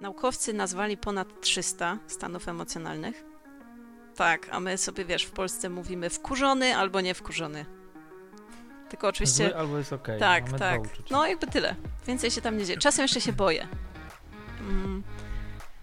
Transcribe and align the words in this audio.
Naukowcy 0.00 0.52
nazwali 0.52 0.96
ponad 0.96 1.40
300 1.40 1.98
stanów 2.06 2.48
emocjonalnych. 2.48 3.24
Tak, 4.16 4.48
a 4.50 4.60
my 4.60 4.78
sobie, 4.78 5.04
wiesz, 5.04 5.24
w 5.24 5.30
Polsce 5.30 5.68
mówimy 5.70 6.10
wkurzony 6.10 6.76
albo 6.76 7.00
nie 7.00 7.14
wkurzony. 7.14 7.66
Tylko 8.88 9.08
oczywiście. 9.08 9.44
Zły 9.44 9.56
albo 9.56 9.78
jest 9.78 9.92
ok. 9.92 10.08
Tak, 10.18 10.52
tak. 10.58 10.80
No, 11.10 11.26
jakby 11.26 11.46
tyle. 11.46 11.74
Więcej 12.06 12.30
się 12.30 12.40
tam 12.40 12.58
nie 12.58 12.64
dzieje. 12.64 12.78
Czasem 12.78 13.02
jeszcze 13.02 13.20
się 13.20 13.32
boję. 13.32 13.68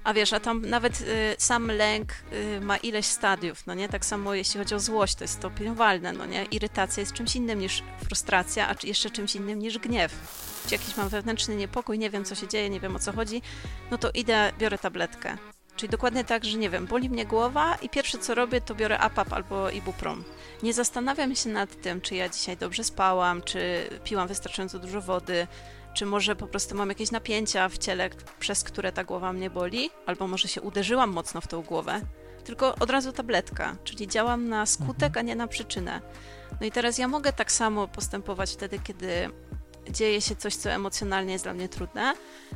A 0.04 0.14
wiesz, 0.14 0.34
a 0.34 0.40
tam 0.40 0.62
nawet 0.62 1.02
y, 1.02 1.36
sam 1.38 1.68
lęk 1.68 2.12
y, 2.34 2.62
ma 2.62 2.78
ileś 2.78 3.06
stadiów, 3.06 3.68
no 3.68 3.74
nie? 3.74 3.90
Tak 3.90 4.06
samo 4.06 4.34
jeśli 4.34 4.60
chodzi 4.60 4.76
o 4.76 4.80
złość, 4.80 5.16
to 5.16 5.24
jest 5.24 5.34
stopniowalne, 5.34 6.14
no 6.14 6.26
nie? 6.26 6.44
Irytacja 6.44 7.02
jest 7.02 7.14
czymś 7.14 7.36
innym 7.36 7.60
niż 7.60 7.84
frustracja, 8.06 8.70
a 8.70 8.76
jeszcze 8.84 9.10
czymś 9.10 9.36
innym 9.36 9.60
niż 9.60 9.78
gniew. 9.78 10.14
Jeśli 10.64 10.78
jakiś 10.78 10.98
mam 10.98 11.10
wewnętrzny 11.10 11.56
niepokój, 11.56 12.00
nie 12.00 12.10
wiem 12.10 12.26
co 12.26 12.36
się 12.36 12.48
dzieje, 12.48 12.70
nie 12.70 12.80
wiem 12.80 12.96
o 12.96 13.00
co 13.00 13.14
chodzi, 13.14 13.42
no 13.92 13.98
to 13.98 14.12
idę, 14.14 14.52
biorę 14.60 14.78
tabletkę. 14.78 15.38
Czyli 15.76 15.90
dokładnie 15.90 16.24
tak, 16.24 16.46
że 16.46 16.58
nie 16.58 16.70
wiem, 16.70 16.88
boli 16.88 17.10
mnie 17.10 17.26
głowa 17.26 17.76
i 17.76 17.90
pierwsze 17.90 18.18
co 18.18 18.36
robię, 18.36 18.62
to 18.62 18.76
biorę 18.76 19.00
APAP 19.00 19.34
albo 19.34 19.70
Ibuprom. 19.70 20.24
Nie 20.64 20.74
zastanawiam 20.74 21.36
się 21.36 21.50
nad 21.50 21.82
tym, 21.82 22.02
czy 22.02 22.16
ja 22.16 22.30
dzisiaj 22.30 22.58
dobrze 22.58 22.84
spałam, 22.84 23.42
czy 23.42 23.90
piłam 24.04 24.28
wystarczająco 24.28 24.80
dużo 24.80 25.02
wody, 25.02 25.48
czy 25.94 26.06
może 26.06 26.36
po 26.36 26.48
prostu 26.48 26.76
mam 26.76 26.90
jakieś 26.90 27.12
napięcia 27.12 27.70
w 27.70 27.78
ciele, 27.78 28.10
przez 28.40 28.64
które 28.64 28.92
ta 28.92 29.04
głowa 29.04 29.34
mnie 29.34 29.50
boli, 29.50 29.90
albo 30.06 30.28
może 30.28 30.48
się 30.48 30.62
uderzyłam 30.62 31.10
mocno 31.10 31.42
w 31.42 31.48
tą 31.48 31.62
głowę, 31.62 32.02
tylko 32.44 32.76
od 32.76 32.90
razu 32.90 33.12
tabletka, 33.12 33.76
czyli 33.84 34.08
działam 34.08 34.50
na 34.50 34.66
skutek, 34.66 35.08
mhm. 35.08 35.26
a 35.26 35.28
nie 35.28 35.36
na 35.36 35.48
przyczynę. 35.48 36.02
No 36.62 36.68
i 36.68 36.72
teraz 36.72 36.98
ja 36.98 37.08
mogę 37.08 37.34
tak 37.34 37.52
samo 37.52 37.88
postępować 37.88 38.54
wtedy, 38.54 38.80
kiedy 38.80 39.30
dzieje 39.90 40.22
się 40.22 40.36
coś, 40.36 40.56
co 40.56 40.72
emocjonalnie 40.72 41.34
jest 41.34 41.46
dla 41.46 41.54
mnie 41.54 41.70
trudne, 41.70 42.14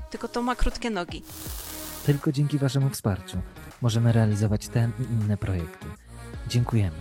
tylko 0.09 0.27
to 0.27 0.41
ma 0.41 0.55
krótkie 0.55 0.89
nogi. 0.89 1.23
Tylko 2.05 2.31
dzięki 2.31 2.57
Waszemu 2.57 2.89
wsparciu 2.89 3.37
możemy 3.81 4.11
realizować 4.11 4.67
ten 4.67 4.91
i 4.99 5.03
inne 5.03 5.37
projekty. 5.37 5.85
Dziękujemy. 6.47 6.97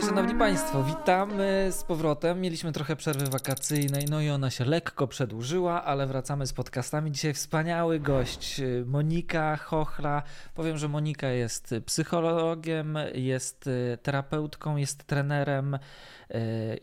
Szanowni, 0.00 0.16
szanowni 0.16 0.38
Państwo, 0.38 0.84
witamy 0.84 1.68
z 1.70 1.84
powrotem. 1.84 2.40
Mieliśmy 2.40 2.72
trochę 2.72 2.96
przerwy 2.96 3.26
wakacyjnej, 3.26 4.04
no 4.10 4.20
i 4.20 4.30
ona 4.30 4.50
się 4.50 4.64
lekko 4.64 5.06
przedłużyła, 5.06 5.84
ale 5.84 6.06
wracamy 6.06 6.46
z 6.46 6.52
podcastami. 6.52 7.12
Dzisiaj 7.12 7.34
wspaniały 7.34 8.00
gość, 8.00 8.60
Monika 8.86 9.56
Chochla. 9.56 10.22
Powiem, 10.54 10.78
że 10.78 10.88
Monika 10.88 11.28
jest 11.28 11.74
psychologiem, 11.86 12.98
jest 13.14 13.70
terapeutką, 14.02 14.76
jest 14.76 15.04
trenerem 15.04 15.78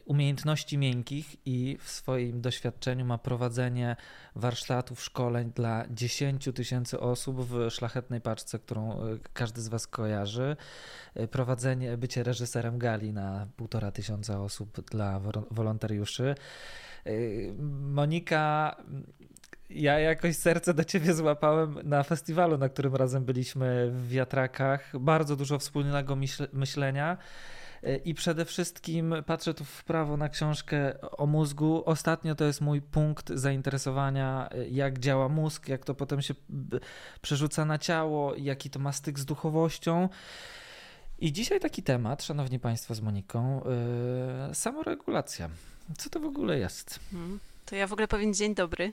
umiejętności 0.06 0.78
miękkich 0.78 1.36
i 1.45 1.78
w 1.81 1.90
swoim 1.90 2.42
doświadczeniu 2.42 3.06
ma 3.06 3.17
prowadzenie 3.17 3.95
warsztatów, 4.36 5.04
szkoleń 5.04 5.52
dla 5.56 5.86
10 5.89 6.50
tysięcy 6.56 7.00
osób 7.00 7.42
w 7.42 7.70
szlachetnej 7.70 8.22
paczce, 8.22 8.59
którą 8.59 8.92
e, 8.92 9.17
każdy 9.34 9.62
z 9.62 9.67
Was 9.67 9.88
kojarzy. 9.88 10.56
E, 11.16 11.28
prowadzenie, 11.28 11.98
bycie 11.98 12.23
reżyserem 12.23 12.78
gali 12.78 13.14
na 13.14 13.48
półtora 13.56 13.92
tysiąca 13.92 14.42
osób 14.42 14.89
dla 14.89 15.22
wolontariuszy. 15.52 16.36
Monika 17.82 18.76
ja 19.70 20.00
jakoś 20.00 20.36
serce 20.36 20.73
do 20.73 20.84
ciebie 20.84 21.14
złapałem 21.14 21.80
na 21.84 22.04
festiwalu, 22.04 22.58
na 22.58 22.70
którym 22.70 22.95
razem 22.95 23.26
byliśmy 23.26 23.92
w 23.92 24.09
Wiatrakach. 24.09 25.00
Bardzo 25.00 25.36
dużo 25.36 25.59
wspólnego 25.59 26.17
myślenia. 26.54 27.17
I 28.06 28.14
przede 28.14 28.46
wszystkim 28.46 29.16
patrzę 29.26 29.54
tu 29.54 29.66
w 29.66 29.84
prawo 29.84 30.18
na 30.18 30.30
książkę 30.30 31.02
o 31.02 31.26
mózgu. 31.26 31.84
Ostatnio 31.86 32.36
to 32.36 32.46
jest 32.46 32.62
mój 32.62 32.82
punkt 32.82 33.30
zainteresowania, 33.30 34.50
jak 34.72 35.00
działa 35.00 35.30
mózg, 35.30 35.68
jak 35.68 35.86
to 35.86 35.96
potem 35.96 36.22
się 36.22 36.34
przerzuca 37.22 37.66
na 37.66 37.78
ciało, 37.78 38.36
jaki 38.36 38.70
to 38.70 38.80
ma 38.80 38.92
styk 38.92 39.20
z 39.20 39.26
duchowością. 39.26 40.10
I 41.20 41.32
dzisiaj 41.34 41.60
taki 41.60 41.84
temat, 41.84 42.23
szanowni 42.23 42.60
państwo, 42.60 42.95
z 42.95 43.02
Moniką, 43.02 43.61
yy, 44.48 44.56
samoregulacja. 44.56 45.50
Co 45.98 46.10
to 46.10 46.20
w 46.20 46.26
ogóle 46.26 46.60
jest? 46.60 47.00
Hmm. 47.11 47.40
To 47.66 47.76
ja 47.76 47.88
w 47.88 47.94
ogóle 47.94 48.08
powiem 48.08 48.34
dzień 48.34 48.56
dobry. 48.56 48.92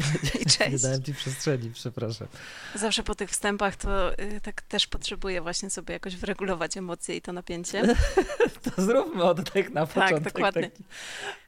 I 0.42 0.46
cześć. 0.46 0.72
Nie 0.72 0.78
dałem 0.78 1.02
ci 1.02 1.14
przestrzeni, 1.14 1.70
przepraszam. 1.74 2.28
Zawsze 2.74 3.02
po 3.02 3.14
tych 3.14 3.30
wstępach 3.30 3.76
to 3.76 4.18
y, 4.18 4.40
tak 4.42 4.62
też 4.62 4.86
potrzebuję 4.86 5.40
właśnie 5.40 5.70
sobie 5.70 5.92
jakoś 5.92 6.16
wyregulować 6.16 6.76
emocje 6.76 7.16
i 7.16 7.22
to 7.22 7.32
napięcie. 7.32 7.82
to 8.64 8.82
zróbmy 8.82 9.24
oddech 9.24 9.70
na 9.70 9.86
tak, 9.86 9.94
początek. 9.94 10.24
Tak, 10.24 10.32
dokładnie. 10.32 10.70
Taki... 10.70 10.84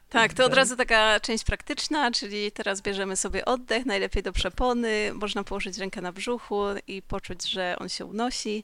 Tak, 0.09 0.33
to 0.33 0.45
od 0.45 0.53
razu 0.53 0.75
taka 0.75 1.19
część 1.19 1.43
praktyczna, 1.43 2.11
czyli 2.11 2.51
teraz 2.51 2.81
bierzemy 2.81 3.15
sobie 3.15 3.45
oddech, 3.45 3.85
najlepiej 3.85 4.23
do 4.23 4.33
przepony, 4.33 5.11
można 5.13 5.43
położyć 5.43 5.77
rękę 5.77 6.01
na 6.01 6.11
brzuchu 6.11 6.63
i 6.87 7.01
poczuć, 7.01 7.49
że 7.49 7.75
on 7.79 7.89
się 7.89 8.05
unosi. 8.05 8.63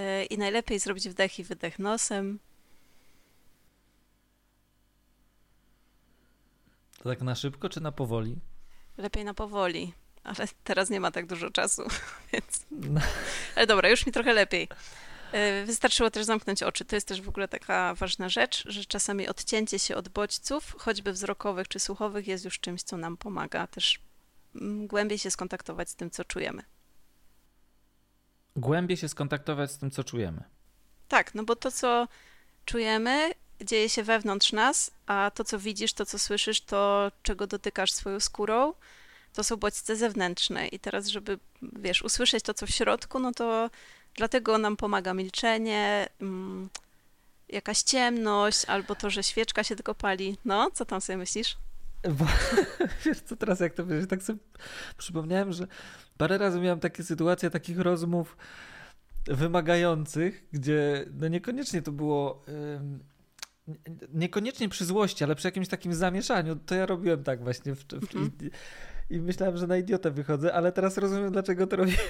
Y, 0.00 0.24
I 0.24 0.38
najlepiej 0.38 0.78
zrobić 0.78 1.08
wdech 1.08 1.38
i 1.38 1.44
wydech 1.44 1.78
nosem. 1.78 2.38
To 6.98 7.08
tak 7.08 7.22
na 7.22 7.34
szybko 7.34 7.68
czy 7.68 7.80
na 7.80 7.92
powoli? 7.92 8.36
Lepiej 9.02 9.24
na 9.24 9.34
powoli, 9.34 9.94
ale 10.24 10.48
teraz 10.64 10.90
nie 10.90 11.00
ma 11.00 11.10
tak 11.10 11.26
dużo 11.26 11.50
czasu, 11.50 11.82
więc. 12.32 12.66
No. 12.70 13.00
Ale 13.56 13.66
dobra, 13.66 13.88
już 13.88 14.06
mi 14.06 14.12
trochę 14.12 14.32
lepiej. 14.32 14.68
E, 15.32 15.64
wystarczyło 15.64 16.10
też 16.10 16.24
zamknąć 16.24 16.62
oczy. 16.62 16.84
To 16.84 16.96
jest 16.96 17.08
też 17.08 17.22
w 17.22 17.28
ogóle 17.28 17.48
taka 17.48 17.94
ważna 17.94 18.28
rzecz, 18.28 18.64
że 18.66 18.84
czasami 18.84 19.28
odcięcie 19.28 19.78
się 19.78 19.96
od 19.96 20.08
bodźców, 20.08 20.74
choćby 20.78 21.12
wzrokowych 21.12 21.68
czy 21.68 21.78
słuchowych, 21.78 22.26
jest 22.26 22.44
już 22.44 22.60
czymś, 22.60 22.82
co 22.82 22.96
nam 22.96 23.16
pomaga 23.16 23.66
też 23.66 24.00
mm, 24.54 24.86
głębiej 24.86 25.18
się 25.18 25.30
skontaktować 25.30 25.90
z 25.90 25.94
tym, 25.94 26.10
co 26.10 26.24
czujemy. 26.24 26.62
Głębiej 28.56 28.96
się 28.96 29.08
skontaktować 29.08 29.70
z 29.70 29.78
tym, 29.78 29.90
co 29.90 30.04
czujemy. 30.04 30.44
Tak, 31.08 31.34
no 31.34 31.44
bo 31.44 31.56
to, 31.56 31.70
co 31.70 32.08
czujemy, 32.64 33.30
dzieje 33.64 33.88
się 33.88 34.02
wewnątrz 34.02 34.52
nas, 34.52 34.90
a 35.06 35.30
to, 35.34 35.44
co 35.44 35.58
widzisz, 35.58 35.92
to, 35.92 36.06
co 36.06 36.18
słyszysz, 36.18 36.60
to, 36.60 37.12
czego 37.22 37.46
dotykasz 37.46 37.92
swoją 37.92 38.20
skórą, 38.20 38.74
to 39.32 39.44
są 39.44 39.56
bodźce 39.56 39.96
zewnętrzne. 39.96 40.68
I 40.68 40.78
teraz, 40.78 41.06
żeby, 41.06 41.38
wiesz, 41.62 42.02
usłyszeć 42.02 42.44
to, 42.44 42.54
co 42.54 42.66
w 42.66 42.70
środku, 42.70 43.18
no 43.18 43.32
to 43.32 43.70
dlatego 44.14 44.58
nam 44.58 44.76
pomaga 44.76 45.14
milczenie, 45.14 46.08
mm, 46.20 46.68
jakaś 47.48 47.82
ciemność, 47.82 48.64
albo 48.64 48.94
to, 48.94 49.10
że 49.10 49.22
świeczka 49.22 49.64
się 49.64 49.76
tylko 49.76 49.94
pali. 49.94 50.38
No, 50.44 50.70
co 50.70 50.84
tam 50.84 51.00
sobie 51.00 51.16
myślisz? 51.16 51.56
Bo, 52.10 52.26
wiesz 53.04 53.20
co, 53.20 53.36
teraz 53.36 53.60
jak 53.60 53.74
to 53.74 53.86
wiesz, 53.86 54.06
tak 54.08 54.22
sobie 54.22 54.38
przypomniałem, 54.98 55.52
że 55.52 55.66
parę 56.18 56.38
razy 56.38 56.60
miałem 56.60 56.80
takie 56.80 57.02
sytuacje, 57.02 57.50
takich 57.50 57.78
rozmów 57.78 58.36
wymagających, 59.26 60.44
gdzie 60.52 61.06
no 61.12 61.28
niekoniecznie 61.28 61.82
to 61.82 61.92
było 61.92 62.42
niekoniecznie 64.12 64.68
przy 64.68 64.84
złości, 64.84 65.24
ale 65.24 65.34
przy 65.34 65.48
jakimś 65.48 65.68
takim 65.68 65.94
zamieszaniu, 65.94 66.56
to 66.56 66.74
ja 66.74 66.86
robiłem 66.86 67.24
tak 67.24 67.42
właśnie. 67.42 67.74
W, 67.74 67.84
w, 67.84 67.92
mm 67.92 68.30
-hmm. 68.30 68.50
i, 69.10 69.14
I 69.14 69.20
myślałem, 69.20 69.56
że 69.56 69.66
na 69.66 69.76
idiotę 69.76 70.10
wychodzę, 70.10 70.54
ale 70.54 70.72
teraz 70.72 70.98
rozumiem, 70.98 71.32
dlaczego 71.32 71.66
to 71.66 71.76
robiłem. 71.76 72.00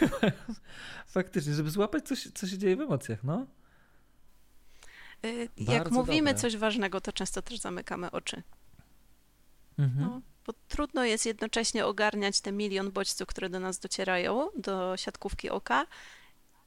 Faktycznie, 1.06 1.54
żeby 1.54 1.70
złapać, 1.70 2.08
coś, 2.08 2.28
co 2.34 2.46
się 2.46 2.58
dzieje 2.58 2.76
w 2.76 2.80
emocjach, 2.80 3.24
no. 3.24 3.46
Y, 5.26 5.48
jak 5.58 5.90
mówimy 5.90 6.30
dobre. 6.30 6.40
coś 6.40 6.56
ważnego, 6.56 7.00
to 7.00 7.12
często 7.12 7.42
też 7.42 7.58
zamykamy 7.58 8.10
oczy. 8.10 8.42
Mhm. 9.78 10.06
No, 10.06 10.20
bo 10.46 10.52
trudno 10.68 11.04
jest 11.04 11.26
jednocześnie 11.26 11.86
ogarniać 11.86 12.40
te 12.40 12.52
milion 12.52 12.90
bodźców, 12.90 13.28
które 13.28 13.48
do 13.50 13.60
nas 13.60 13.78
docierają, 13.78 14.48
do 14.56 14.96
siatkówki 14.96 15.50
oka, 15.50 15.86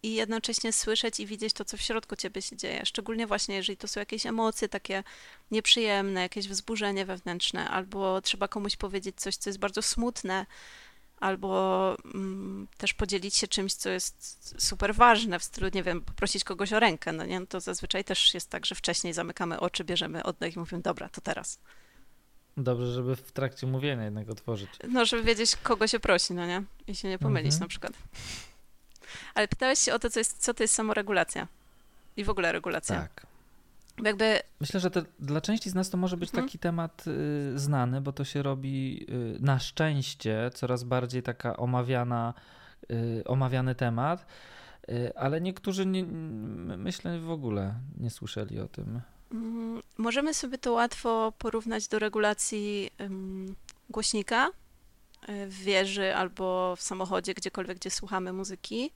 i 0.05 0.13
jednocześnie 0.13 0.73
słyszeć 0.73 1.19
i 1.19 1.25
widzieć 1.25 1.53
to, 1.53 1.65
co 1.65 1.77
w 1.77 1.81
środku 1.81 2.15
ciebie 2.15 2.41
się 2.41 2.57
dzieje. 2.57 2.85
Szczególnie 2.85 3.27
właśnie, 3.27 3.55
jeżeli 3.55 3.77
to 3.77 3.87
są 3.87 3.99
jakieś 3.99 4.25
emocje 4.25 4.69
takie 4.69 5.03
nieprzyjemne, 5.51 6.21
jakieś 6.21 6.47
wzburzenie 6.47 7.05
wewnętrzne, 7.05 7.69
albo 7.69 8.21
trzeba 8.21 8.47
komuś 8.47 8.75
powiedzieć 8.75 9.15
coś, 9.15 9.35
co 9.35 9.49
jest 9.49 9.59
bardzo 9.59 9.81
smutne, 9.81 10.45
albo 11.19 11.95
mm, 12.05 12.67
też 12.77 12.93
podzielić 12.93 13.35
się 13.35 13.47
czymś, 13.47 13.73
co 13.73 13.89
jest 13.89 14.55
super 14.57 14.95
ważne, 14.95 15.39
w 15.39 15.43
stylu, 15.43 15.69
nie 15.73 15.83
wiem, 15.83 16.01
poprosić 16.01 16.43
kogoś 16.43 16.73
o 16.73 16.79
rękę, 16.79 17.11
no 17.11 17.25
nie, 17.25 17.39
no 17.39 17.45
to 17.45 17.59
zazwyczaj 17.59 18.03
też 18.03 18.33
jest 18.33 18.49
tak, 18.49 18.65
że 18.65 18.75
wcześniej 18.75 19.13
zamykamy 19.13 19.59
oczy, 19.59 19.83
bierzemy 19.83 20.23
oddech 20.23 20.55
i 20.55 20.59
mówimy, 20.59 20.81
dobra, 20.81 21.09
to 21.09 21.21
teraz. 21.21 21.59
Dobrze, 22.57 22.93
żeby 22.93 23.15
w 23.15 23.31
trakcie 23.31 23.67
mówienia 23.67 24.03
jednak 24.03 24.29
otworzyć. 24.29 24.69
No, 24.87 25.05
żeby 25.05 25.23
wiedzieć, 25.23 25.55
kogo 25.55 25.87
się 25.87 25.99
prosi, 25.99 26.33
no 26.33 26.47
nie? 26.47 26.63
I 26.87 26.95
się 26.95 27.07
nie 27.09 27.19
pomylić 27.19 27.53
mhm. 27.53 27.61
na 27.61 27.67
przykład. 27.67 27.93
Ale 29.35 29.47
pytałeś 29.47 29.79
się 29.79 29.93
o 29.93 29.99
to, 29.99 30.09
co, 30.09 30.19
jest, 30.19 30.43
co 30.43 30.53
to 30.53 30.63
jest 30.63 30.73
samoregulacja 30.73 31.47
i 32.17 32.23
w 32.23 32.29
ogóle 32.29 32.51
regulacja. 32.51 33.01
Tak. 33.01 33.27
Jakby... 34.03 34.39
Myślę, 34.59 34.79
że 34.79 34.91
to, 34.91 35.01
dla 35.19 35.41
części 35.41 35.69
z 35.69 35.75
nas 35.75 35.89
to 35.89 35.97
może 35.97 36.17
być 36.17 36.29
mhm. 36.29 36.45
taki 36.45 36.59
temat 36.59 37.05
y, 37.07 37.59
znany, 37.59 38.01
bo 38.01 38.13
to 38.13 38.23
się 38.23 38.43
robi 38.43 39.05
y, 39.09 39.37
na 39.39 39.59
szczęście 39.59 40.49
coraz 40.53 40.83
bardziej 40.83 41.23
taka 41.23 41.57
omawiana, 41.57 42.33
y, 42.91 43.23
omawiany 43.25 43.75
temat. 43.75 44.25
y, 44.89 45.17
ale 45.17 45.41
niektórzy 45.41 45.85
nie, 45.85 46.03
myślę 46.77 47.19
w 47.19 47.31
ogóle 47.31 47.73
nie 47.97 48.09
słyszeli 48.09 48.59
o 48.59 48.67
tym. 48.67 49.01
Mm, 49.31 49.81
możemy 49.97 50.33
sobie 50.33 50.57
to 50.57 50.73
łatwo 50.73 51.33
porównać 51.37 51.87
do 51.87 51.99
regulacji 51.99 52.89
głośnika 53.89 54.49
w 55.27 55.63
wieży 55.63 56.15
albo 56.15 56.75
w 56.75 56.81
samochodzie, 56.81 57.33
gdziekolwiek, 57.33 57.77
gdzie 57.77 57.91
słuchamy 57.91 58.33
muzyki, 58.33 58.91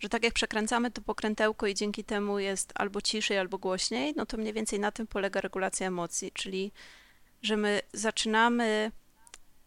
że 0.00 0.08
tak 0.08 0.24
jak 0.24 0.34
przekręcamy 0.34 0.90
to 0.90 1.02
pokrętełko 1.02 1.66
i 1.66 1.74
dzięki 1.74 2.04
temu 2.04 2.38
jest 2.38 2.72
albo 2.74 3.00
ciszej, 3.00 3.38
albo 3.38 3.58
głośniej, 3.58 4.14
no 4.16 4.26
to 4.26 4.36
mniej 4.36 4.52
więcej 4.52 4.80
na 4.80 4.92
tym 4.92 5.06
polega 5.06 5.40
regulacja 5.40 5.86
emocji, 5.86 6.32
czyli 6.32 6.72
że 7.42 7.56
my 7.56 7.80
zaczynamy 7.92 8.92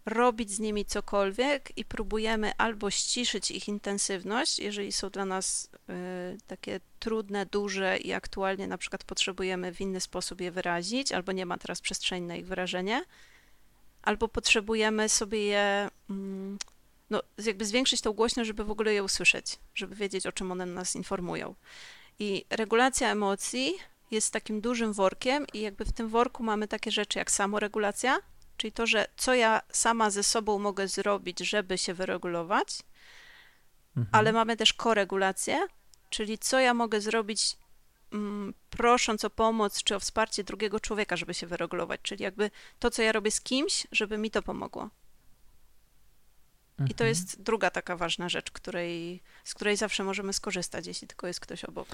robić 0.05 0.51
z 0.51 0.59
nimi 0.59 0.85
cokolwiek 0.85 1.77
i 1.77 1.85
próbujemy 1.85 2.51
albo 2.57 2.91
ściszyć 2.91 3.51
ich 3.51 3.67
intensywność, 3.67 4.59
jeżeli 4.59 4.91
są 4.91 5.09
dla 5.09 5.25
nas 5.25 5.69
y, 5.89 6.37
takie 6.47 6.79
trudne, 6.99 7.45
duże 7.45 7.97
i 7.97 8.13
aktualnie 8.13 8.67
na 8.67 8.77
przykład 8.77 9.03
potrzebujemy 9.03 9.73
w 9.73 9.81
inny 9.81 9.99
sposób 9.99 10.41
je 10.41 10.51
wyrazić, 10.51 11.11
albo 11.11 11.31
nie 11.31 11.45
ma 11.45 11.57
teraz 11.57 11.81
przestrzeni 11.81 12.27
na 12.27 12.35
ich 12.35 12.47
wyrażenie, 12.47 13.03
albo 14.03 14.27
potrzebujemy 14.27 15.09
sobie 15.09 15.45
je 15.45 15.89
mm, 16.09 16.57
no, 17.09 17.21
jakby 17.45 17.65
zwiększyć 17.65 18.01
tą 18.01 18.13
głośność, 18.13 18.47
żeby 18.47 18.63
w 18.63 18.71
ogóle 18.71 18.93
je 18.93 19.03
usłyszeć, 19.03 19.59
żeby 19.75 19.95
wiedzieć, 19.95 20.27
o 20.27 20.31
czym 20.31 20.51
one 20.51 20.65
nas 20.65 20.95
informują. 20.95 21.55
I 22.19 22.45
regulacja 22.49 23.11
emocji 23.11 23.73
jest 24.11 24.33
takim 24.33 24.61
dużym 24.61 24.93
workiem 24.93 25.45
i 25.53 25.61
jakby 25.61 25.85
w 25.85 25.91
tym 25.91 26.09
worku 26.09 26.43
mamy 26.43 26.67
takie 26.67 26.91
rzeczy 26.91 27.19
jak 27.19 27.31
samoregulacja, 27.31 28.19
czyli 28.57 28.71
to, 28.71 28.87
że 28.87 29.07
co 29.17 29.33
ja 29.33 29.61
sama 29.71 30.09
ze 30.09 30.23
sobą 30.23 30.59
mogę 30.59 30.87
zrobić, 30.87 31.39
żeby 31.39 31.77
się 31.77 31.93
wyregulować, 31.93 32.79
mhm. 33.97 34.07
ale 34.11 34.33
mamy 34.33 34.57
też 34.57 34.73
koregulację, 34.73 35.67
czyli 36.09 36.37
co 36.37 36.59
ja 36.59 36.73
mogę 36.73 37.01
zrobić 37.01 37.57
prosząc 38.69 39.25
o 39.25 39.29
pomoc 39.29 39.83
czy 39.83 39.95
o 39.95 39.99
wsparcie 39.99 40.43
drugiego 40.43 40.79
człowieka, 40.79 41.15
żeby 41.15 41.33
się 41.33 41.47
wyregulować, 41.47 42.01
czyli 42.03 42.23
jakby 42.23 42.51
to, 42.79 42.91
co 42.91 43.01
ja 43.01 43.11
robię 43.11 43.31
z 43.31 43.41
kimś, 43.41 43.87
żeby 43.91 44.17
mi 44.17 44.31
to 44.31 44.41
pomogło. 44.41 44.89
I 46.73 46.93
to 46.93 47.03
mhm. 47.03 47.09
jest 47.09 47.41
druga 47.41 47.69
taka 47.69 47.95
ważna 47.95 48.29
rzecz, 48.29 48.51
której, 48.51 49.21
z 49.43 49.53
której 49.53 49.77
zawsze 49.77 50.03
możemy 50.03 50.33
skorzystać, 50.33 50.87
jeśli 50.87 51.07
tylko 51.07 51.27
jest 51.27 51.39
ktoś 51.39 51.63
obok. 51.65 51.87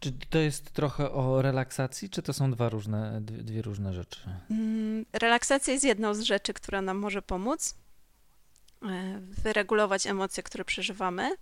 Czy 0.00 0.12
to 0.12 0.38
jest 0.38 0.70
trochę 0.70 1.10
o 1.10 1.42
relaksacji, 1.42 2.10
czy 2.10 2.22
to 2.22 2.32
są 2.32 2.50
dwa 2.50 2.68
różne, 2.68 3.20
dwie, 3.20 3.42
dwie 3.42 3.62
różne 3.62 3.94
rzeczy? 3.94 4.20
Mm, 4.50 5.06
relaksacja 5.12 5.72
jest 5.72 5.84
jedną 5.84 6.14
z 6.14 6.20
rzeczy, 6.20 6.54
która 6.54 6.82
nam 6.82 6.96
może 6.96 7.22
pomóc 7.22 7.74
e, 8.82 9.20
wyregulować 9.20 10.06
emocje, 10.06 10.42
które 10.42 10.64
przeżywamy, 10.64 11.36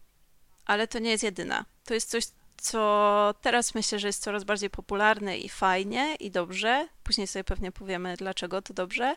ale 0.64 0.88
to 0.88 0.98
nie 0.98 1.10
jest 1.10 1.24
jedyna. 1.24 1.64
To 1.84 1.94
jest 1.94 2.10
coś, 2.10 2.24
co 2.58 3.34
teraz 3.40 3.74
myślę, 3.74 3.98
że 3.98 4.06
jest 4.06 4.22
coraz 4.22 4.44
bardziej 4.44 4.70
popularne 4.70 5.38
i 5.38 5.48
fajnie 5.48 6.14
i 6.14 6.30
dobrze. 6.30 6.88
Później 7.02 7.26
sobie 7.26 7.44
pewnie 7.44 7.72
powiemy, 7.72 8.16
dlaczego 8.16 8.62
to 8.62 8.74
dobrze, 8.74 9.16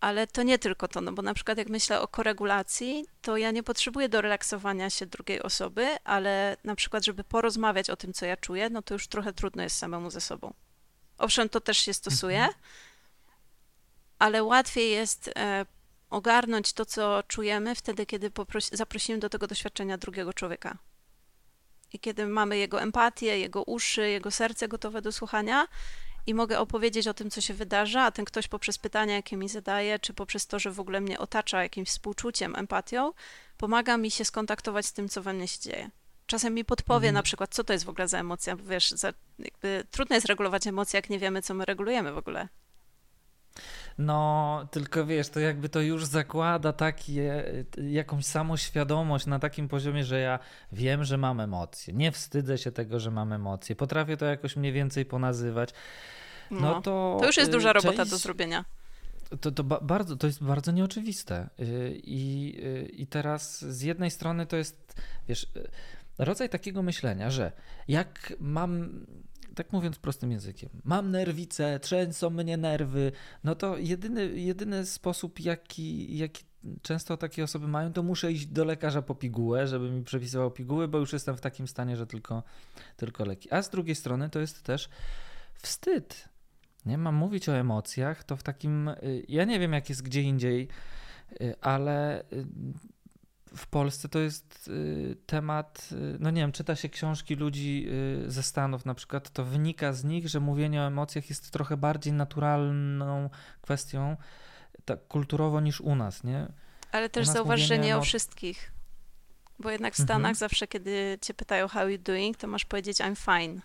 ale 0.00 0.26
to 0.26 0.42
nie 0.42 0.58
tylko 0.58 0.88
to, 0.88 1.00
no 1.00 1.12
bo 1.12 1.22
na 1.22 1.34
przykład 1.34 1.58
jak 1.58 1.68
myślę 1.68 2.00
o 2.00 2.08
koregulacji, 2.08 3.06
to 3.20 3.36
ja 3.36 3.50
nie 3.50 3.62
potrzebuję 3.62 4.08
do 4.08 4.20
relaksowania 4.20 4.90
się 4.90 5.06
drugiej 5.06 5.42
osoby, 5.42 5.88
ale 6.04 6.56
na 6.64 6.74
przykład, 6.74 7.04
żeby 7.04 7.24
porozmawiać 7.24 7.90
o 7.90 7.96
tym, 7.96 8.12
co 8.12 8.26
ja 8.26 8.36
czuję, 8.36 8.70
no 8.70 8.82
to 8.82 8.94
już 8.94 9.08
trochę 9.08 9.32
trudno 9.32 9.62
jest 9.62 9.78
samemu 9.78 10.10
ze 10.10 10.20
sobą. 10.20 10.54
Owszem, 11.18 11.48
to 11.48 11.60
też 11.60 11.78
się 11.78 11.94
stosuje, 11.94 12.38
mhm. 12.38 12.54
ale 14.18 14.44
łatwiej 14.44 14.90
jest 14.90 15.30
e, 15.36 15.66
ogarnąć 16.10 16.72
to, 16.72 16.84
co 16.84 17.22
czujemy 17.28 17.74
wtedy, 17.74 18.06
kiedy 18.06 18.30
zaprosimy 18.72 19.18
do 19.18 19.28
tego 19.28 19.46
doświadczenia 19.46 19.98
drugiego 19.98 20.32
człowieka. 20.32 20.78
I 21.92 21.98
kiedy 21.98 22.26
mamy 22.26 22.58
jego 22.58 22.80
empatię, 22.80 23.38
jego 23.38 23.62
uszy, 23.62 24.08
jego 24.08 24.30
serce 24.30 24.68
gotowe 24.68 25.02
do 25.02 25.12
słuchania 25.12 25.66
i 26.26 26.34
mogę 26.34 26.58
opowiedzieć 26.58 27.08
o 27.08 27.14
tym, 27.14 27.30
co 27.30 27.40
się 27.40 27.54
wydarza, 27.54 28.02
a 28.02 28.10
ten 28.10 28.24
ktoś 28.24 28.48
poprzez 28.48 28.78
pytania, 28.78 29.14
jakie 29.14 29.36
mi 29.36 29.48
zadaje, 29.48 29.98
czy 29.98 30.14
poprzez 30.14 30.46
to, 30.46 30.58
że 30.58 30.70
w 30.70 30.80
ogóle 30.80 31.00
mnie 31.00 31.18
otacza 31.18 31.62
jakimś 31.62 31.88
współczuciem, 31.88 32.56
empatią, 32.56 33.12
pomaga 33.56 33.96
mi 33.96 34.10
się 34.10 34.24
skontaktować 34.24 34.86
z 34.86 34.92
tym, 34.92 35.08
co 35.08 35.22
we 35.22 35.32
mnie 35.32 35.48
się 35.48 35.60
dzieje. 35.60 35.90
Czasem 36.26 36.54
mi 36.54 36.64
podpowie 36.64 37.08
mhm. 37.08 37.14
na 37.14 37.22
przykład, 37.22 37.54
co 37.54 37.64
to 37.64 37.72
jest 37.72 37.84
w 37.84 37.88
ogóle 37.88 38.08
za 38.08 38.18
emocja, 38.18 38.56
bo 38.56 38.64
wiesz, 38.64 38.90
za, 38.90 39.12
jakby 39.38 39.84
trudno 39.90 40.16
jest 40.16 40.26
regulować 40.26 40.66
emocje, 40.66 40.98
jak 40.98 41.10
nie 41.10 41.18
wiemy, 41.18 41.42
co 41.42 41.54
my 41.54 41.64
regulujemy 41.64 42.12
w 42.12 42.18
ogóle. 42.18 42.48
No, 43.98 44.68
tylko 44.70 45.06
wiesz, 45.06 45.28
to 45.28 45.40
jakby 45.40 45.68
to 45.68 45.80
już 45.80 46.04
zakłada 46.04 46.72
takie, 46.72 47.44
jakąś 47.90 48.24
samoświadomość 48.24 49.26
na 49.26 49.38
takim 49.38 49.68
poziomie, 49.68 50.04
że 50.04 50.20
ja 50.20 50.38
wiem, 50.72 51.04
że 51.04 51.16
mam 51.16 51.40
emocje. 51.40 51.94
Nie 51.94 52.12
wstydzę 52.12 52.58
się 52.58 52.72
tego, 52.72 53.00
że 53.00 53.10
mam 53.10 53.32
emocje. 53.32 53.76
Potrafię 53.76 54.16
to 54.16 54.24
jakoś 54.24 54.56
mniej 54.56 54.72
więcej 54.72 55.04
ponazywać. 55.04 55.70
No, 56.50 56.60
no 56.60 56.82
to, 56.82 57.16
to 57.20 57.26
już 57.26 57.36
jest 57.36 57.50
duża 57.50 57.70
y, 57.70 57.72
robota 57.72 57.96
część... 57.96 58.10
do 58.10 58.18
zrobienia. 58.18 58.64
To, 59.40 59.52
to, 59.52 59.64
bardzo, 59.64 60.16
to 60.16 60.26
jest 60.26 60.44
bardzo 60.44 60.72
nieoczywiste. 60.72 61.48
Y, 61.60 62.00
I, 62.04 62.54
y, 62.64 62.88
I 62.92 63.06
teraz 63.06 63.64
z 63.64 63.82
jednej 63.82 64.10
strony 64.10 64.46
to 64.46 64.56
jest, 64.56 64.94
wiesz, 65.28 65.46
rodzaj 66.18 66.48
takiego 66.48 66.82
myślenia, 66.82 67.30
że 67.30 67.52
jak 67.88 68.32
mam 68.40 68.90
tak 69.54 69.72
mówiąc 69.72 69.98
prostym 69.98 70.32
językiem, 70.32 70.70
mam 70.84 71.10
nerwice, 71.10 71.80
trzęsą 71.80 72.30
mnie 72.30 72.56
nerwy, 72.56 73.12
no 73.44 73.54
to 73.54 73.78
jedyny, 73.78 74.40
jedyny 74.40 74.86
sposób, 74.86 75.40
jaki, 75.40 76.16
jaki 76.18 76.44
często 76.82 77.16
takie 77.16 77.44
osoby 77.44 77.68
mają, 77.68 77.92
to 77.92 78.02
muszę 78.02 78.32
iść 78.32 78.46
do 78.46 78.64
lekarza 78.64 79.02
po 79.02 79.14
pigułę, 79.14 79.66
żeby 79.66 79.90
mi 79.90 80.04
przepisywał 80.04 80.50
piguły, 80.50 80.88
bo 80.88 80.98
już 80.98 81.12
jestem 81.12 81.36
w 81.36 81.40
takim 81.40 81.68
stanie, 81.68 81.96
że 81.96 82.06
tylko, 82.06 82.42
tylko 82.96 83.24
leki. 83.24 83.52
A 83.52 83.62
z 83.62 83.70
drugiej 83.70 83.94
strony 83.94 84.30
to 84.30 84.40
jest 84.40 84.62
też 84.62 84.88
wstyd. 85.62 86.28
Nie 86.86 86.98
mam 86.98 87.14
mówić 87.14 87.48
o 87.48 87.56
emocjach, 87.56 88.24
to 88.24 88.36
w 88.36 88.42
takim. 88.42 88.88
Y, 88.88 89.24
ja 89.28 89.44
nie 89.44 89.60
wiem, 89.60 89.72
jak 89.72 89.88
jest 89.88 90.02
gdzie 90.02 90.22
indziej, 90.22 90.68
y, 91.40 91.54
ale 91.60 92.22
y, 92.22 92.46
w 93.56 93.66
Polsce 93.66 94.08
to 94.08 94.18
jest 94.18 94.68
y, 94.68 95.16
temat, 95.26 95.88
y, 95.92 96.16
no 96.20 96.30
nie 96.30 96.40
wiem, 96.40 96.52
czyta 96.52 96.76
się 96.76 96.88
książki 96.88 97.34
ludzi 97.34 97.86
y, 98.26 98.30
ze 98.30 98.42
Stanów 98.42 98.84
na 98.84 98.94
przykład, 98.94 99.30
to 99.30 99.44
wynika 99.44 99.92
z 99.92 100.04
nich, 100.04 100.28
że 100.28 100.40
mówienie 100.40 100.82
o 100.82 100.86
emocjach 100.86 101.28
jest 101.28 101.50
trochę 101.50 101.76
bardziej 101.76 102.12
naturalną 102.12 103.30
kwestią, 103.60 104.16
tak 104.84 105.06
kulturowo 105.08 105.60
niż 105.60 105.80
u 105.80 105.94
nas, 105.94 106.24
nie? 106.24 106.52
Ale 106.92 107.08
też 107.08 107.28
zauważ, 107.28 107.60
że 107.60 107.78
nie 107.78 107.96
o 107.96 108.02
wszystkich. 108.02 108.72
Bo 109.58 109.70
jednak 109.70 109.94
w 109.94 109.96
Stanach 109.96 110.16
mhm. 110.16 110.34
zawsze, 110.34 110.68
kiedy 110.68 111.18
cię 111.20 111.34
pytają 111.34 111.68
how 111.68 111.88
you 111.88 111.98
doing, 111.98 112.36
to 112.36 112.46
masz 112.46 112.64
powiedzieć 112.64 112.98
I'm 112.98 113.16
fine. 113.16 113.60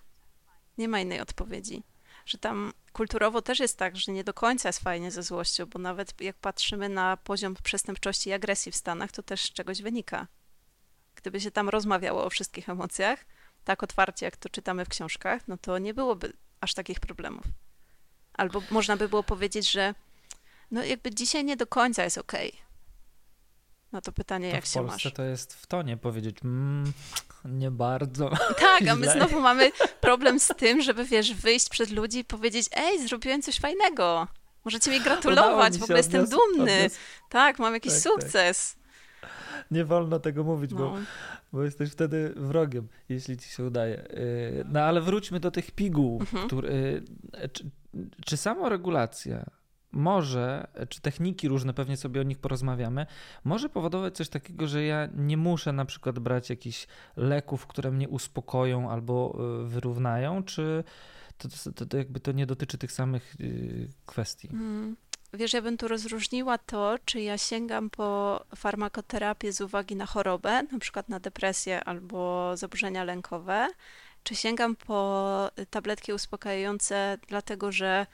Nie 0.78 0.88
ma 0.88 1.00
innej 1.00 1.22
odpowiedzi. 1.22 1.84
Że 2.28 2.38
tam 2.38 2.74
kulturowo 2.94 3.42
też 3.42 3.60
jest 3.60 3.78
tak, 3.78 3.98
że 3.98 4.12
nie 4.12 4.24
do 4.24 4.34
końca 4.34 4.70
jest 4.70 4.80
fajnie 4.80 5.12
ze 5.12 5.24
złością, 5.24 5.66
bo 5.66 5.80
nawet 5.80 6.22
jak 6.22 6.36
patrzymy 6.38 6.90
na 6.90 7.18
poziom 7.18 7.56
przestępczości 7.64 8.30
i 8.30 8.34
agresji 8.34 8.72
w 8.72 8.76
Stanach, 8.76 9.12
to 9.12 9.24
też 9.24 9.42
z 9.42 9.54
czegoś 9.54 9.82
wynika. 9.82 10.28
Gdyby 11.16 11.42
się 11.42 11.52
tam 11.52 11.70
rozmawiało 11.70 12.26
o 12.26 12.30
wszystkich 12.30 12.70
emocjach, 12.70 13.26
tak 13.64 13.84
otwarcie, 13.84 14.26
jak 14.26 14.38
to 14.38 14.50
czytamy 14.50 14.86
w 14.86 14.90
książkach, 14.90 15.48
no 15.48 15.58
to 15.58 15.78
nie 15.78 15.94
byłoby 15.94 16.34
aż 16.62 16.74
takich 16.74 17.00
problemów. 17.00 17.46
Albo 18.34 18.62
można 18.72 18.98
by 18.98 19.10
było 19.10 19.24
powiedzieć, 19.24 19.72
że 19.72 19.96
no 20.72 20.84
jakby 20.84 21.12
dzisiaj 21.12 21.46
nie 21.46 21.58
do 21.58 21.68
końca 21.68 22.04
jest 22.04 22.18
okej. 22.18 22.50
Okay. 22.50 22.62
No 23.92 24.02
to 24.02 24.12
pytanie, 24.12 24.50
to 24.50 24.56
jak 24.56 24.66
się 24.66 24.82
masz? 24.82 24.90
W 24.90 24.94
Polsce 24.94 25.12
to 25.12 25.24
jest 25.24 25.54
w 25.54 25.68
tonie 25.68 25.98
powiedzieć, 25.98 26.38
mm, 26.44 26.94
nie 27.48 27.72
bardzo. 27.72 28.30
Tak, 28.60 28.88
a 28.88 28.96
my 28.96 29.12
znowu 29.12 29.42
mamy 29.42 29.72
problem 30.02 30.40
z 30.40 30.48
tym, 30.48 30.82
żeby 30.82 31.06
wiesz, 31.06 31.34
wyjść 31.34 31.70
przed 31.70 31.92
ludzi 31.92 32.20
i 32.20 32.26
powiedzieć, 32.26 32.70
ej, 32.76 33.08
zrobiłem 33.08 33.42
coś 33.42 33.60
fajnego. 33.60 34.28
Możecie 34.66 34.92
mi 34.92 35.02
gratulować, 35.02 35.74
mi 35.74 35.80
w 35.80 35.84
ogóle 35.84 36.00
jestem 36.00 36.26
dumny. 36.26 36.76
Odnios... 36.76 36.96
Tak, 37.30 37.60
mam 37.60 37.74
jakiś 37.74 37.94
tak, 37.94 38.04
tak. 38.04 38.14
sukces. 38.14 38.76
Tak. 39.22 39.28
Nie 39.72 39.86
wolno 39.86 40.20
tego 40.20 40.44
mówić, 40.44 40.72
no. 40.72 40.78
bo, 40.78 40.98
bo 41.54 41.64
jesteś 41.64 41.92
wtedy 41.92 42.34
wrogiem, 42.36 42.88
jeśli 43.10 43.38
ci 43.38 43.50
się 43.50 43.64
udaje. 43.64 43.98
Y, 43.98 44.66
no 44.70 44.80
ale 44.80 45.02
wróćmy 45.02 45.40
do 45.40 45.52
tych 45.52 45.72
piguł. 45.72 46.20
Mhm. 46.20 46.48
Który, 46.48 46.70
y, 47.44 47.50
czy, 47.50 47.70
czy 48.26 48.38
samoregulacja 48.38 49.46
może, 49.98 50.68
czy 50.90 51.02
techniki 51.02 51.48
różne, 51.48 51.74
pewnie 51.74 51.98
sobie 51.98 52.22
o 52.22 52.24
nich 52.24 52.38
porozmawiamy, 52.38 53.06
może 53.44 53.70
powodować 53.70 54.16
coś 54.16 54.30
takiego, 54.30 54.68
że 54.68 54.84
ja 54.84 55.10
nie 55.16 55.38
muszę 55.38 55.74
na 55.74 55.86
przykład 55.86 56.20
brać 56.20 56.50
jakichś 56.50 56.88
leków, 57.16 57.68
które 57.68 57.92
mnie 57.92 58.10
uspokoją 58.10 58.92
albo 58.92 59.38
y, 59.64 59.68
wyrównają, 59.68 60.44
czy 60.44 60.84
to, 61.38 61.48
to, 61.76 61.86
to 61.86 61.98
jakby 61.98 62.20
to 62.20 62.32
nie 62.32 62.46
dotyczy 62.46 62.78
tych 62.78 62.92
samych 62.92 63.36
y, 63.40 63.90
kwestii? 64.06 64.48
Hmm. 64.48 64.96
Wiesz, 65.34 65.54
ja 65.54 65.62
bym 65.62 65.78
tu 65.78 65.88
rozróżniła 65.88 66.58
to, 66.58 66.96
czy 67.06 67.22
ja 67.22 67.38
sięgam 67.38 67.90
po 67.90 68.40
farmakoterapię 68.56 69.54
z 69.54 69.62
uwagi 69.62 69.96
na 69.96 70.06
chorobę, 70.06 70.64
na 70.72 70.80
przykład 70.80 71.10
na 71.10 71.20
depresję 71.20 71.84
albo 71.84 72.52
zaburzenia 72.58 73.04
lękowe, 73.04 73.68
czy 74.24 74.36
sięgam 74.36 74.76
po 74.76 75.52
tabletki 75.70 76.14
uspokajające, 76.14 77.18
dlatego 77.28 77.72
że 77.72 78.08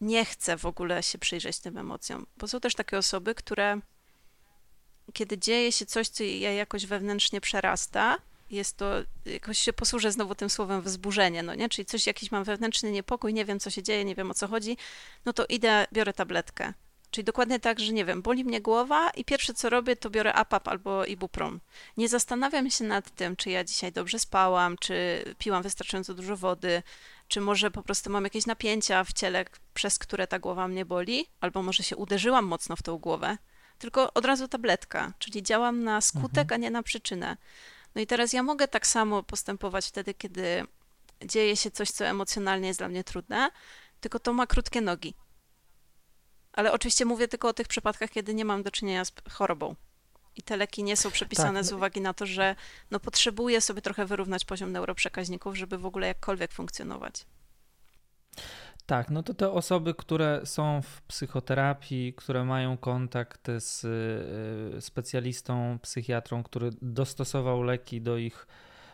nie 0.00 0.24
chce 0.24 0.56
w 0.56 0.66
ogóle 0.66 1.02
się 1.02 1.18
przyjrzeć 1.18 1.58
tym 1.58 1.78
emocjom, 1.78 2.26
bo 2.36 2.48
są 2.48 2.60
też 2.60 2.74
takie 2.74 2.98
osoby, 2.98 3.34
które 3.34 3.80
kiedy 5.12 5.38
dzieje 5.38 5.72
się 5.72 5.86
coś, 5.86 6.08
co 6.08 6.24
je 6.24 6.54
jakoś 6.54 6.86
wewnętrznie 6.86 7.40
przerasta, 7.40 8.18
jest 8.50 8.76
to, 8.76 8.92
jakoś 9.24 9.58
się 9.58 9.72
posłużę 9.72 10.12
znowu 10.12 10.34
tym 10.34 10.50
słowem 10.50 10.82
wzburzenie, 10.82 11.42
no 11.42 11.54
nie? 11.54 11.68
Czyli 11.68 11.86
coś, 11.86 12.06
jakiś 12.06 12.30
mam 12.30 12.44
wewnętrzny 12.44 12.92
niepokój, 12.92 13.34
nie 13.34 13.44
wiem, 13.44 13.60
co 13.60 13.70
się 13.70 13.82
dzieje, 13.82 14.04
nie 14.04 14.14
wiem, 14.14 14.30
o 14.30 14.34
co 14.34 14.48
chodzi, 14.48 14.76
no 15.24 15.32
to 15.32 15.46
idę, 15.48 15.86
biorę 15.92 16.12
tabletkę. 16.12 16.72
Czyli 17.10 17.24
dokładnie 17.24 17.60
tak, 17.60 17.80
że 17.80 17.92
nie 17.92 18.04
wiem, 18.04 18.22
boli 18.22 18.44
mnie 18.44 18.60
głowa 18.60 19.10
i 19.10 19.24
pierwsze 19.24 19.54
co 19.54 19.70
robię, 19.70 19.96
to 19.96 20.10
biorę 20.10 20.34
APAP 20.34 20.68
albo 20.68 21.04
Ibuprom. 21.04 21.60
Nie 21.96 22.08
zastanawiam 22.08 22.70
się 22.70 22.84
nad 22.84 23.10
tym, 23.10 23.36
czy 23.36 23.50
ja 23.50 23.64
dzisiaj 23.64 23.92
dobrze 23.92 24.18
spałam, 24.18 24.76
czy 24.78 25.24
piłam 25.38 25.62
wystarczająco 25.62 26.14
dużo 26.14 26.36
wody, 26.36 26.82
czy 27.28 27.40
może 27.40 27.70
po 27.70 27.82
prostu 27.82 28.10
mam 28.10 28.24
jakieś 28.24 28.46
napięcia 28.46 29.04
w 29.04 29.12
ciele, 29.12 29.44
przez 29.74 29.98
które 29.98 30.26
ta 30.26 30.38
głowa 30.38 30.68
mnie 30.68 30.84
boli, 30.84 31.26
albo 31.40 31.62
może 31.62 31.82
się 31.82 31.96
uderzyłam 31.96 32.44
mocno 32.44 32.76
w 32.76 32.82
tą 32.82 32.98
głowę, 32.98 33.38
tylko 33.78 34.14
od 34.14 34.24
razu 34.24 34.48
tabletka, 34.48 35.12
czyli 35.18 35.42
działam 35.42 35.84
na 35.84 36.00
skutek, 36.00 36.38
mhm. 36.38 36.52
a 36.52 36.56
nie 36.56 36.70
na 36.70 36.82
przyczynę. 36.82 37.36
No 37.94 38.00
i 38.00 38.06
teraz 38.06 38.32
ja 38.32 38.42
mogę 38.42 38.68
tak 38.68 38.86
samo 38.86 39.22
postępować 39.22 39.86
wtedy, 39.86 40.14
kiedy 40.14 40.64
dzieje 41.24 41.56
się 41.56 41.70
coś, 41.70 41.90
co 41.90 42.06
emocjonalnie 42.06 42.68
jest 42.68 42.80
dla 42.80 42.88
mnie 42.88 43.04
trudne, 43.04 43.50
tylko 44.00 44.18
to 44.18 44.32
ma 44.32 44.46
krótkie 44.46 44.80
nogi. 44.80 45.14
Ale 46.52 46.72
oczywiście 46.72 47.04
mówię 47.04 47.28
tylko 47.28 47.48
o 47.48 47.52
tych 47.52 47.68
przypadkach, 47.68 48.10
kiedy 48.10 48.34
nie 48.34 48.44
mam 48.44 48.62
do 48.62 48.70
czynienia 48.70 49.04
z 49.04 49.12
chorobą. 49.30 49.74
I 50.36 50.42
te 50.42 50.56
leki 50.56 50.82
nie 50.82 50.96
są 50.96 51.10
przepisane 51.10 51.60
tak. 51.60 51.64
z 51.64 51.72
uwagi 51.72 52.00
na 52.00 52.14
to, 52.14 52.26
że 52.26 52.56
no, 52.90 53.00
potrzebuję 53.00 53.60
sobie 53.60 53.82
trochę 53.82 54.06
wyrównać 54.06 54.44
poziom 54.44 54.72
neuroprzekaźników, 54.72 55.56
żeby 55.56 55.78
w 55.78 55.86
ogóle 55.86 56.06
jakkolwiek 56.06 56.52
funkcjonować. 56.52 57.26
Tak, 58.86 59.10
no 59.10 59.22
to 59.22 59.34
te 59.34 59.50
osoby, 59.50 59.94
które 59.94 60.40
są 60.44 60.82
w 60.82 61.02
psychoterapii, 61.02 62.14
które 62.14 62.44
mają 62.44 62.76
kontakt 62.76 63.48
z 63.58 63.84
y, 64.76 64.80
specjalistą, 64.80 65.78
psychiatrą, 65.82 66.42
który 66.42 66.70
dostosował 66.82 67.62
leki 67.62 68.00
do 68.00 68.16
ich 68.16 68.46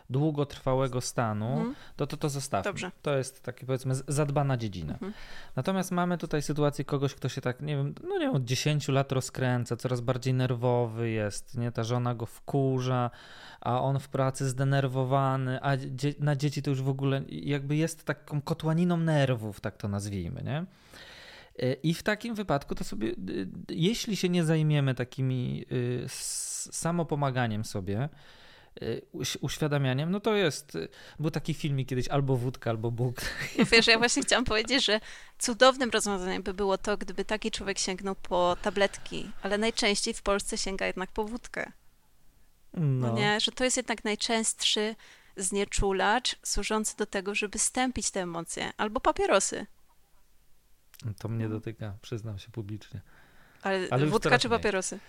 długotrwałego 0.09 1.01
stanu, 1.01 1.47
mhm. 1.47 1.75
to, 1.95 2.07
to 2.07 2.17
to 2.17 2.29
zostawmy. 2.29 2.71
Dobrze. 2.71 2.91
To 3.01 3.17
jest 3.17 3.43
takie 3.43 3.65
powiedzmy 3.65 3.95
zadbana 4.07 4.57
dziedzina. 4.57 4.93
Mhm. 4.93 5.13
Natomiast 5.55 5.91
mamy 5.91 6.17
tutaj 6.17 6.41
sytuację 6.41 6.85
kogoś, 6.85 7.15
kto 7.15 7.29
się 7.29 7.41
tak, 7.41 7.61
nie 7.61 7.75
wiem, 7.75 7.95
no 8.03 8.09
nie 8.09 8.25
wiem, 8.25 8.35
od 8.35 8.45
10 8.45 8.87
lat 8.87 9.11
rozkręca, 9.11 9.75
coraz 9.75 10.01
bardziej 10.01 10.33
nerwowy 10.33 11.09
jest, 11.09 11.57
nie? 11.57 11.71
Ta 11.71 11.83
żona 11.83 12.15
go 12.15 12.25
wkurza, 12.25 13.11
a 13.61 13.81
on 13.81 13.99
w 13.99 14.09
pracy 14.09 14.49
zdenerwowany, 14.49 15.61
a 15.61 15.77
dzie 15.77 16.13
na 16.19 16.35
dzieci 16.35 16.61
to 16.61 16.69
już 16.69 16.81
w 16.81 16.89
ogóle 16.89 17.21
jakby 17.29 17.75
jest 17.75 18.05
taką 18.05 18.41
kotłaniną 18.41 18.97
nerwów, 18.97 19.61
tak 19.61 19.77
to 19.77 19.87
nazwijmy, 19.87 20.43
nie? 20.43 20.65
I 21.83 21.93
w 21.93 22.03
takim 22.03 22.35
wypadku 22.35 22.75
to 22.75 22.83
sobie, 22.83 23.11
jeśli 23.69 24.15
się 24.15 24.29
nie 24.29 24.43
zajmiemy 24.43 24.95
takimi 24.95 25.65
y, 25.71 26.05
samopomaganiem 26.71 27.65
sobie, 27.65 28.09
uświadamianiem, 29.41 30.11
no 30.11 30.19
to 30.19 30.35
jest, 30.35 30.75
y, 30.75 30.87
był 31.19 31.31
taki 31.31 31.53
filmik 31.53 31.89
kiedyś, 31.89 32.07
albo 32.07 32.37
wódka, 32.37 32.69
albo 32.69 32.91
Bóg. 32.91 33.21
Wiesz, 33.71 33.87
ja 33.87 33.97
właśnie 33.97 34.23
chciałam 34.23 34.45
powiedzieć, 34.45 34.85
że 34.85 34.99
cudownym 35.39 35.89
rozwiązaniem 35.89 36.43
by 36.43 36.53
było 36.53 36.77
to, 36.77 36.97
gdyby 36.97 37.25
taki 37.25 37.51
człowiek 37.51 37.79
sięgnął 37.79 38.15
po 38.15 38.57
tabletki, 38.61 39.31
ale 39.41 39.57
najczęściej 39.57 40.13
w 40.13 40.21
Polsce 40.21 40.57
sięga 40.57 40.85
jednak 40.85 41.11
po 41.11 41.25
wódkę. 41.25 41.71
No. 42.73 43.07
no 43.07 43.13
nie, 43.13 43.39
że 43.39 43.51
to 43.51 43.63
jest 43.63 43.77
jednak 43.77 44.03
najczęstszy 44.03 44.95
znieczulacz 45.37 46.35
służący 46.43 46.97
do 46.97 47.05
tego, 47.05 47.35
żeby 47.35 47.59
stępić 47.59 48.11
te 48.11 48.21
emocje, 48.21 48.71
albo 48.77 48.99
papierosy. 48.99 49.65
To 51.17 51.27
mnie 51.27 51.49
dotyka, 51.49 51.97
przyznam 52.01 52.39
się 52.39 52.51
publicznie. 52.51 53.01
Ale, 53.61 53.87
Ale 53.91 54.05
wódka 54.05 54.39
czy 54.39 54.49
papierosy? 54.49 54.99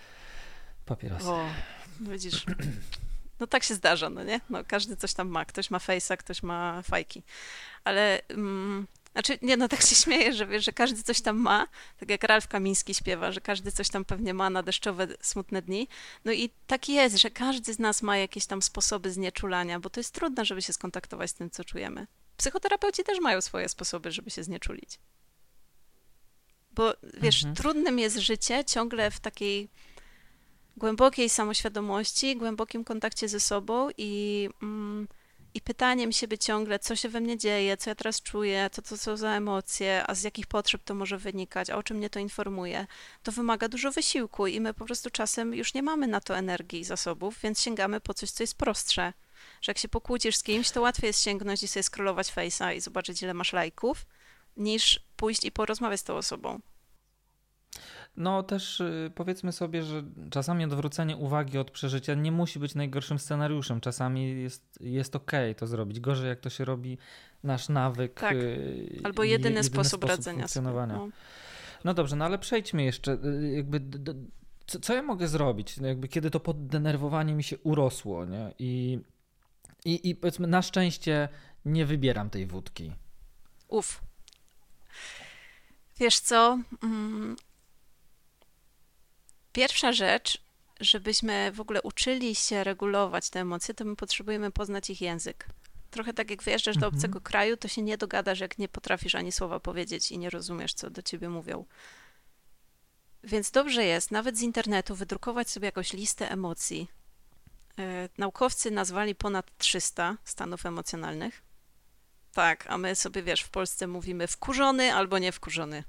Papierosy. 0.85 1.27
O, 1.27 1.45
widzisz. 2.01 2.45
No 3.39 3.47
tak 3.47 3.63
się 3.63 3.75
zdarza, 3.75 4.09
no 4.09 4.23
nie? 4.23 4.41
No, 4.49 4.63
każdy 4.67 4.97
coś 4.97 5.13
tam 5.13 5.27
ma. 5.27 5.45
Ktoś 5.45 5.69
ma 5.69 5.79
fejsa, 5.79 6.17
ktoś 6.17 6.43
ma 6.43 6.81
fajki. 6.81 7.23
Ale... 7.83 8.21
Mm, 8.29 8.87
znaczy, 9.11 9.39
nie, 9.41 9.57
no 9.57 9.67
tak 9.67 9.81
się 9.81 9.95
śmieję, 10.05 10.33
że 10.33 10.47
wiesz, 10.47 10.65
że 10.65 10.71
każdy 10.71 11.03
coś 11.03 11.21
tam 11.21 11.37
ma, 11.37 11.67
tak 11.99 12.09
jak 12.09 12.23
Ralf 12.23 12.47
Kamiński 12.47 12.93
śpiewa, 12.93 13.31
że 13.31 13.41
każdy 13.41 13.71
coś 13.71 13.89
tam 13.89 14.05
pewnie 14.05 14.33
ma 14.33 14.49
na 14.49 14.63
deszczowe, 14.63 15.07
smutne 15.21 15.61
dni. 15.61 15.87
No 16.25 16.31
i 16.31 16.49
tak 16.67 16.89
jest, 16.89 17.17
że 17.17 17.29
każdy 17.29 17.73
z 17.73 17.79
nas 17.79 18.01
ma 18.01 18.17
jakieś 18.17 18.45
tam 18.45 18.61
sposoby 18.61 19.11
znieczulania, 19.11 19.79
bo 19.79 19.89
to 19.89 19.99
jest 19.99 20.13
trudne, 20.13 20.45
żeby 20.45 20.61
się 20.61 20.73
skontaktować 20.73 21.29
z 21.29 21.33
tym, 21.33 21.49
co 21.49 21.63
czujemy. 21.63 22.07
Psychoterapeuci 22.37 23.03
też 23.03 23.19
mają 23.19 23.41
swoje 23.41 23.69
sposoby, 23.69 24.11
żeby 24.11 24.29
się 24.29 24.43
znieczulić. 24.43 24.99
Bo 26.71 26.93
wiesz, 27.21 27.43
mhm. 27.43 27.55
trudnym 27.55 27.99
jest 27.99 28.17
życie 28.17 28.65
ciągle 28.65 29.11
w 29.11 29.19
takiej 29.19 29.69
głębokiej 30.77 31.29
samoświadomości, 31.29 32.37
głębokim 32.37 32.83
kontakcie 32.83 33.29
ze 33.29 33.39
sobą 33.39 33.89
i, 33.97 34.49
mm, 34.61 35.07
i 35.53 35.61
pytaniem 35.61 36.11
siebie 36.11 36.37
ciągle, 36.37 36.79
co 36.79 36.95
się 36.95 37.09
we 37.09 37.21
mnie 37.21 37.37
dzieje, 37.37 37.77
co 37.77 37.89
ja 37.89 37.95
teraz 37.95 38.21
czuję, 38.21 38.69
co 38.71 38.81
to 38.81 38.97
są 38.97 39.17
za 39.17 39.31
emocje, 39.31 40.03
a 40.07 40.15
z 40.15 40.23
jakich 40.23 40.47
potrzeb 40.47 40.81
to 40.83 40.95
może 40.95 41.17
wynikać, 41.17 41.69
a 41.69 41.77
o 41.77 41.83
czym 41.83 41.97
mnie 41.97 42.09
to 42.09 42.19
informuje, 42.19 42.87
to 43.23 43.31
wymaga 43.31 43.67
dużo 43.67 43.91
wysiłku 43.91 44.47
i 44.47 44.61
my 44.61 44.73
po 44.73 44.85
prostu 44.85 45.09
czasem 45.09 45.53
już 45.53 45.73
nie 45.73 45.83
mamy 45.83 46.07
na 46.07 46.21
to 46.21 46.37
energii 46.37 46.79
i 46.79 46.83
zasobów, 46.83 47.39
więc 47.43 47.61
sięgamy 47.61 48.01
po 48.01 48.13
coś, 48.13 48.31
co 48.31 48.43
jest 48.43 48.57
prostsze. 48.57 49.13
Że 49.61 49.69
jak 49.69 49.77
się 49.77 49.87
pokłócisz 49.87 50.35
z 50.37 50.43
kimś, 50.43 50.71
to 50.71 50.81
łatwiej 50.81 51.07
jest 51.07 51.23
sięgnąć 51.23 51.63
i 51.63 51.67
sobie 51.67 51.83
scrollować 51.83 52.33
face'a 52.33 52.75
i 52.75 52.81
zobaczyć, 52.81 53.21
ile 53.21 53.33
masz 53.33 53.53
lajków, 53.53 54.05
niż 54.57 54.99
pójść 55.15 55.43
i 55.45 55.51
porozmawiać 55.51 55.99
z 55.99 56.03
tą 56.03 56.15
osobą. 56.15 56.59
No 58.17 58.43
też 58.43 58.79
y, 58.79 59.11
powiedzmy 59.15 59.51
sobie, 59.51 59.83
że 59.83 60.03
czasami 60.29 60.63
odwrócenie 60.63 61.17
uwagi 61.17 61.57
od 61.57 61.71
przeżycia 61.71 62.13
nie 62.13 62.31
musi 62.31 62.59
być 62.59 62.75
najgorszym 62.75 63.19
scenariuszem. 63.19 63.81
Czasami 63.81 64.41
jest, 64.41 64.79
jest 64.81 65.15
okej 65.15 65.51
okay 65.51 65.55
to 65.55 65.67
zrobić. 65.67 65.99
Gorzej 65.99 66.29
jak 66.29 66.39
to 66.39 66.49
się 66.49 66.65
robi 66.65 66.97
nasz 67.43 67.69
nawyk. 67.69 68.19
Tak. 68.19 68.33
Y, 68.33 69.01
Albo 69.03 69.23
jedyny, 69.23 69.49
jedyny 69.49 69.63
sposób, 69.63 69.87
sposób 69.87 70.09
radzenia 70.09 70.39
funkcjonowania. 70.39 70.93
No. 70.93 71.09
no. 71.83 71.93
dobrze, 71.93 72.15
no 72.15 72.25
ale 72.25 72.37
przejdźmy 72.37 72.83
jeszcze. 72.83 73.17
Y, 73.25 73.51
jakby 73.55 73.79
do, 73.79 74.13
co, 74.67 74.79
co, 74.79 74.93
ja 74.93 75.01
mogę 75.01 75.27
zrobić? 75.27 75.77
No 75.77 75.87
jakby 75.87 76.07
kiedy 76.07 76.31
to 76.31 76.39
poddenerwowanie 76.39 77.33
mi 77.33 77.43
się 77.43 77.57
urosło, 77.57 78.25
nie? 78.25 78.53
I, 78.59 78.99
i, 79.85 80.09
i 80.09 80.15
powiedzmy 80.15 80.47
na 80.47 80.61
szczęście 80.61 81.29
nie 81.65 81.85
wybieram 81.85 82.29
tej 82.29 82.45
wódki. 82.45 82.93
Uf. 83.67 84.01
Wiesz 85.99 86.19
co? 86.19 86.59
Pierwsza 89.57 89.93
rzecz, 89.93 90.41
żebyśmy 90.79 91.51
w 91.51 91.61
ogóle 91.61 91.81
uczyli 91.81 92.35
się 92.35 92.63
regulować 92.63 93.29
te 93.29 93.39
emocje, 93.39 93.73
to 93.73 93.85
my 93.85 93.95
potrzebujemy 93.95 94.51
poznać 94.51 94.89
ich 94.89 95.01
język. 95.01 95.47
Trochę 95.91 96.13
tak 96.13 96.29
jak 96.29 96.43
wyjeżdżasz 96.43 96.75
mhm. 96.75 96.91
do 96.91 96.97
obcego 96.97 97.21
kraju, 97.21 97.57
to 97.57 97.67
się 97.67 97.81
nie 97.81 97.97
dogadasz, 97.97 98.39
jak 98.39 98.57
nie 98.57 98.67
potrafisz 98.67 99.15
ani 99.15 99.31
słowa 99.31 99.59
powiedzieć 99.59 100.11
i 100.11 100.17
nie 100.17 100.29
rozumiesz, 100.29 100.73
co 100.73 100.89
do 100.89 101.01
ciebie 101.01 101.29
mówią. 101.29 101.65
Więc 103.23 103.51
dobrze 103.51 103.85
jest 103.85 104.11
nawet 104.11 104.37
z 104.37 104.41
internetu 104.41 104.95
wydrukować 104.95 105.49
sobie 105.49 105.65
jakąś 105.65 105.93
listę 105.93 106.31
emocji. 106.31 106.87
E, 107.79 108.09
naukowcy 108.17 108.71
nazwali 108.71 109.15
ponad 109.15 109.57
300 109.57 110.17
stanów 110.23 110.65
emocjonalnych. 110.65 111.41
Tak, 112.33 112.65
a 112.67 112.77
my 112.77 112.95
sobie, 112.95 113.23
wiesz, 113.23 113.41
w 113.41 113.49
Polsce 113.49 113.87
mówimy 113.87 114.27
wkurzony 114.27 114.93
albo 114.93 115.19
nie 115.19 115.31
wkurzony. 115.31 115.83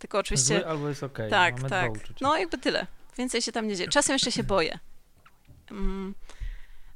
Tylko 0.00 0.18
oczywiście. 0.18 0.54
Zły 0.54 0.66
albo 0.66 0.88
jest 0.88 1.02
ok. 1.02 1.18
Tak, 1.30 1.56
Mamy 1.56 1.70
tak. 1.70 1.90
No 2.20 2.36
jakby 2.38 2.58
tyle. 2.58 2.86
Więcej 3.18 3.42
się 3.42 3.52
tam 3.52 3.68
nie 3.68 3.76
dzieje. 3.76 3.88
Czasem 3.88 4.12
jeszcze 4.14 4.32
się 4.32 4.42
boję. 4.42 4.78
Mm. 5.70 6.14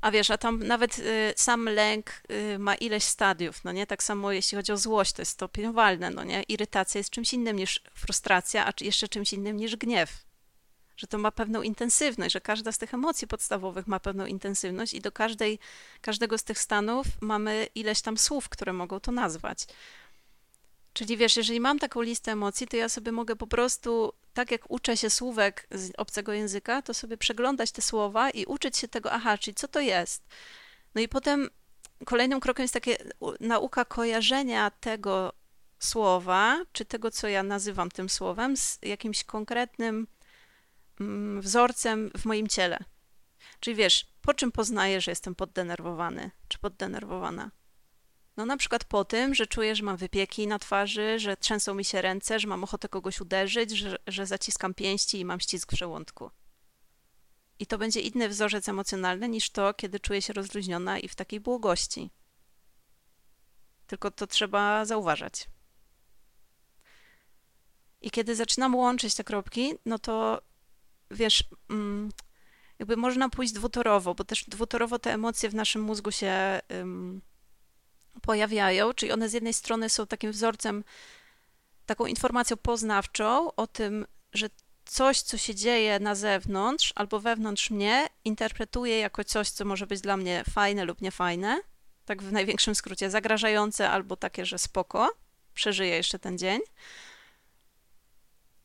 A 0.00 0.10
wiesz, 0.10 0.30
a 0.30 0.38
tam 0.38 0.66
nawet 0.66 0.98
y, 0.98 1.32
sam 1.36 1.64
lęk 1.68 2.22
y, 2.30 2.58
ma 2.58 2.74
ileś 2.74 3.04
stadiów, 3.04 3.64
no 3.64 3.72
nie? 3.72 3.86
Tak 3.86 4.02
samo 4.02 4.32
jeśli 4.32 4.56
chodzi 4.56 4.72
o 4.72 4.76
złość, 4.76 5.12
to 5.12 5.22
jest 5.22 5.32
stopniowalne, 5.32 6.10
no 6.10 6.24
nie? 6.24 6.42
Irytacja 6.42 6.98
jest 6.98 7.10
czymś 7.10 7.32
innym 7.32 7.56
niż 7.56 7.80
frustracja, 7.94 8.66
a 8.66 8.72
jeszcze 8.80 9.08
czymś 9.08 9.32
innym 9.32 9.56
niż 9.56 9.76
gniew. 9.76 10.24
Że 10.96 11.06
to 11.06 11.18
ma 11.18 11.30
pewną 11.32 11.62
intensywność, 11.62 12.32
że 12.32 12.40
każda 12.40 12.72
z 12.72 12.78
tych 12.78 12.94
emocji 12.94 13.28
podstawowych 13.28 13.86
ma 13.86 14.00
pewną 14.00 14.26
intensywność 14.26 14.94
i 14.94 15.00
do 15.00 15.12
każdej, 15.12 15.58
każdego 16.00 16.38
z 16.38 16.44
tych 16.44 16.58
stanów 16.58 17.06
mamy 17.20 17.66
ileś 17.74 18.02
tam 18.02 18.18
słów, 18.18 18.48
które 18.48 18.72
mogą 18.72 19.00
to 19.00 19.12
nazwać. 19.12 19.66
Czyli 20.94 21.16
wiesz, 21.16 21.36
jeżeli 21.36 21.60
mam 21.60 21.78
taką 21.78 22.02
listę 22.02 22.32
emocji, 22.32 22.66
to 22.66 22.76
ja 22.76 22.88
sobie 22.88 23.12
mogę 23.12 23.36
po 23.36 23.46
prostu, 23.46 24.12
tak 24.34 24.50
jak 24.50 24.70
uczę 24.70 24.96
się 24.96 25.10
słówek 25.10 25.66
z 25.70 25.92
obcego 25.96 26.32
języka, 26.32 26.82
to 26.82 26.94
sobie 26.94 27.16
przeglądać 27.16 27.72
te 27.72 27.82
słowa 27.82 28.30
i 28.30 28.44
uczyć 28.44 28.76
się 28.76 28.88
tego, 28.88 29.12
aha, 29.12 29.38
czyli 29.38 29.54
co 29.54 29.68
to 29.68 29.80
jest. 29.80 30.22
No 30.94 31.00
i 31.00 31.08
potem 31.08 31.50
kolejnym 32.04 32.40
krokiem 32.40 32.64
jest 32.64 32.74
takie 32.74 32.96
nauka 33.40 33.84
kojarzenia 33.84 34.70
tego 34.70 35.32
słowa, 35.78 36.64
czy 36.72 36.84
tego, 36.84 37.10
co 37.10 37.28
ja 37.28 37.42
nazywam 37.42 37.90
tym 37.90 38.08
słowem, 38.08 38.56
z 38.56 38.78
jakimś 38.82 39.24
konkretnym 39.24 40.06
mm, 41.00 41.40
wzorcem 41.40 42.10
w 42.18 42.24
moim 42.24 42.48
ciele. 42.48 42.78
Czyli 43.60 43.76
wiesz, 43.76 44.06
po 44.22 44.34
czym 44.34 44.52
poznaję, 44.52 45.00
że 45.00 45.10
jestem 45.10 45.34
poddenerwowany 45.34 46.30
czy 46.48 46.58
poddenerwowana? 46.58 47.50
No 48.36 48.46
na 48.46 48.56
przykład 48.56 48.84
po 48.84 49.04
tym, 49.04 49.34
że 49.34 49.46
czuję, 49.46 49.76
że 49.76 49.82
mam 49.82 49.96
wypieki 49.96 50.46
na 50.46 50.58
twarzy, 50.58 51.18
że 51.18 51.36
trzęsą 51.36 51.74
mi 51.74 51.84
się 51.84 52.02
ręce, 52.02 52.40
że 52.40 52.48
mam 52.48 52.64
ochotę 52.64 52.88
kogoś 52.88 53.20
uderzyć, 53.20 53.70
że, 53.70 53.96
że 54.06 54.26
zaciskam 54.26 54.74
pięści 54.74 55.20
i 55.20 55.24
mam 55.24 55.40
ścisk 55.40 55.72
w 55.72 55.78
żołądku. 55.78 56.30
I 57.58 57.66
to 57.66 57.78
będzie 57.78 58.00
inny 58.00 58.28
wzorzec 58.28 58.68
emocjonalny 58.68 59.28
niż 59.28 59.50
to, 59.50 59.74
kiedy 59.74 60.00
czuję 60.00 60.22
się 60.22 60.32
rozluźniona 60.32 60.98
i 60.98 61.08
w 61.08 61.14
takiej 61.14 61.40
błogości. 61.40 62.10
Tylko 63.86 64.10
to 64.10 64.26
trzeba 64.26 64.84
zauważać. 64.84 65.48
I 68.00 68.10
kiedy 68.10 68.34
zaczynam 68.34 68.74
łączyć 68.74 69.14
te 69.14 69.24
kropki, 69.24 69.74
no 69.86 69.98
to 69.98 70.42
wiesz, 71.10 71.44
mm, 71.70 72.12
jakby 72.78 72.96
można 72.96 73.28
pójść 73.28 73.52
dwutorowo, 73.52 74.14
bo 74.14 74.24
też 74.24 74.44
dwutorowo 74.44 74.98
te 74.98 75.12
emocje 75.12 75.48
w 75.48 75.54
naszym 75.54 75.82
mózgu 75.82 76.10
się 76.10 76.60
um, 76.70 77.20
pojawiają, 78.22 78.92
czyli 78.92 79.12
one 79.12 79.28
z 79.28 79.32
jednej 79.32 79.54
strony 79.54 79.90
są 79.90 80.06
takim 80.06 80.32
wzorcem, 80.32 80.84
taką 81.86 82.06
informacją 82.06 82.56
poznawczą 82.56 83.54
o 83.54 83.66
tym, 83.66 84.06
że 84.32 84.50
coś, 84.84 85.20
co 85.20 85.38
się 85.38 85.54
dzieje 85.54 86.00
na 86.00 86.14
zewnątrz 86.14 86.92
albo 86.94 87.20
wewnątrz 87.20 87.70
mnie, 87.70 88.06
interpretuję 88.24 88.98
jako 88.98 89.24
coś, 89.24 89.50
co 89.50 89.64
może 89.64 89.86
być 89.86 90.00
dla 90.00 90.16
mnie 90.16 90.44
fajne 90.50 90.84
lub 90.84 91.00
niefajne, 91.00 91.60
tak 92.04 92.22
w 92.22 92.32
największym 92.32 92.74
skrócie, 92.74 93.10
zagrażające 93.10 93.90
albo 93.90 94.16
takie, 94.16 94.46
że 94.46 94.58
spoko, 94.58 95.10
przeżyję 95.54 95.96
jeszcze 95.96 96.18
ten 96.18 96.38
dzień. 96.38 96.60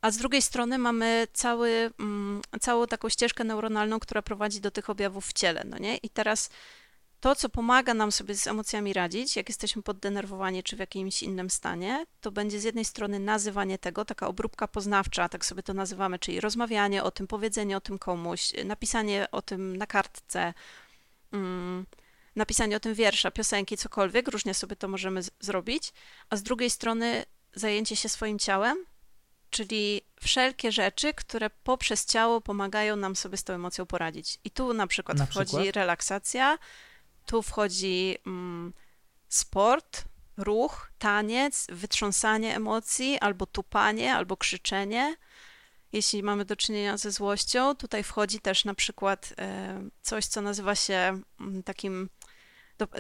A 0.02 0.12
z 0.12 0.18
drugiej 0.18 0.42
strony 0.42 0.78
mamy 0.78 1.28
cały, 1.34 1.92
mm, 2.00 2.42
całą 2.62 2.88
taką 2.88 3.10
ścieżkę 3.10 3.44
neuronalną, 3.44 4.00
która 4.00 4.22
prowadzi 4.22 4.62
do 4.62 4.72
tych 4.72 4.90
objawów 4.90 5.28
w 5.28 5.34
ciele, 5.34 5.64
no 5.66 5.78
nie? 5.78 5.98
I 5.98 6.10
teraz 6.10 6.50
to, 7.20 7.36
co 7.36 7.50
pomaga 7.50 7.94
nam 7.94 8.12
sobie 8.12 8.36
z 8.36 8.48
emocjami 8.48 8.94
radzić, 8.94 9.36
jak 9.36 9.50
jesteśmy 9.50 9.82
poddenerwowani 9.82 10.64
czy 10.64 10.76
w 10.76 10.80
jakimś 10.80 11.24
innym 11.24 11.50
stanie, 11.50 12.06
to 12.22 12.32
będzie 12.32 12.60
z 12.60 12.64
jednej 12.64 12.86
strony 12.86 13.20
nazywanie 13.20 13.78
tego, 13.78 14.06
taka 14.06 14.28
obróbka 14.28 14.68
poznawcza, 14.68 15.30
tak 15.30 15.46
sobie 15.46 15.64
to 15.64 15.74
nazywamy, 15.74 16.20
czyli 16.20 16.40
rozmawianie 16.40 17.04
o 17.04 17.12
tym, 17.12 17.28
powiedzenie 17.28 17.78
o 17.78 17.82
tym 17.82 18.00
komuś, 18.00 18.54
napisanie 18.66 19.28
o 19.32 19.42
tym 19.42 19.78
na 19.78 19.88
kartce, 19.88 20.54
mm, 21.32 21.86
napisanie 22.36 22.76
o 22.78 22.80
tym 22.80 22.94
wiersza, 22.94 23.32
piosenki, 23.32 23.78
cokolwiek, 23.78 24.28
różnie 24.28 24.54
sobie 24.54 24.76
to 24.76 24.88
możemy 24.88 25.22
zrobić, 25.40 25.94
a 26.30 26.36
z 26.36 26.44
drugiej 26.44 26.70
strony 26.70 27.26
zajęcie 27.54 27.96
się 27.96 28.10
swoim 28.10 28.40
ciałem, 28.40 28.86
czyli 29.50 30.02
wszelkie 30.22 30.72
rzeczy, 30.72 31.14
które 31.14 31.50
poprzez 31.50 32.06
ciało 32.06 32.42
pomagają 32.42 32.96
nam 32.96 33.16
sobie 33.16 33.38
z 33.38 33.44
tą 33.44 33.54
emocją 33.54 33.86
poradzić. 33.86 34.40
I 34.44 34.52
tu 34.52 34.74
na 34.74 34.88
przykład 34.88 35.18
na 35.18 35.26
wchodzi 35.26 35.56
przykład? 35.56 35.76
relaksacja, 35.76 36.58
tu 37.30 37.42
wchodzi 37.42 38.18
mm, 38.28 38.74
sport, 39.28 40.04
ruch, 40.38 40.92
taniec, 41.00 41.68
wytrząsanie 41.70 42.56
emocji, 42.56 43.20
albo 43.20 43.46
tupanie, 43.46 44.16
albo 44.16 44.38
krzyczenie. 44.38 45.16
Jeśli 45.94 46.24
mamy 46.24 46.46
do 46.46 46.56
czynienia 46.56 46.98
ze 46.98 47.12
złością, 47.12 47.76
tutaj 47.76 48.04
wchodzi 48.04 48.40
też 48.40 48.66
na 48.66 48.74
przykład 48.74 49.34
e, 49.38 49.82
coś, 50.02 50.26
co 50.26 50.42
nazywa 50.42 50.76
się 50.76 51.22
mm, 51.40 51.64
takim 51.64 52.10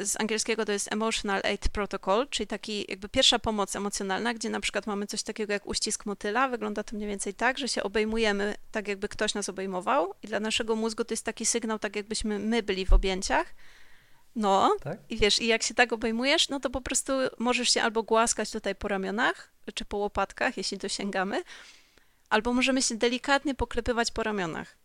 z 0.03 0.19
angielskiego 0.19 0.65
to 0.65 0.71
jest 0.71 0.93
Emotional 0.93 1.41
Aid 1.45 1.69
Protocol, 1.69 2.27
czyli 2.29 2.47
taki 2.47 2.85
jakby 2.89 3.09
pierwsza 3.09 3.39
pomoc 3.39 3.75
emocjonalna, 3.75 4.33
gdzie 4.33 4.49
na 4.49 4.59
przykład 4.59 4.87
mamy 4.87 5.07
coś 5.07 5.23
takiego 5.23 5.53
jak 5.53 5.67
uścisk 5.67 6.05
motyla. 6.05 6.47
Wygląda 6.47 6.83
to 6.83 6.95
mniej 6.95 7.09
więcej 7.09 7.33
tak, 7.33 7.57
że 7.57 7.67
się 7.67 7.83
obejmujemy 7.83 8.55
tak, 8.71 8.87
jakby 8.87 9.09
ktoś 9.09 9.33
nas 9.33 9.49
obejmował 9.49 10.13
i 10.23 10.27
dla 10.27 10.39
naszego 10.39 10.75
mózgu 10.75 11.03
to 11.05 11.13
jest 11.13 11.25
taki 11.25 11.45
sygnał, 11.45 11.79
tak 11.79 11.95
jakbyśmy 11.95 12.39
my 12.39 12.63
byli 12.63 12.85
w 12.85 12.93
objęciach. 12.93 13.55
No, 14.35 14.75
tak? 14.83 14.99
i 15.09 15.17
wiesz, 15.17 15.41
i 15.41 15.47
jak 15.47 15.63
się 15.63 15.73
tak 15.73 15.93
obejmujesz, 15.93 16.49
no 16.49 16.59
to 16.59 16.69
po 16.69 16.81
prostu 16.81 17.13
możesz 17.39 17.69
się 17.69 17.81
albo 17.81 18.03
głaskać 18.03 18.51
tutaj 18.51 18.75
po 18.75 18.87
ramionach, 18.87 19.51
czy 19.73 19.85
po 19.85 19.97
łopatkach, 19.97 20.57
jeśli 20.57 20.77
dosięgamy, 20.77 21.43
albo 22.29 22.53
możemy 22.53 22.81
się 22.81 22.95
delikatnie 22.95 23.55
poklepywać 23.55 24.11
po 24.11 24.23
ramionach. 24.23 24.77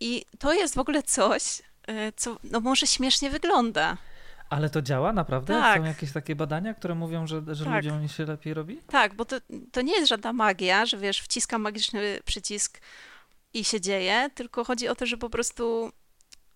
I 0.00 0.24
to 0.38 0.52
jest 0.52 0.74
w 0.74 0.78
ogóle 0.78 1.02
coś, 1.02 1.62
E, 1.86 2.12
co 2.12 2.36
no 2.44 2.60
może 2.60 2.86
śmiesznie 2.86 3.30
wygląda. 3.30 3.96
Ale 4.50 4.70
to 4.70 4.82
działa 4.82 5.12
naprawdę? 5.12 5.54
Tak. 5.54 5.78
Są 5.78 5.84
jakieś 5.84 6.12
takie 6.12 6.36
badania, 6.36 6.74
które 6.74 6.94
mówią, 6.94 7.26
że, 7.26 7.42
że 7.48 7.64
tak. 7.64 7.74
ludziom 7.74 8.08
się 8.08 8.24
lepiej 8.24 8.54
robi? 8.54 8.80
Tak, 8.86 9.14
bo 9.14 9.24
to, 9.24 9.36
to 9.72 9.82
nie 9.82 9.92
jest 9.92 10.08
żadna 10.08 10.32
magia, 10.32 10.86
że 10.86 10.96
wiesz, 10.96 11.20
wciskam 11.20 11.62
magiczny 11.62 12.20
przycisk 12.24 12.80
i 13.54 13.64
się 13.64 13.80
dzieje, 13.80 14.30
tylko 14.34 14.64
chodzi 14.64 14.88
o 14.88 14.94
to, 14.94 15.06
że 15.06 15.16
po 15.16 15.30
prostu 15.30 15.92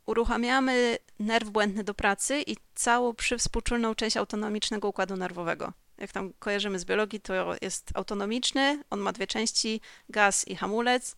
uruchamiamy 0.07 0.99
nerw 1.19 1.51
błędny 1.51 1.85
do 1.85 1.95
pracy 1.95 2.43
i 2.47 2.57
całą 2.75 3.15
przywspółczulną 3.15 3.95
część 3.95 4.17
autonomicznego 4.17 4.89
układu 4.89 5.17
nerwowego. 5.17 5.73
Jak 5.99 6.13
tam 6.13 6.33
kojarzymy 6.39 6.79
z 6.79 6.85
biologii, 6.85 7.21
to 7.21 7.55
jest 7.61 7.91
autonomiczny, 7.95 8.83
on 8.91 9.01
ma 9.01 9.13
dwie 9.13 9.27
części, 9.27 9.81
gaz 10.09 10.49
i 10.49 10.57
hamulec 10.57 11.17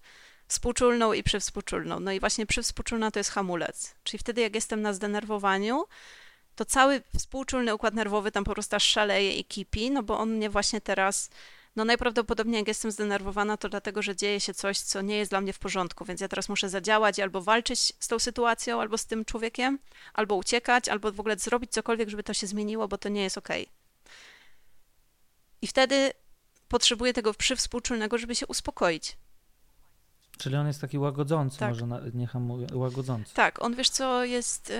współczulną 0.48 1.12
i 1.12 1.22
przywspółczulną. 1.22 2.00
No 2.00 2.12
i 2.12 2.20
właśnie 2.20 2.46
przywspółczulna 2.46 3.10
to 3.10 3.20
jest 3.20 3.30
hamulec. 3.30 3.94
Czyli 4.04 4.18
wtedy, 4.18 4.40
jak 4.40 4.54
jestem 4.54 4.82
na 4.82 4.92
zdenerwowaniu, 4.92 5.84
to 6.54 6.64
cały 6.64 7.02
współczulny 7.16 7.74
układ 7.74 7.94
nerwowy 7.94 8.32
tam 8.32 8.44
po 8.44 8.52
prostu 8.54 8.76
szaleje 8.80 9.32
i 9.32 9.44
kipi, 9.44 9.90
no 9.90 10.02
bo 10.02 10.18
on 10.18 10.30
mnie 10.30 10.50
właśnie 10.50 10.80
teraz, 10.80 11.30
no 11.78 11.84
najprawdopodobniej 11.84 12.58
jak 12.58 12.68
jestem 12.68 12.90
zdenerwowana, 12.90 13.56
to 13.56 13.68
dlatego, 13.68 14.02
że 14.02 14.16
dzieje 14.16 14.40
się 14.40 14.54
coś, 14.54 14.78
co 14.78 15.02
nie 15.02 15.16
jest 15.16 15.30
dla 15.30 15.40
mnie 15.40 15.52
w 15.52 15.58
porządku, 15.58 16.04
więc 16.04 16.20
ja 16.20 16.28
teraz 16.28 16.48
muszę 16.48 16.68
zadziałać 16.68 17.20
albo 17.20 17.42
walczyć 17.42 17.92
z 17.98 18.08
tą 18.08 18.18
sytuacją, 18.18 18.80
albo 18.80 18.98
z 18.98 19.06
tym 19.06 19.24
człowiekiem, 19.24 19.78
albo 20.14 20.36
uciekać, 20.36 20.88
albo 20.88 21.12
w 21.12 21.20
ogóle 21.20 21.36
zrobić 21.36 21.70
cokolwiek, 21.72 22.08
żeby 22.08 22.22
to 22.22 22.34
się 22.34 22.46
zmieniło, 22.46 22.88
bo 22.88 22.98
to 22.98 23.08
nie 23.08 23.22
jest 23.22 23.38
okej. 23.38 23.62
Okay. 23.62 23.74
I 25.62 25.66
wtedy 25.66 26.12
potrzebuję 26.68 27.12
tego 27.12 27.34
przywspółczulnego, 27.34 28.18
żeby 28.18 28.34
się 28.34 28.46
uspokoić. 28.46 29.16
Czyli 30.38 30.56
on 30.56 30.66
jest 30.66 30.80
taki 30.80 30.98
łagodzący, 30.98 31.58
tak. 31.58 31.68
może 31.68 31.86
na, 31.86 32.00
nie 32.14 32.26
hamuje, 32.26 32.66
łagodzący. 32.72 33.34
Tak, 33.34 33.62
on 33.62 33.74
wiesz 33.74 33.90
co, 33.90 34.24
jest, 34.24 34.72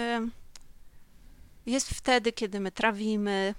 jest 1.66 1.90
wtedy, 1.90 2.32
kiedy 2.32 2.60
my 2.60 2.72
trawimy, 2.72 3.54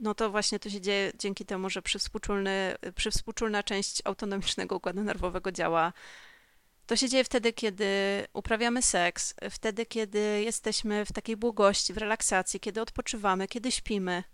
no 0.00 0.14
to 0.14 0.30
właśnie 0.30 0.58
to 0.58 0.70
się 0.70 0.80
dzieje 0.80 1.12
dzięki 1.18 1.44
temu, 1.44 1.70
że 1.70 1.82
przywspółczulny, 1.82 2.74
przywspółczulna 2.94 3.62
część 3.62 4.02
autonomicznego 4.04 4.76
układu 4.76 5.02
nerwowego 5.02 5.52
działa. 5.52 5.92
To 6.86 6.96
się 6.96 7.08
dzieje 7.08 7.24
wtedy, 7.24 7.52
kiedy 7.52 7.86
uprawiamy 8.32 8.82
seks, 8.82 9.34
wtedy, 9.50 9.86
kiedy 9.86 10.42
jesteśmy 10.44 11.04
w 11.04 11.12
takiej 11.12 11.36
błogości, 11.36 11.92
w 11.92 11.96
relaksacji, 11.96 12.60
kiedy 12.60 12.80
odpoczywamy, 12.80 13.48
kiedy 13.48 13.72
śpimy. 13.72 14.24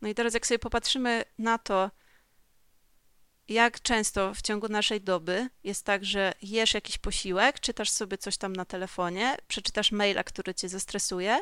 No 0.00 0.08
i 0.08 0.14
teraz 0.14 0.34
jak 0.34 0.46
sobie 0.46 0.58
popatrzymy 0.58 1.24
na 1.38 1.58
to, 1.58 1.90
jak 3.48 3.80
często 3.80 4.34
w 4.34 4.42
ciągu 4.42 4.68
naszej 4.68 5.00
doby 5.00 5.48
jest 5.64 5.84
tak, 5.84 6.04
że 6.04 6.32
jesz 6.42 6.74
jakiś 6.74 6.98
posiłek, 6.98 7.60
czytasz 7.60 7.90
sobie 7.90 8.18
coś 8.18 8.36
tam 8.36 8.56
na 8.56 8.64
telefonie, 8.64 9.36
przeczytasz 9.48 9.92
maila, 9.92 10.24
który 10.24 10.54
cię 10.54 10.68
zestresuje 10.68 11.40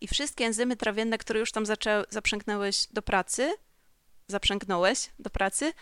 i 0.00 0.08
wszystkie 0.08 0.44
enzymy 0.44 0.76
trawienne, 0.76 1.18
które 1.18 1.40
już 1.40 1.52
tam 1.52 1.66
zaczę, 1.66 2.04
zaprzęgnąłeś 2.10 2.86
do 2.92 3.02
pracy, 3.02 3.54
zaprzęgnąłeś 4.28 5.10
do 5.18 5.30
pracy, 5.30 5.72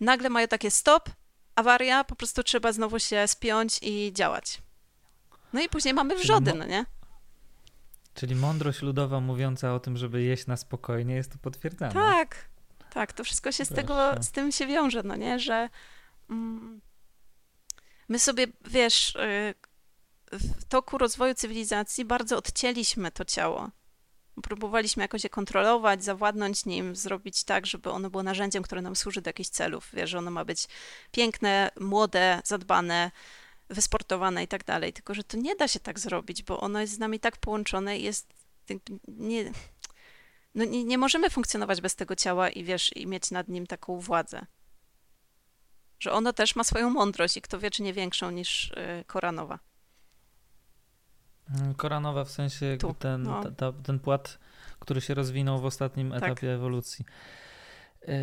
nagle 0.00 0.30
mają 0.30 0.48
takie 0.48 0.70
stop, 0.70 1.10
awaria, 1.54 2.04
po 2.04 2.16
prostu 2.16 2.42
trzeba 2.42 2.72
znowu 2.72 2.98
się 2.98 3.28
spiąć 3.28 3.78
i 3.82 4.12
działać. 4.12 4.62
No 5.52 5.60
i 5.60 5.68
później 5.68 5.94
mamy 5.94 6.16
wrzody, 6.16 6.54
no 6.54 6.66
nie? 6.66 6.84
Czyli 8.14 8.34
mądrość 8.34 8.82
ludowa 8.82 9.20
mówiąca 9.20 9.74
o 9.74 9.80
tym, 9.80 9.96
żeby 9.96 10.22
jeść 10.22 10.46
na 10.46 10.56
spokojnie 10.56 11.14
jest 11.14 11.32
tu 11.32 11.38
potwierdzana. 11.38 11.92
Tak, 11.92 12.48
tak, 12.90 13.12
to 13.12 13.24
wszystko 13.24 13.52
się 13.52 13.64
z 13.64 13.68
tego, 13.68 14.14
z 14.22 14.30
tym 14.30 14.52
się 14.52 14.66
wiąże, 14.66 15.02
no 15.02 15.16
nie, 15.16 15.38
że 15.38 15.68
mm, 16.30 16.80
my 18.08 18.18
sobie, 18.18 18.46
wiesz, 18.64 19.14
y, 19.16 19.54
w 20.32 20.64
toku 20.64 20.98
rozwoju 20.98 21.34
cywilizacji 21.34 22.04
bardzo 22.04 22.36
odcięliśmy 22.36 23.10
to 23.10 23.24
ciało. 23.24 23.70
Próbowaliśmy 24.42 25.04
jakoś 25.04 25.24
je 25.24 25.30
kontrolować, 25.30 26.04
zawładnąć 26.04 26.64
nim, 26.64 26.96
zrobić 26.96 27.44
tak, 27.44 27.66
żeby 27.66 27.90
ono 27.90 28.10
było 28.10 28.22
narzędziem, 28.22 28.62
które 28.62 28.82
nam 28.82 28.96
służy 28.96 29.22
do 29.22 29.28
jakichś 29.28 29.48
celów. 29.48 29.90
Wiesz, 29.92 30.10
że 30.10 30.18
ono 30.18 30.30
ma 30.30 30.44
być 30.44 30.68
piękne, 31.12 31.70
młode, 31.80 32.42
zadbane, 32.44 33.10
wysportowane 33.68 34.44
i 34.44 34.48
tak 34.48 34.64
dalej. 34.64 34.92
Tylko, 34.92 35.14
że 35.14 35.24
to 35.24 35.36
nie 35.36 35.56
da 35.56 35.68
się 35.68 35.80
tak 35.80 35.98
zrobić, 35.98 36.42
bo 36.42 36.60
ono 36.60 36.80
jest 36.80 36.92
z 36.92 36.98
nami 36.98 37.20
tak 37.20 37.36
połączone 37.36 37.98
i 37.98 38.02
jest 38.02 38.34
nie, 39.08 39.52
no 40.54 40.64
nie, 40.64 40.84
nie 40.84 40.98
możemy 40.98 41.30
funkcjonować 41.30 41.80
bez 41.80 41.94
tego 41.94 42.16
ciała 42.16 42.48
i 42.48 42.64
wiesz, 42.64 42.96
i 42.96 43.06
mieć 43.06 43.30
nad 43.30 43.48
nim 43.48 43.66
taką 43.66 44.00
władzę. 44.00 44.46
Że 46.00 46.12
ono 46.12 46.32
też 46.32 46.56
ma 46.56 46.64
swoją 46.64 46.90
mądrość 46.90 47.36
i 47.36 47.42
kto 47.42 47.58
wie, 47.58 47.70
czy 47.70 47.82
nie 47.82 47.92
większą 47.92 48.30
niż 48.30 48.70
y, 48.70 49.04
Koranowa. 49.06 49.58
Mm, 51.54 51.74
Koranowa 51.74 52.24
w 52.24 52.30
sensie 52.30 52.76
tu, 52.80 52.94
ten, 52.94 53.22
no. 53.22 53.42
ta, 53.42 53.50
ta, 53.50 53.72
ten 53.72 53.98
płat, 53.98 54.38
który 54.78 55.00
się 55.00 55.14
rozwinął 55.14 55.60
w 55.60 55.64
ostatnim 55.64 56.10
tak. 56.10 56.22
etapie 56.22 56.54
ewolucji. 56.54 57.04
Yy, 58.08 58.14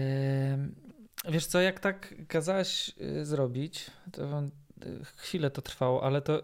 wiesz 1.29 1.45
co, 1.45 1.61
jak 1.61 1.79
tak 1.79 2.15
kazałaś 2.27 2.91
y, 3.01 3.25
zrobić, 3.25 3.91
to 4.11 4.41
y, 4.41 5.05
chwilę 5.17 5.51
to 5.51 5.61
trwało, 5.61 6.03
ale 6.03 6.21
to 6.21 6.43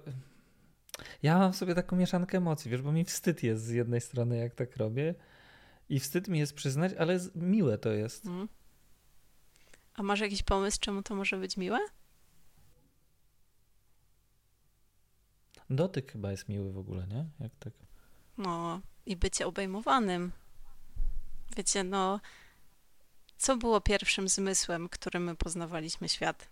ja 1.24 1.38
mam 1.38 1.54
sobie 1.54 1.76
taką 1.76 1.96
mieszankę 1.96 2.38
emocji, 2.38 2.72
wiesz, 2.72 2.82
bo 2.82 2.92
mi 2.92 3.06
wstyd 3.06 3.44
jest 3.44 3.64
z 3.64 3.70
jednej 3.70 4.02
strony, 4.02 4.38
jak 4.38 4.56
tak 4.56 4.78
robię, 4.78 5.16
i 5.90 6.00
wstyd 6.00 6.28
mi 6.28 6.40
jest 6.40 6.54
przyznać, 6.54 6.94
ale 6.94 7.20
miłe 7.36 7.78
to 7.78 7.90
jest. 7.90 8.26
Mm. 8.26 8.48
A 9.94 10.04
masz 10.04 10.20
jakiś 10.20 10.44
pomysł, 10.44 10.78
czemu 10.82 11.04
to 11.04 11.16
może 11.16 11.38
być 11.38 11.58
miłe? 11.58 11.80
Dotyk 15.72 16.12
chyba 16.12 16.32
jest 16.32 16.50
miły 16.50 16.72
w 16.72 16.78
ogóle, 16.78 17.08
nie? 17.08 17.26
Jak 17.40 17.52
tak. 17.60 17.74
No 18.38 18.82
i 19.06 19.16
bycie 19.16 19.48
obejmowanym. 19.48 20.32
Wiecie, 21.58 21.84
no, 21.84 22.20
co 23.38 23.58
było 23.58 23.82
pierwszym 23.82 24.30
zmysłem, 24.30 24.90
którym 24.90 25.24
my 25.24 25.36
poznawaliśmy 25.36 26.10
świat? 26.10 26.48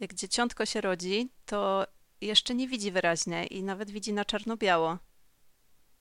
Jak 0.00 0.14
dzieciątko 0.14 0.66
się 0.66 0.80
rodzi, 0.80 1.30
to 1.46 1.86
jeszcze 2.20 2.54
nie 2.54 2.68
widzi 2.68 2.90
wyraźnie 2.90 3.46
i 3.46 3.62
nawet 3.62 3.90
widzi 3.90 4.12
na 4.12 4.24
czarno-biało, 4.24 4.98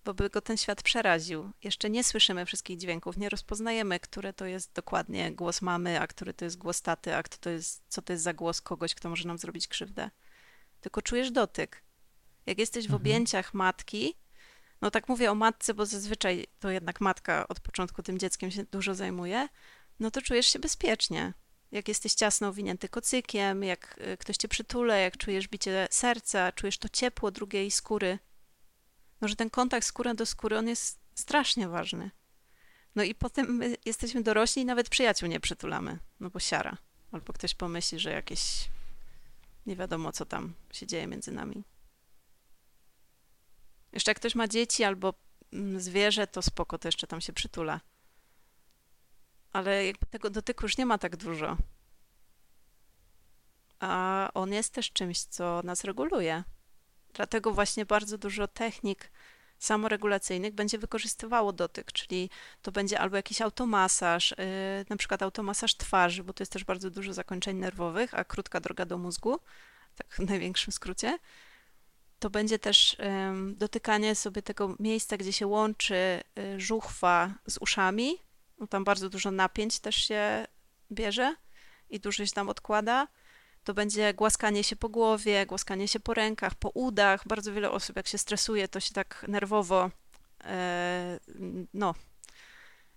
bo 0.05 0.13
by 0.13 0.29
go 0.29 0.41
ten 0.41 0.57
świat 0.57 0.83
przeraził. 0.83 1.51
Jeszcze 1.63 1.89
nie 1.89 2.03
słyszymy 2.03 2.45
wszystkich 2.45 2.77
dźwięków, 2.77 3.17
nie 3.17 3.29
rozpoznajemy, 3.29 3.99
które 3.99 4.33
to 4.33 4.45
jest 4.45 4.73
dokładnie 4.73 5.31
głos 5.31 5.61
mamy, 5.61 6.01
a 6.01 6.07
który 6.07 6.33
to 6.33 6.45
jest 6.45 6.57
głos 6.57 6.81
taty, 6.81 7.15
a 7.15 7.23
kto 7.23 7.37
to 7.37 7.49
jest, 7.49 7.83
co 7.87 8.01
to 8.01 8.13
jest 8.13 8.23
za 8.23 8.33
głos 8.33 8.61
kogoś, 8.61 8.95
kto 8.95 9.09
może 9.09 9.27
nam 9.27 9.37
zrobić 9.37 9.67
krzywdę. 9.67 10.09
Tylko 10.87 11.01
czujesz 11.01 11.31
dotyk. 11.31 11.83
Jak 12.45 12.57
jesteś 12.59 12.83
w 12.83 12.87
Mhm. 12.87 13.01
objęciach 13.01 13.53
matki, 13.53 14.15
no 14.81 14.91
tak 14.91 15.09
mówię 15.09 15.31
o 15.31 15.35
matce, 15.35 15.73
bo 15.73 15.85
zazwyczaj 15.85 16.47
to 16.59 16.69
jednak 16.69 17.01
matka 17.01 17.47
od 17.47 17.59
początku 17.59 18.03
tym 18.03 18.19
dzieckiem 18.19 18.51
się 18.51 18.63
dużo 18.63 18.95
zajmuje, 18.95 19.47
no 19.99 20.11
to 20.11 20.21
czujesz 20.21 20.47
się 20.47 20.59
bezpiecznie. 20.59 21.33
Jak 21.71 21.87
jesteś 21.87 22.13
ciasno 22.13 22.47
owinięty 22.47 22.89
kocykiem, 22.89 23.63
jak 23.63 23.99
y, 24.13 24.17
ktoś 24.17 24.37
cię 24.37 24.47
przytule, 24.47 25.01
jak 25.01 25.17
czujesz 25.17 25.47
bicie 25.47 25.87
serca, 25.91 26.51
czujesz 26.51 26.77
to 26.77 26.89
ciepło 26.89 27.31
drugiej 27.31 27.71
skóry. 27.71 28.19
No, 29.21 29.27
że 29.27 29.35
ten 29.35 29.49
kontakt 29.49 29.85
skóra 29.87 30.13
do 30.13 30.25
skóry, 30.25 30.57
on 30.57 30.67
jest 30.67 30.99
strasznie 31.15 31.67
ważny. 31.67 32.11
No 32.95 33.03
i 33.03 33.15
potem 33.15 33.55
my 33.55 33.75
jesteśmy 33.85 34.23
dorośli 34.23 34.61
i 34.61 34.65
nawet 34.65 34.89
przyjaciół 34.89 35.29
nie 35.29 35.39
przytulamy, 35.39 35.99
no 36.19 36.29
bo 36.29 36.39
siara. 36.39 36.77
Albo 37.11 37.33
ktoś 37.33 37.53
pomyśli, 37.53 37.99
że 37.99 38.11
jakieś 38.11 38.69
nie 39.67 39.75
wiadomo, 39.75 40.11
co 40.11 40.25
tam 40.25 40.53
się 40.71 40.87
dzieje 40.87 41.07
między 41.07 41.31
nami. 41.31 41.63
Jeszcze 43.91 44.11
jak 44.11 44.17
ktoś 44.17 44.35
ma 44.35 44.47
dzieci 44.47 44.83
albo 44.83 45.13
mm, 45.53 45.79
zwierzę, 45.81 46.27
to 46.27 46.41
spoko, 46.41 46.77
to 46.77 46.87
jeszcze 46.87 47.07
tam 47.07 47.21
się 47.21 47.33
przytula. 47.33 47.81
Ale 49.53 49.85
jakby 49.85 50.05
tego 50.05 50.29
dotyku 50.29 50.65
już 50.65 50.77
nie 50.77 50.85
ma 50.85 50.97
tak 50.97 51.15
dużo. 51.15 51.57
A 53.79 54.29
on 54.33 54.53
jest 54.53 54.73
też 54.73 54.91
czymś, 54.91 55.19
co 55.23 55.61
nas 55.63 55.83
reguluje. 55.83 56.43
Dlatego 57.13 57.53
właśnie 57.53 57.85
bardzo 57.85 58.17
dużo 58.17 58.47
technik 58.47 59.11
samoregulacyjnych 59.59 60.53
będzie 60.53 60.77
wykorzystywało 60.77 61.53
dotyk, 61.53 61.91
czyli 61.91 62.29
to 62.61 62.71
będzie 62.71 62.99
albo 62.99 63.15
jakiś 63.15 63.41
automasaż, 63.41 64.31
yy, 64.31 64.37
na 64.89 64.97
przykład 64.97 65.23
automasaż 65.23 65.75
twarzy, 65.75 66.23
bo 66.23 66.33
to 66.33 66.41
jest 66.41 66.51
też 66.51 66.63
bardzo 66.63 66.89
dużo 66.89 67.13
zakończeń 67.13 67.57
nerwowych, 67.57 68.13
a 68.13 68.23
krótka 68.23 68.59
droga 68.59 68.85
do 68.85 68.97
mózgu, 68.97 69.39
tak 69.95 70.15
w 70.15 70.19
największym 70.19 70.73
skrócie. 70.73 71.17
To 72.19 72.29
będzie 72.29 72.59
też 72.59 72.97
dotykanie 73.53 74.15
sobie 74.15 74.41
tego 74.41 74.75
miejsca, 74.79 75.17
gdzie 75.17 75.33
się 75.33 75.47
łączy 75.47 75.95
y, 76.39 76.59
żuchwa 76.59 77.33
z 77.47 77.57
uszami. 77.57 78.17
No, 78.59 78.67
tam 78.67 78.83
bardzo 78.83 79.09
dużo 79.09 79.31
napięć 79.31 79.79
też 79.79 79.95
się 79.95 80.47
bierze 80.91 81.35
i 81.89 81.99
dużo 81.99 82.25
się 82.25 82.31
tam 82.31 82.49
odkłada. 82.49 83.07
To 83.67 83.73
będzie 83.73 84.13
głaskanie 84.13 84.63
się 84.63 84.75
po 84.75 84.89
głowie, 84.89 85.45
głaskanie 85.45 85.87
się 85.87 85.99
po 85.99 86.13
rękach, 86.13 86.55
po 86.55 86.69
udach. 86.69 87.27
Bardzo 87.27 87.53
wiele 87.53 87.71
osób, 87.71 87.95
jak 87.95 88.07
się 88.07 88.17
stresuje, 88.17 88.67
to 88.67 88.79
się 88.79 88.93
tak 88.93 89.25
nerwowo, 89.27 89.91
e, 90.43 91.19
no, 91.73 91.95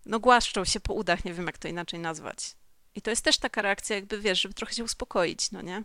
no 0.06 0.20
głaszczą 0.20 0.64
się 0.64 0.80
po 0.80 0.94
udach, 0.94 1.24
nie 1.24 1.34
wiem 1.34 1.46
jak 1.46 1.58
to 1.58 1.68
inaczej 1.68 2.00
nazwać. 2.00 2.56
I 2.94 3.02
to 3.02 3.10
jest 3.10 3.24
też 3.24 3.38
taka 3.38 3.62
reakcja, 3.62 3.96
jakby 3.96 4.20
wiesz, 4.20 4.40
żeby 4.40 4.54
trochę 4.54 4.74
się 4.74 4.84
uspokoić, 4.84 5.50
no 5.50 5.62
nie? 5.62 5.84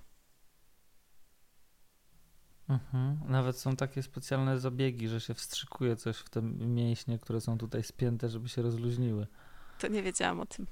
Mhm. 2.70 3.20
Nawet 3.28 3.58
są 3.58 3.76
takie 3.76 4.04
specjalne 4.04 4.60
zabiegi, 4.60 5.08
że 5.08 5.22
się 5.22 5.34
wstrzykuje 5.34 5.96
coś 5.96 6.18
w 6.18 6.30
te 6.30 6.42
mięśnie, 6.42 7.20
które 7.20 7.42
są 7.42 7.58
tutaj 7.58 7.84
spięte, 7.84 8.30
żeby 8.30 8.50
się 8.50 8.62
rozluźniły. 8.62 9.28
To 9.80 9.88
nie 9.88 10.04
wiedziałam 10.04 10.40
o 10.40 10.46
tym. 10.46 10.68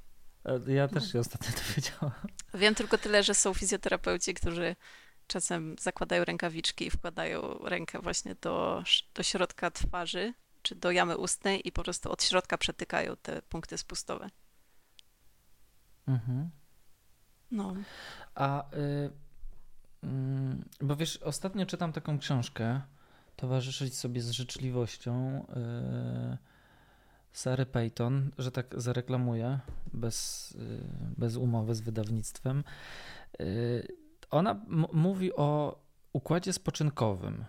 E, 0.45 0.73
Ja 0.73 0.88
też 0.88 1.12
się 1.12 1.19
ostatnio 1.19 1.49
dowiedziałam. 1.67 2.27
Wiem 2.53 2.75
tylko 2.75 2.97
tyle, 2.97 3.23
że 3.23 3.34
są 3.34 3.53
fizjoterapeuci, 3.53 4.34
którzy 4.34 4.75
czasem 5.27 5.75
zakładają 5.79 6.25
rękawiczki 6.25 6.86
i 6.88 6.89
wkładają 6.89 7.58
rękę 7.63 7.99
właśnie 8.01 8.36
do, 8.41 8.84
do 9.13 9.23
środka 9.23 9.71
twarzy 9.71 10.34
czy 10.62 10.75
do 10.75 10.91
jamy 10.91 11.17
ustnej 11.17 11.67
i 11.67 11.71
po 11.71 11.84
prostu 11.84 12.12
od 12.12 12.23
środka 12.23 12.58
przetykają 12.58 13.15
te 13.17 13.41
punkty 13.41 13.77
spustowe. 13.77 14.29
Mhm. 16.08 16.49
No, 17.51 17.75
A, 18.36 18.75
y, 18.75 19.12
mm, 20.03 20.65
bo 20.82 20.95
wiesz, 20.95 21.17
ostatnio 21.17 21.65
czytam 21.65 21.93
taką 21.93 22.19
książkę, 22.19 22.82
Towarzyszyć 23.36 23.97
sobie 23.97 24.21
z 24.21 24.32
życzliwością, 24.32 25.45
y, 26.34 26.38
Sary 27.33 27.65
Payton, 27.65 28.31
że 28.37 28.51
tak 28.51 28.65
zareklamuję, 28.77 29.59
bez, 29.93 30.51
y, 30.51 30.57
bez 31.17 31.35
umowy 31.35 31.75
z 31.75 31.81
wydawnictwem. 31.81 32.63
Y, 33.41 33.87
ona 34.29 34.61
mówi 34.93 35.35
o 35.35 35.79
układzie 36.13 36.53
spoczynkowym. 36.53 37.45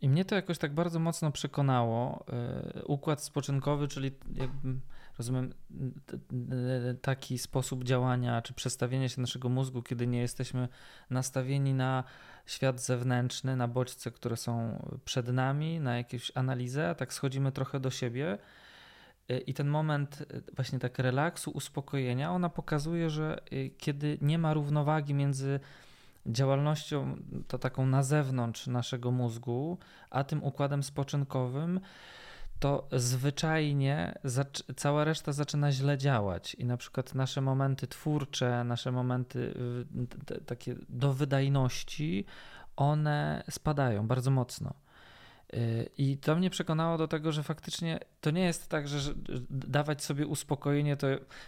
I 0.00 0.08
mnie 0.08 0.24
to 0.24 0.34
jakoś 0.34 0.58
tak 0.58 0.74
bardzo 0.74 0.98
mocno 0.98 1.32
przekonało. 1.32 2.24
Y, 2.78 2.84
Układ 2.84 3.22
spoczynkowy, 3.22 3.88
czyli 3.88 4.12
rozumiem, 5.18 5.54
taki 7.02 7.38
sposób 7.38 7.84
działania 7.84 8.42
czy 8.42 8.54
przestawienia 8.54 9.08
się 9.08 9.20
naszego 9.20 9.48
mózgu, 9.48 9.82
kiedy 9.82 10.06
nie 10.06 10.20
jesteśmy 10.20 10.68
nastawieni 11.10 11.74
na 11.74 12.04
świat 12.46 12.80
zewnętrzny, 12.80 13.56
na 13.56 13.68
bodźce, 13.68 14.10
które 14.10 14.36
są 14.36 14.82
przed 15.04 15.28
nami, 15.28 15.80
na 15.80 15.96
jakąś 15.96 16.32
analizę, 16.34 16.88
a 16.88 16.94
tak 16.94 17.14
schodzimy 17.14 17.52
trochę 17.52 17.80
do 17.80 17.90
siebie. 17.90 18.38
Y, 19.30 19.38
I 19.46 19.54
ten 19.54 19.68
moment 19.68 20.20
y, 20.20 20.42
właśnie 20.56 20.78
tak 20.78 20.98
relaksu, 20.98 21.50
uspokojenia, 21.50 22.32
ona 22.32 22.48
pokazuje, 22.48 23.10
że 23.10 23.40
y, 23.52 23.70
kiedy 23.78 24.18
nie 24.20 24.38
ma 24.38 24.54
równowagi 24.54 25.14
między 25.14 25.60
działalnością 26.26 27.16
to 27.48 27.58
taką 27.58 27.86
na 27.86 28.02
zewnątrz 28.02 28.66
naszego 28.66 29.10
mózgu, 29.10 29.78
a 30.10 30.24
tym 30.24 30.44
układem 30.44 30.82
spoczynkowym, 30.82 31.80
to 32.60 32.88
zwyczajnie 32.92 34.14
cała 34.76 35.04
reszta 35.04 35.32
zaczyna 35.32 35.72
źle 35.72 35.98
działać 35.98 36.54
i 36.54 36.64
na 36.64 36.76
przykład 36.76 37.14
nasze 37.14 37.40
momenty 37.40 37.86
twórcze, 37.86 38.64
nasze 38.64 38.92
momenty 38.92 39.54
takie 40.46 40.74
do 40.88 41.12
wydajności, 41.12 42.24
one 42.76 43.42
spadają 43.50 44.06
bardzo 44.06 44.30
mocno. 44.30 44.74
I 45.98 46.18
to 46.18 46.36
mnie 46.36 46.50
przekonało 46.50 46.98
do 46.98 47.08
tego, 47.08 47.32
że 47.32 47.42
faktycznie 47.42 48.00
to 48.20 48.30
nie 48.30 48.42
jest 48.44 48.68
tak, 48.68 48.88
że, 48.88 49.14
dawać 49.50 50.04
sobie 50.04 50.26
uspokojenie, 50.26 50.96
to 50.96 51.06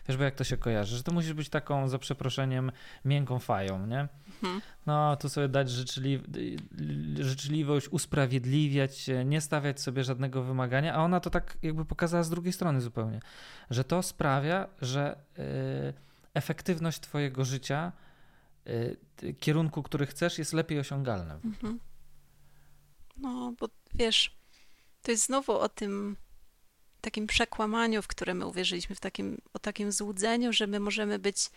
wiesz, 0.08 0.16
bo 0.16 0.24
jak 0.24 0.34
to 0.34 0.44
się 0.44 0.56
kojarzy, 0.56 0.96
że 0.96 1.02
to 1.02 1.12
musisz 1.12 1.32
być 1.32 1.48
taką, 1.48 1.88
za 1.88 1.98
przeproszeniem, 1.98 2.72
miękką 3.04 3.38
fają, 3.38 3.86
nie? 3.86 4.08
Mhm. 4.26 4.60
No, 4.86 5.16
tu 5.16 5.28
sobie 5.28 5.48
dać 5.48 5.70
życzli, 5.70 6.20
życzliwość, 7.20 7.88
usprawiedliwiać 7.88 8.96
się, 8.98 9.24
nie 9.24 9.40
stawiać 9.40 9.80
sobie 9.80 10.04
żadnego 10.04 10.42
wymagania, 10.42 10.94
a 10.94 11.04
ona 11.04 11.20
to 11.20 11.30
tak 11.30 11.58
jakby 11.62 11.84
pokazała 11.84 12.22
z 12.22 12.30
drugiej 12.30 12.52
strony 12.52 12.80
zupełnie, 12.80 13.20
że 13.70 13.84
to 13.84 14.02
sprawia, 14.02 14.68
że 14.80 15.16
y, 15.38 15.42
efektywność 16.34 17.00
twojego 17.00 17.44
życia, 17.44 17.92
y, 18.66 18.96
kierunku, 19.40 19.82
który 19.82 20.06
chcesz, 20.06 20.38
jest 20.38 20.52
lepiej 20.52 20.78
osiągalny. 20.78 21.34
Mhm. 21.34 21.78
No, 23.16 23.54
bo 23.58 23.68
wiesz, 23.94 24.36
to 25.02 25.10
jest 25.10 25.24
znowu 25.24 25.52
o 25.52 25.68
tym 25.68 26.16
takim 27.00 27.26
przekłamaniu, 27.26 28.02
w 28.02 28.06
które 28.06 28.34
my 28.34 28.46
uwierzyliśmy, 28.46 28.96
w 28.96 29.00
takim, 29.00 29.40
o 29.52 29.58
takim 29.58 29.92
złudzeniu, 29.92 30.52
że 30.52 30.66
my 30.66 30.80
możemy 30.80 31.18
być 31.18 31.50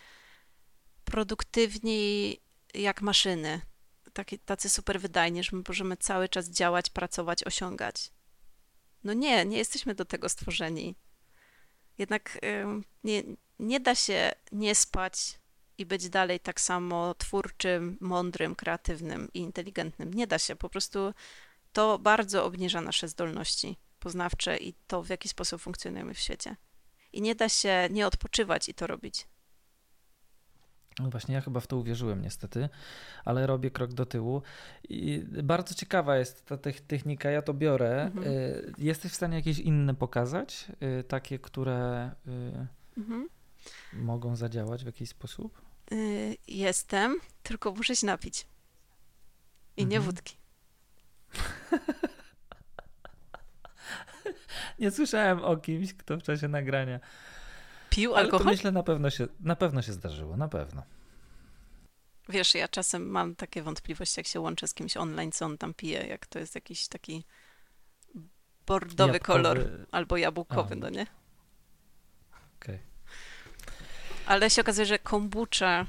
produktywni 1.04 2.36
jak 2.74 3.02
maszyny, 3.02 3.60
taki, 4.12 4.38
tacy 4.38 4.68
super 4.68 5.00
wydajni, 5.00 5.42
że 5.42 5.56
my 5.56 5.62
możemy 5.68 5.96
cały 5.96 6.28
czas 6.28 6.48
działać, 6.48 6.90
pracować, 6.90 7.44
osiągać. 7.44 8.10
No 9.04 9.12
nie, 9.12 9.44
nie 9.44 9.58
jesteśmy 9.58 9.94
do 9.94 10.04
tego 10.04 10.28
stworzeni. 10.28 10.94
Jednak 11.98 12.38
nie, 13.04 13.22
nie 13.58 13.80
da 13.80 13.94
się 13.94 14.32
nie 14.52 14.74
spać 14.74 15.38
i 15.78 15.86
być 15.86 16.08
dalej 16.08 16.40
tak 16.40 16.60
samo 16.60 17.14
twórczym, 17.14 17.96
mądrym, 18.00 18.54
kreatywnym 18.54 19.28
i 19.34 19.38
inteligentnym. 19.38 20.14
Nie 20.14 20.26
da 20.26 20.38
się. 20.38 20.56
Po 20.56 20.68
prostu 20.68 21.14
to 21.76 21.98
bardzo 21.98 22.44
obniża 22.44 22.80
nasze 22.80 23.08
zdolności 23.08 23.76
poznawcze 23.98 24.56
i 24.56 24.74
to, 24.86 25.02
w 25.02 25.08
jaki 25.08 25.28
sposób 25.28 25.60
funkcjonujemy 25.62 26.14
w 26.14 26.18
świecie. 26.18 26.56
I 27.12 27.22
nie 27.22 27.34
da 27.34 27.48
się 27.48 27.88
nie 27.90 28.06
odpoczywać 28.06 28.68
i 28.68 28.74
to 28.74 28.86
robić. 28.86 29.28
No 30.98 31.10
właśnie, 31.10 31.34
ja 31.34 31.40
chyba 31.40 31.60
w 31.60 31.66
to 31.66 31.76
uwierzyłem 31.76 32.22
niestety, 32.22 32.68
ale 33.24 33.46
robię 33.46 33.70
krok 33.70 33.92
do 33.92 34.06
tyłu. 34.06 34.42
I 34.88 35.24
bardzo 35.42 35.74
ciekawa 35.74 36.16
jest 36.16 36.44
ta 36.46 36.56
tech- 36.56 36.80
technika, 36.80 37.30
ja 37.30 37.42
to 37.42 37.54
biorę. 37.54 38.02
Mhm. 38.02 38.26
Y, 38.26 38.72
Jesteś 38.78 39.12
w 39.12 39.14
stanie 39.14 39.36
jakieś 39.36 39.58
inne 39.58 39.94
pokazać? 39.94 40.66
Y, 41.00 41.04
Takie, 41.04 41.38
które 41.38 42.10
y, 42.26 42.66
Mhm. 42.98 43.28
mogą 43.92 44.36
zadziałać 44.36 44.82
w 44.82 44.86
jakiś 44.86 45.08
sposób? 45.08 45.62
Jestem, 46.48 47.20
tylko 47.42 47.72
muszę 47.72 47.96
się 47.96 48.06
napić. 48.06 48.46
I 49.76 49.86
nie 49.86 49.96
Mhm. 49.96 50.02
wódki. 50.02 50.36
Nie 54.78 54.90
słyszałem 54.90 55.44
o 55.44 55.56
kimś, 55.56 55.94
kto 55.94 56.18
w 56.18 56.22
czasie 56.22 56.48
nagrania. 56.48 57.00
Pił 57.90 58.14
Ale 58.14 58.28
to 58.28 58.32
alkohol? 58.34 58.52
myślę, 58.54 58.72
na 58.72 58.82
pewno, 58.82 59.10
się, 59.10 59.26
na 59.40 59.56
pewno 59.56 59.82
się 59.82 59.92
zdarzyło, 59.92 60.36
na 60.36 60.48
pewno. 60.48 60.82
Wiesz, 62.28 62.54
ja 62.54 62.68
czasem 62.68 63.08
mam 63.10 63.34
takie 63.36 63.62
wątpliwości, 63.62 64.20
jak 64.20 64.26
się 64.26 64.40
łączę 64.40 64.68
z 64.68 64.74
kimś 64.74 64.96
online, 64.96 65.32
co 65.32 65.44
on 65.46 65.58
tam 65.58 65.74
pije, 65.74 66.06
jak 66.06 66.26
to 66.26 66.38
jest 66.38 66.54
jakiś 66.54 66.88
taki 66.88 67.24
bordowy 68.66 69.12
Jabłkowy- 69.12 69.20
kolor 69.20 69.86
albo 69.92 70.16
jabłkowy, 70.16 70.74
A. 70.74 70.78
no 70.78 70.90
nie? 70.90 71.06
Okej. 72.56 72.78
Ale 74.26 74.50
się 74.50 74.62
okazuje, 74.62 74.86
że 74.86 74.98
kombucha 74.98 75.86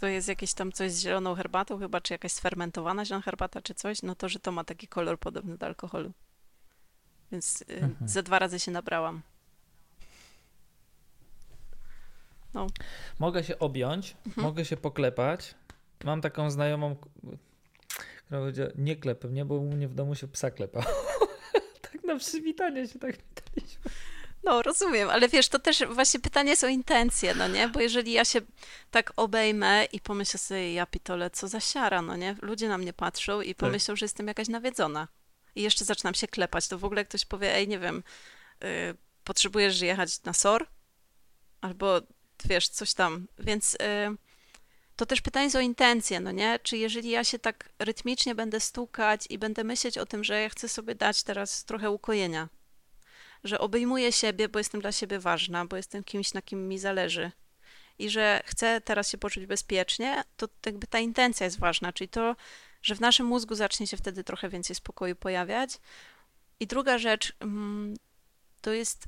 to 0.00 0.06
jest 0.06 0.28
jakieś 0.28 0.54
tam 0.54 0.72
coś 0.72 0.92
z 0.92 1.00
zieloną 1.02 1.34
herbatą 1.34 1.78
chyba, 1.78 2.00
czy 2.00 2.14
jakaś 2.14 2.32
sfermentowana 2.32 3.04
zielona 3.04 3.22
herbata, 3.22 3.62
czy 3.62 3.74
coś, 3.74 4.02
no 4.02 4.14
to, 4.14 4.28
że 4.28 4.38
to 4.38 4.52
ma 4.52 4.64
taki 4.64 4.88
kolor 4.88 5.18
podobny 5.18 5.58
do 5.58 5.66
alkoholu. 5.66 6.12
Więc 7.32 7.62
y, 7.62 7.74
Mhm. 7.74 8.08
ze 8.08 8.22
dwa 8.22 8.38
razy 8.38 8.60
się 8.60 8.70
nabrałam. 8.70 9.22
Mogę 13.18 13.44
się 13.44 13.58
objąć, 13.58 14.16
Mhm. 14.26 14.46
mogę 14.46 14.64
się 14.64 14.76
poklepać. 14.76 15.54
Mam 16.04 16.20
taką 16.20 16.50
znajomą, 16.50 16.96
która 18.26 18.40
powiedziała, 18.40 18.70
nie 18.76 18.96
klepę 18.96 19.28
mnie, 19.28 19.44
bo 19.44 19.54
u 19.54 19.64
mnie 19.64 19.88
w 19.88 19.94
domu 19.94 20.14
się 20.14 20.28
psa 20.28 20.50
klepał. 20.50 20.82
tak 21.92 22.04
na 22.04 22.18
przywitanie 22.18 22.88
się 22.88 22.98
tak 22.98 23.16
witaliśmy. 23.16 23.90
No, 24.44 24.62
rozumiem, 24.62 25.10
ale 25.10 25.28
wiesz, 25.28 25.48
to 25.48 25.58
też 25.58 25.82
właśnie 25.90 26.20
pytanie 26.20 26.50
jest 26.50 26.64
o 26.64 26.68
intencje, 26.68 27.34
no 27.34 27.48
nie? 27.48 27.68
Bo 27.68 27.80
jeżeli 27.80 28.12
ja 28.12 28.24
się 28.24 28.40
tak 28.90 29.12
obejmę 29.16 29.84
i 29.84 30.00
pomyślę 30.00 30.38
sobie, 30.38 30.72
ja 30.72 30.86
pitole, 30.86 31.30
co 31.30 31.48
za 31.48 31.60
siara, 31.60 32.02
no 32.02 32.16
nie? 32.16 32.36
Ludzie 32.42 32.68
na 32.68 32.78
mnie 32.78 32.92
patrzą 32.92 33.40
i 33.40 33.54
pomyślą, 33.54 33.96
że 33.96 34.04
jestem 34.04 34.26
jakaś 34.26 34.48
nawiedzona. 34.48 35.08
I 35.54 35.62
jeszcze 35.62 35.84
zaczynam 35.84 36.14
się 36.14 36.28
klepać, 36.28 36.68
to 36.68 36.78
w 36.78 36.84
ogóle 36.84 37.04
ktoś 37.04 37.24
powie, 37.24 37.54
ej, 37.54 37.68
nie 37.68 37.78
wiem, 37.78 38.02
y, 38.64 38.94
potrzebujesz 39.24 39.80
jechać 39.80 40.22
na 40.22 40.32
SOR? 40.32 40.66
Albo, 41.60 42.00
wiesz, 42.44 42.68
coś 42.68 42.94
tam. 42.94 43.26
Więc 43.38 43.74
y, 43.74 43.78
to 44.96 45.06
też 45.06 45.20
pytanie 45.20 45.44
jest 45.44 45.56
o 45.56 45.60
intencje, 45.60 46.20
no 46.20 46.30
nie? 46.32 46.58
Czy 46.62 46.76
jeżeli 46.76 47.10
ja 47.10 47.24
się 47.24 47.38
tak 47.38 47.68
rytmicznie 47.78 48.34
będę 48.34 48.60
stukać 48.60 49.26
i 49.30 49.38
będę 49.38 49.64
myśleć 49.64 49.98
o 49.98 50.06
tym, 50.06 50.24
że 50.24 50.42
ja 50.42 50.48
chcę 50.48 50.68
sobie 50.68 50.94
dać 50.94 51.22
teraz 51.22 51.64
trochę 51.64 51.90
ukojenia, 51.90 52.48
że 53.44 53.58
obejmuję 53.58 54.12
siebie, 54.12 54.48
bo 54.48 54.58
jestem 54.58 54.80
dla 54.80 54.92
siebie 54.92 55.18
ważna, 55.18 55.64
bo 55.64 55.76
jestem 55.76 56.04
kimś, 56.04 56.34
na 56.34 56.42
kim 56.42 56.68
mi 56.68 56.78
zależy 56.78 57.30
i 57.98 58.10
że 58.10 58.42
chcę 58.44 58.80
teraz 58.80 59.10
się 59.10 59.18
poczuć 59.18 59.46
bezpiecznie, 59.46 60.24
to 60.36 60.48
jakby 60.66 60.86
ta 60.86 60.98
intencja 60.98 61.44
jest 61.44 61.58
ważna, 61.58 61.92
czyli 61.92 62.08
to, 62.08 62.36
że 62.82 62.94
w 62.94 63.00
naszym 63.00 63.26
mózgu 63.26 63.54
zacznie 63.54 63.86
się 63.86 63.96
wtedy 63.96 64.24
trochę 64.24 64.48
więcej 64.48 64.76
spokoju 64.76 65.16
pojawiać. 65.16 65.70
I 66.60 66.66
druga 66.66 66.98
rzecz, 66.98 67.32
mm, 67.40 67.96
to 68.60 68.72
jest, 68.72 69.04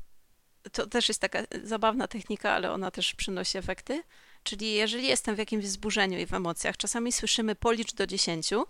to 0.73 0.87
też 0.87 1.09
jest 1.09 1.21
taka 1.21 1.43
zabawna 1.63 2.09
technika, 2.09 2.53
ale 2.53 2.73
ona 2.73 2.91
też 2.91 3.15
przynosi 3.15 3.59
efekty, 3.59 4.03
czyli 4.43 4.75
jeżeli 4.75 5.07
jestem 5.07 5.35
w 5.35 5.39
jakimś 5.39 5.65
wzburzeniu 5.65 6.19
i 6.19 6.27
w 6.27 6.35
emocjach, 6.35 6.77
czasami 6.77 7.13
słyszymy 7.13 7.55
policz 7.55 7.95
do 7.95 8.07
10, 8.07 8.51
no 8.51 8.67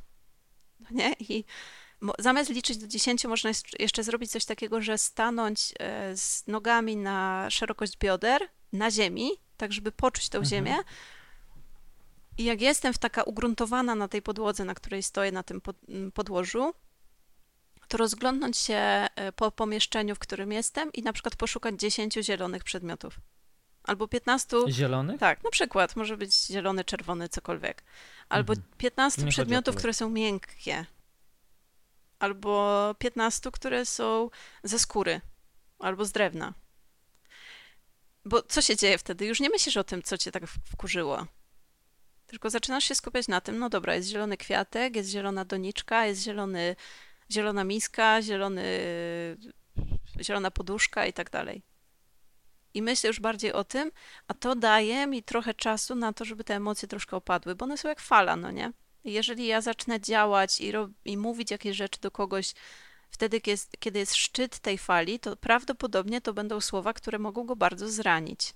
nie? 0.91 1.13
I 1.13 1.45
Zamiast 2.19 2.51
liczyć 2.51 2.79
do 2.79 2.87
10, 2.87 3.25
można 3.25 3.51
jeszcze 3.79 4.03
zrobić 4.05 4.31
coś 4.31 4.45
takiego, 4.45 4.81
że 4.81 4.99
stanąć 4.99 5.73
e, 5.81 6.17
z 6.17 6.47
nogami 6.47 6.97
na 6.97 7.47
szerokość 7.51 7.99
bioder 7.99 8.49
na 8.73 8.91
ziemi, 8.91 9.31
tak 9.57 9.73
żeby 9.73 9.93
poczuć 9.93 10.29
tą 10.29 10.39
Mhm. 10.39 10.51
ziemię. 10.51 10.77
I 12.39 12.45
jak 12.45 12.61
jestem 12.61 12.93
w 12.93 12.99
taka 12.99 13.23
ugruntowana 13.23 13.95
na 13.95 14.09
tej 14.09 14.23
podłodze, 14.23 14.65
na 14.65 14.75
której 14.75 15.03
stoję 15.03 15.33
na 15.33 15.43
tym 15.43 15.61
podłożu, 16.15 16.75
to 17.89 17.97
rozglądnąć 17.97 18.57
się 18.59 18.75
e, 18.75 19.33
po 19.37 19.51
pomieszczeniu, 19.53 20.15
w 20.15 20.19
którym 20.19 20.53
jestem 20.53 20.93
i 20.93 21.03
na 21.03 21.13
przykład 21.13 21.37
poszukać 21.37 21.75
10 21.81 22.15
zielonych 22.15 22.65
przedmiotów. 22.65 23.21
Albo 23.85 24.09
15 24.09 24.57
Zielony? 24.69 25.19
tak, 25.19 25.45
na 25.45 25.51
przykład 25.51 25.97
może 25.97 26.17
być 26.17 26.47
zielony, 26.47 26.85
czerwony, 26.85 27.29
cokolwiek. 27.29 27.83
Albo 28.29 28.53
Mhm. 28.53 28.69
15 28.79 29.23
Nie 29.25 29.31
przedmiotów, 29.31 29.77
które 29.77 29.93
są 29.95 30.11
miękkie. 30.11 30.87
Albo 32.21 32.95
15, 32.99 33.51
które 33.51 33.87
są 33.87 34.31
ze 34.63 34.79
skóry. 34.79 35.21
Albo 35.79 36.05
z 36.05 36.13
drewna. 36.13 36.55
Bo 38.25 38.43
co 38.43 38.63
się 38.63 38.77
dzieje 38.77 38.99
wtedy? 38.99 39.27
Już 39.27 39.41
nie 39.41 39.51
myślisz 39.51 39.77
o 39.77 39.85
tym, 39.85 40.03
co 40.03 40.19
cię 40.19 40.33
tak 40.33 40.47
wkurzyło. 40.47 41.27
Tylko 42.27 42.51
zaczynasz 42.51 42.85
się 42.85 42.95
skupiać 42.95 43.29
na 43.29 43.41
tym, 43.41 43.59
no 43.59 43.69
dobra, 43.69 43.95
jest 43.95 44.09
zielony 44.09 44.37
kwiatek, 44.37 44.97
jest 44.97 45.11
zielona 45.11 45.45
doniczka, 45.45 46.07
jest 46.07 46.23
zielony, 46.23 46.77
zielona 47.31 47.65
miska, 47.65 48.23
zielony, 48.23 48.67
zielona 50.21 50.51
poduszka 50.51 51.07
i 51.07 51.13
tak 51.13 51.31
dalej. 51.31 51.63
I 52.75 52.83
myślę 52.83 53.09
już 53.09 53.21
bardziej 53.21 53.53
o 53.53 53.65
tym, 53.65 53.93
a 54.29 54.35
to 54.35 54.55
daje 54.55 55.07
mi 55.07 55.23
trochę 55.23 55.55
czasu 55.55 55.95
na 55.95 56.13
to, 56.13 56.25
żeby 56.25 56.45
te 56.45 56.55
emocje 56.55 56.89
troszkę 56.89 57.17
opadły, 57.17 57.55
bo 57.55 57.65
one 57.65 57.79
są 57.79 57.89
jak 57.89 58.01
fala, 58.01 58.37
no 58.37 58.51
nie? 58.51 58.73
Jeżeli 59.05 59.47
ja 59.47 59.61
zacznę 59.61 60.01
działać 60.01 60.61
i, 60.61 60.73
i 61.05 61.17
mówić 61.17 61.51
jakieś 61.51 61.77
rzeczy 61.77 62.01
do 62.01 62.11
kogoś 62.11 62.55
wtedy, 63.11 63.41
kiedy 63.41 63.51
jest, 63.51 63.77
kiedy 63.79 63.99
jest 63.99 64.15
szczyt 64.15 64.59
tej 64.59 64.79
fali, 64.79 65.21
to 65.21 65.37
prawdopodobnie 65.37 66.21
to 66.21 66.33
będą 66.33 66.61
słowa, 66.61 66.93
które 66.93 67.19
mogą 67.19 67.45
go 67.47 67.57
bardzo 67.57 67.89
zranić. 67.89 68.55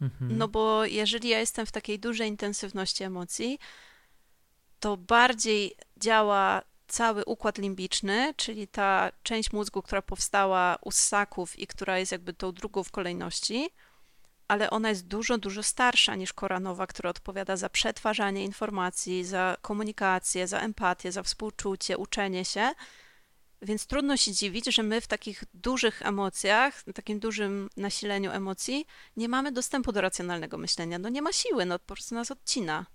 Mhm. 0.00 0.38
No 0.38 0.48
bo 0.48 0.84
jeżeli 0.84 1.28
ja 1.28 1.38
jestem 1.38 1.66
w 1.66 1.72
takiej 1.72 1.98
dużej 1.98 2.28
intensywności 2.28 3.04
emocji, 3.04 3.58
to 4.80 4.96
bardziej 4.96 5.76
działa 5.96 6.62
cały 6.88 7.24
układ 7.24 7.58
limbiczny, 7.58 8.34
czyli 8.36 8.68
ta 8.68 9.12
część 9.22 9.52
mózgu, 9.52 9.82
która 9.82 10.02
powstała 10.02 10.78
u 10.80 10.90
ssaków 10.90 11.58
i 11.58 11.66
która 11.66 11.98
jest 11.98 12.12
jakby 12.12 12.32
tą 12.32 12.52
drugą 12.52 12.84
w 12.84 12.90
kolejności, 12.90 13.70
ale 14.52 14.70
ona 14.70 14.88
jest 14.88 15.06
dużo, 15.06 15.38
dużo 15.38 15.62
starsza 15.62 16.14
niż 16.14 16.32
kora 16.32 16.60
nowa, 16.60 16.86
która 16.86 17.10
odpowiada 17.10 17.56
za 17.56 17.68
przetwarzanie 17.68 18.44
informacji, 18.44 19.24
za 19.24 19.56
komunikację, 19.62 20.46
za 20.46 20.58
empatię, 20.60 21.12
za 21.12 21.22
współczucie, 21.22 21.98
uczenie 21.98 22.44
się. 22.44 22.70
Więc 23.62 23.86
trudno 23.86 24.16
się 24.16 24.32
dziwić, 24.32 24.74
że 24.74 24.82
my 24.82 25.00
w 25.00 25.06
takich 25.06 25.44
dużych 25.54 26.02
emocjach, 26.02 26.74
w 26.74 26.92
takim 26.92 27.18
dużym 27.18 27.68
nasileniu 27.76 28.30
emocji, 28.30 28.86
nie 29.16 29.28
mamy 29.28 29.52
dostępu 29.52 29.92
do 29.92 30.00
racjonalnego 30.00 30.58
myślenia. 30.58 30.98
No 30.98 31.08
nie 31.08 31.22
ma 31.22 31.32
siły, 31.32 31.66
no 31.66 31.78
po 31.78 31.94
prostu 31.94 32.14
nas 32.14 32.30
odcina. 32.30 32.86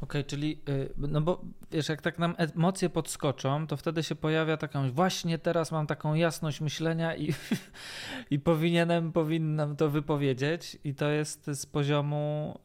Okej, 0.00 0.24
czyli, 0.24 0.60
y, 0.68 0.90
no 0.96 1.20
bo 1.20 1.42
wiesz, 1.70 1.88
jak 1.88 2.02
tak 2.02 2.18
nam 2.18 2.34
emocje 2.38 2.90
podskoczą, 2.90 3.66
to 3.66 3.76
wtedy 3.76 4.02
się 4.02 4.14
pojawia 4.14 4.56
taka, 4.56 4.82
właśnie 4.82 5.38
teraz 5.38 5.72
mam 5.72 5.86
taką 5.86 6.14
jasność 6.14 6.60
myślenia 6.60 7.16
i, 7.16 7.34
i 8.30 8.38
powinienem, 8.38 9.12
powinnam 9.12 9.76
to 9.76 9.90
wypowiedzieć 9.90 10.78
i 10.84 10.94
to 10.94 11.08
jest 11.10 11.46
z 11.46 11.66
poziomu 11.66 12.58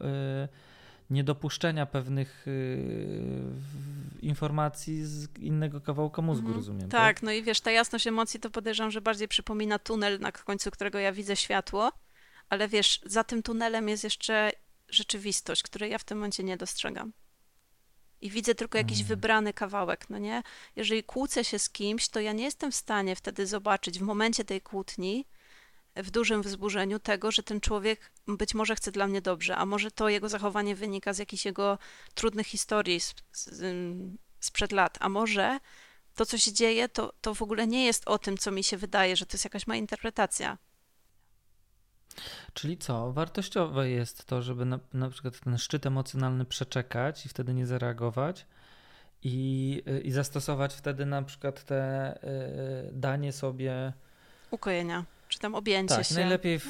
y, 0.44 0.48
niedopuszczenia 1.10 1.86
pewnych 1.86 2.48
y, 2.48 3.42
informacji 4.22 5.04
z 5.04 5.38
innego 5.38 5.80
kawałka 5.80 6.22
mózgu, 6.22 6.46
Mhm. 6.46 6.56
rozumiem. 6.56 6.88
Tak, 6.88 7.22
no 7.22 7.32
i 7.32 7.42
wiesz, 7.42 7.60
ta 7.60 7.70
jasność 7.70 8.06
emocji 8.06 8.40
to 8.40 8.50
podejrzewam, 8.50 8.90
że 8.90 9.00
bardziej 9.00 9.28
przypomina 9.28 9.78
tunel, 9.78 10.20
na 10.20 10.32
końcu 10.32 10.70
którego 10.70 10.98
ja 10.98 11.12
widzę 11.12 11.36
światło, 11.36 11.92
ale 12.48 12.68
wiesz, 12.68 13.00
za 13.06 13.24
tym 13.24 13.42
tunelem 13.42 13.88
jest 13.88 14.04
jeszcze 14.04 14.50
rzeczywistość, 14.88 15.62
której 15.62 15.90
ja 15.90 15.98
w 15.98 16.04
tym 16.04 16.18
momencie 16.18 16.44
nie 16.44 16.56
dostrzegam. 16.56 17.12
I 18.22 18.30
widzę 18.30 18.54
tylko 18.54 18.78
jakiś 18.78 18.98
Mm. 18.98 19.08
wybrany 19.08 19.52
kawałek, 19.52 20.10
no 20.10 20.18
nie? 20.18 20.42
Jeżeli 20.76 21.04
kłócę 21.04 21.44
się 21.44 21.58
z 21.58 21.70
kimś, 21.70 22.08
to 22.08 22.20
ja 22.20 22.32
nie 22.32 22.44
jestem 22.44 22.72
w 22.72 22.76
stanie 22.76 23.16
wtedy 23.16 23.46
zobaczyć 23.46 23.98
w 23.98 24.02
momencie 24.02 24.44
tej 24.44 24.60
kłótni, 24.60 25.26
w 25.96 26.10
dużym 26.10 26.42
wzburzeniu 26.42 26.98
tego, 26.98 27.30
że 27.30 27.42
ten 27.42 27.60
człowiek 27.60 28.12
być 28.28 28.54
może 28.54 28.76
chce 28.76 28.92
dla 28.92 29.06
mnie 29.06 29.20
dobrze, 29.22 29.56
a 29.56 29.66
może 29.66 29.90
to 29.90 30.08
jego 30.08 30.28
zachowanie 30.28 30.74
wynika 30.74 31.12
z 31.12 31.18
jakichś 31.18 31.44
jego 31.44 31.78
trudnych 32.14 32.46
historii 32.46 33.00
z, 33.00 33.14
z, 33.32 33.76
sprzed 34.40 34.72
lat, 34.72 34.98
a 35.00 35.08
może 35.08 35.58
to, 36.14 36.26
co 36.26 36.38
się 36.38 36.52
dzieje, 36.52 36.88
to, 36.88 37.12
to 37.20 37.34
w 37.34 37.42
ogóle 37.42 37.66
nie 37.66 37.84
jest 37.84 38.08
o 38.08 38.18
tym, 38.18 38.38
co 38.38 38.50
mi 38.50 38.64
się 38.64 38.76
wydaje, 38.76 39.16
że 39.16 39.26
to 39.26 39.34
jest 39.34 39.44
jakaś 39.44 39.66
moja 39.66 39.80
interpretacja. 39.80 40.58
Czyli 42.54 42.78
co? 42.78 43.12
Wartościowe 43.12 43.90
jest 43.90 44.24
to, 44.24 44.42
żeby 44.42 44.64
na, 44.64 44.78
na 44.92 45.10
przykład 45.10 45.40
ten 45.40 45.58
szczyt 45.58 45.86
emocjonalny 45.86 46.44
przeczekać 46.44 47.26
i 47.26 47.28
wtedy 47.28 47.54
nie 47.54 47.66
zareagować 47.66 48.46
i, 49.22 49.82
y, 49.88 50.00
i 50.00 50.10
zastosować 50.10 50.74
wtedy 50.74 51.06
na 51.06 51.22
przykład 51.22 51.64
te 51.64 52.14
y, 52.24 52.90
danie 52.92 53.32
sobie. 53.32 53.92
Ukojenia, 54.50 55.04
czy 55.28 55.38
tam 55.38 55.54
objęcie 55.54 55.94
Tak, 55.96 56.04
się. 56.06 56.14
najlepiej 56.14 56.58
w, 56.58 56.66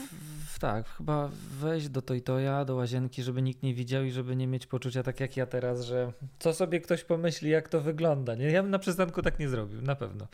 w, 0.55 0.59
tak, 0.59 0.89
chyba 0.89 1.29
wejść 1.61 1.89
do 1.89 2.03
Toytoja, 2.03 2.65
do 2.65 2.75
łazienki, 2.75 3.23
żeby 3.23 3.43
nikt 3.43 3.63
nie 3.63 3.75
widział 3.75 4.05
i 4.05 4.11
żeby 4.11 4.37
nie 4.37 4.47
mieć 4.47 4.67
poczucia 4.67 5.03
tak 5.03 5.21
jak 5.21 5.37
ja 5.37 5.47
teraz, 5.47 5.85
że 5.85 6.13
co 6.39 6.55
sobie 6.55 6.81
ktoś 6.81 7.05
pomyśli, 7.05 7.51
jak 7.51 7.69
to 7.69 7.81
wygląda. 7.81 8.35
Nie? 8.35 8.47
Ja 8.51 8.63
bym 8.63 8.71
na 8.71 8.79
przystanku 8.79 9.23
tak 9.23 9.39
nie 9.39 9.49
zrobił, 9.49 9.83
na 9.83 9.95
pewno. 9.97 10.27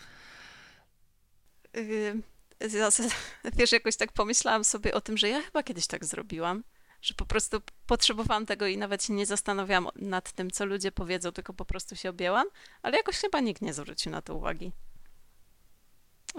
Z- 1.75 2.23
wiesz, 3.57 3.73
jakoś 3.73 3.97
tak 3.97 4.13
pomyślałam 4.13 4.65
sobie 4.65 4.95
o 4.95 5.01
tym, 5.01 5.17
że 5.19 5.29
ja 5.29 5.43
chyba 5.43 5.63
kiedyś 5.63 5.87
tak 5.87 6.05
zrobiłam, 6.05 6.65
że 7.03 7.15
po 7.15 7.27
prostu 7.27 7.61
potrzebowałam 7.87 8.47
tego 8.47 8.67
i 8.67 8.79
nawet 8.79 9.05
się 9.05 9.13
nie 9.13 9.27
zastanawiałam 9.27 9.89
nad 9.97 10.33
tym, 10.33 10.51
co 10.51 10.67
ludzie 10.67 10.93
powiedzą, 10.93 11.33
tylko 11.33 11.55
po 11.55 11.65
prostu 11.65 11.97
się 11.97 12.11
objęłam, 12.11 12.47
ale 12.83 12.97
jakoś 12.97 13.17
chyba 13.17 13.41
nikt 13.41 13.63
nie 13.63 13.75
zwrócił 13.75 14.13
na 14.13 14.23
to 14.23 14.35
uwagi. 14.35 14.73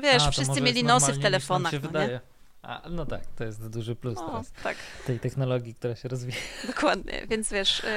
Wiesz, 0.01 0.23
A, 0.23 0.31
wszyscy 0.31 0.61
mieli 0.61 0.83
nosy 0.83 1.13
w 1.13 1.21
telefonach, 1.21 1.71
się 1.71 1.79
no 1.79 1.87
wydaje. 1.87 2.07
nie? 2.09 2.21
A, 2.61 2.89
no 2.89 3.05
tak, 3.05 3.21
to 3.37 3.43
jest 3.43 3.67
duży 3.69 3.95
plus 3.95 4.15
No, 4.15 4.27
teraz 4.27 4.51
tak. 4.63 4.77
tej 5.05 5.19
technologii, 5.19 5.75
która 5.75 5.95
się 5.95 6.09
rozwija. 6.09 6.37
Dokładnie, 6.67 7.27
więc 7.29 7.49
wiesz, 7.51 7.83
yy, 7.83 7.89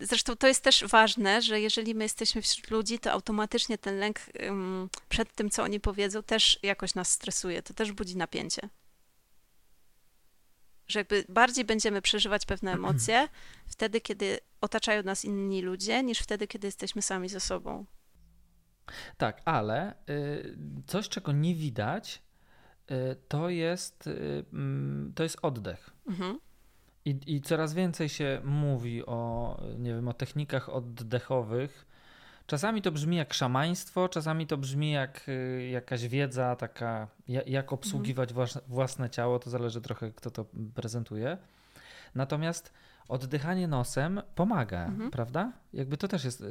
zresztą 0.00 0.36
to 0.36 0.46
jest 0.46 0.64
też 0.64 0.84
ważne, 0.84 1.42
że 1.42 1.60
jeżeli 1.60 1.94
my 1.94 2.04
jesteśmy 2.04 2.42
wśród 2.42 2.70
ludzi, 2.70 2.98
to 2.98 3.12
automatycznie 3.12 3.78
ten 3.78 3.98
lęk 3.98 4.20
przed 5.08 5.34
tym, 5.34 5.50
co 5.50 5.62
oni 5.62 5.80
powiedzą, 5.80 6.22
też 6.22 6.58
jakoś 6.62 6.94
nas 6.94 7.10
stresuje, 7.10 7.62
to 7.62 7.74
też 7.74 7.92
budzi 7.92 8.16
napięcie. 8.16 8.68
Że 10.88 11.00
jakby 11.00 11.24
bardziej 11.28 11.64
będziemy 11.64 12.02
przeżywać 12.02 12.46
pewne 12.46 12.72
emocje 12.72 13.28
wtedy, 13.66 14.00
kiedy 14.00 14.38
otaczają 14.60 15.02
nas 15.02 15.24
inni 15.24 15.62
ludzie, 15.62 16.02
niż 16.02 16.18
wtedy, 16.18 16.46
kiedy 16.46 16.66
jesteśmy 16.66 17.02
sami 17.02 17.28
ze 17.28 17.40
sobą. 17.40 17.86
Tak, 19.16 19.42
ale 19.44 19.94
y, 20.10 20.56
coś, 20.86 21.08
czego 21.08 21.32
nie 21.32 21.54
widać, 21.54 22.22
y, 22.90 23.16
to 23.28 23.48
jest, 23.48 24.06
y, 24.06 24.44
mm, 24.52 25.12
to 25.14 25.22
jest 25.22 25.38
oddech. 25.42 25.90
Mhm. 26.08 26.38
I, 27.10 27.34
I 27.36 27.40
coraz 27.42 27.74
więcej 27.74 28.08
się 28.08 28.40
mówi 28.44 29.06
o, 29.06 29.56
nie 29.78 29.94
wiem, 29.94 30.08
o 30.08 30.12
technikach 30.12 30.68
oddechowych. 30.68 31.86
Czasami 32.46 32.82
to 32.82 32.92
brzmi 32.92 33.16
jak 33.16 33.34
szamaństwo, 33.34 34.08
czasami 34.08 34.46
to 34.46 34.56
brzmi 34.56 34.92
jak 34.92 35.28
y, 35.28 35.68
jakaś 35.72 36.08
wiedza 36.08 36.56
taka, 36.56 37.08
ja- 37.28 37.42
jak 37.46 37.72
obsługiwać 37.72 38.34
włas- 38.34 38.60
własne 38.68 39.10
ciało, 39.10 39.38
to 39.38 39.50
zależy 39.50 39.80
trochę 39.80 40.10
kto 40.12 40.30
to 40.30 40.44
prezentuje. 40.74 41.36
Natomiast 42.14 42.72
oddychanie 43.08 43.68
nosem 43.68 44.22
pomaga, 44.34 44.84
Mhm. 44.86 45.10
prawda? 45.10 45.52
Jakby 45.72 45.96
to 45.96 46.08
też 46.08 46.24
jest 46.24 46.40
y, 46.40 46.44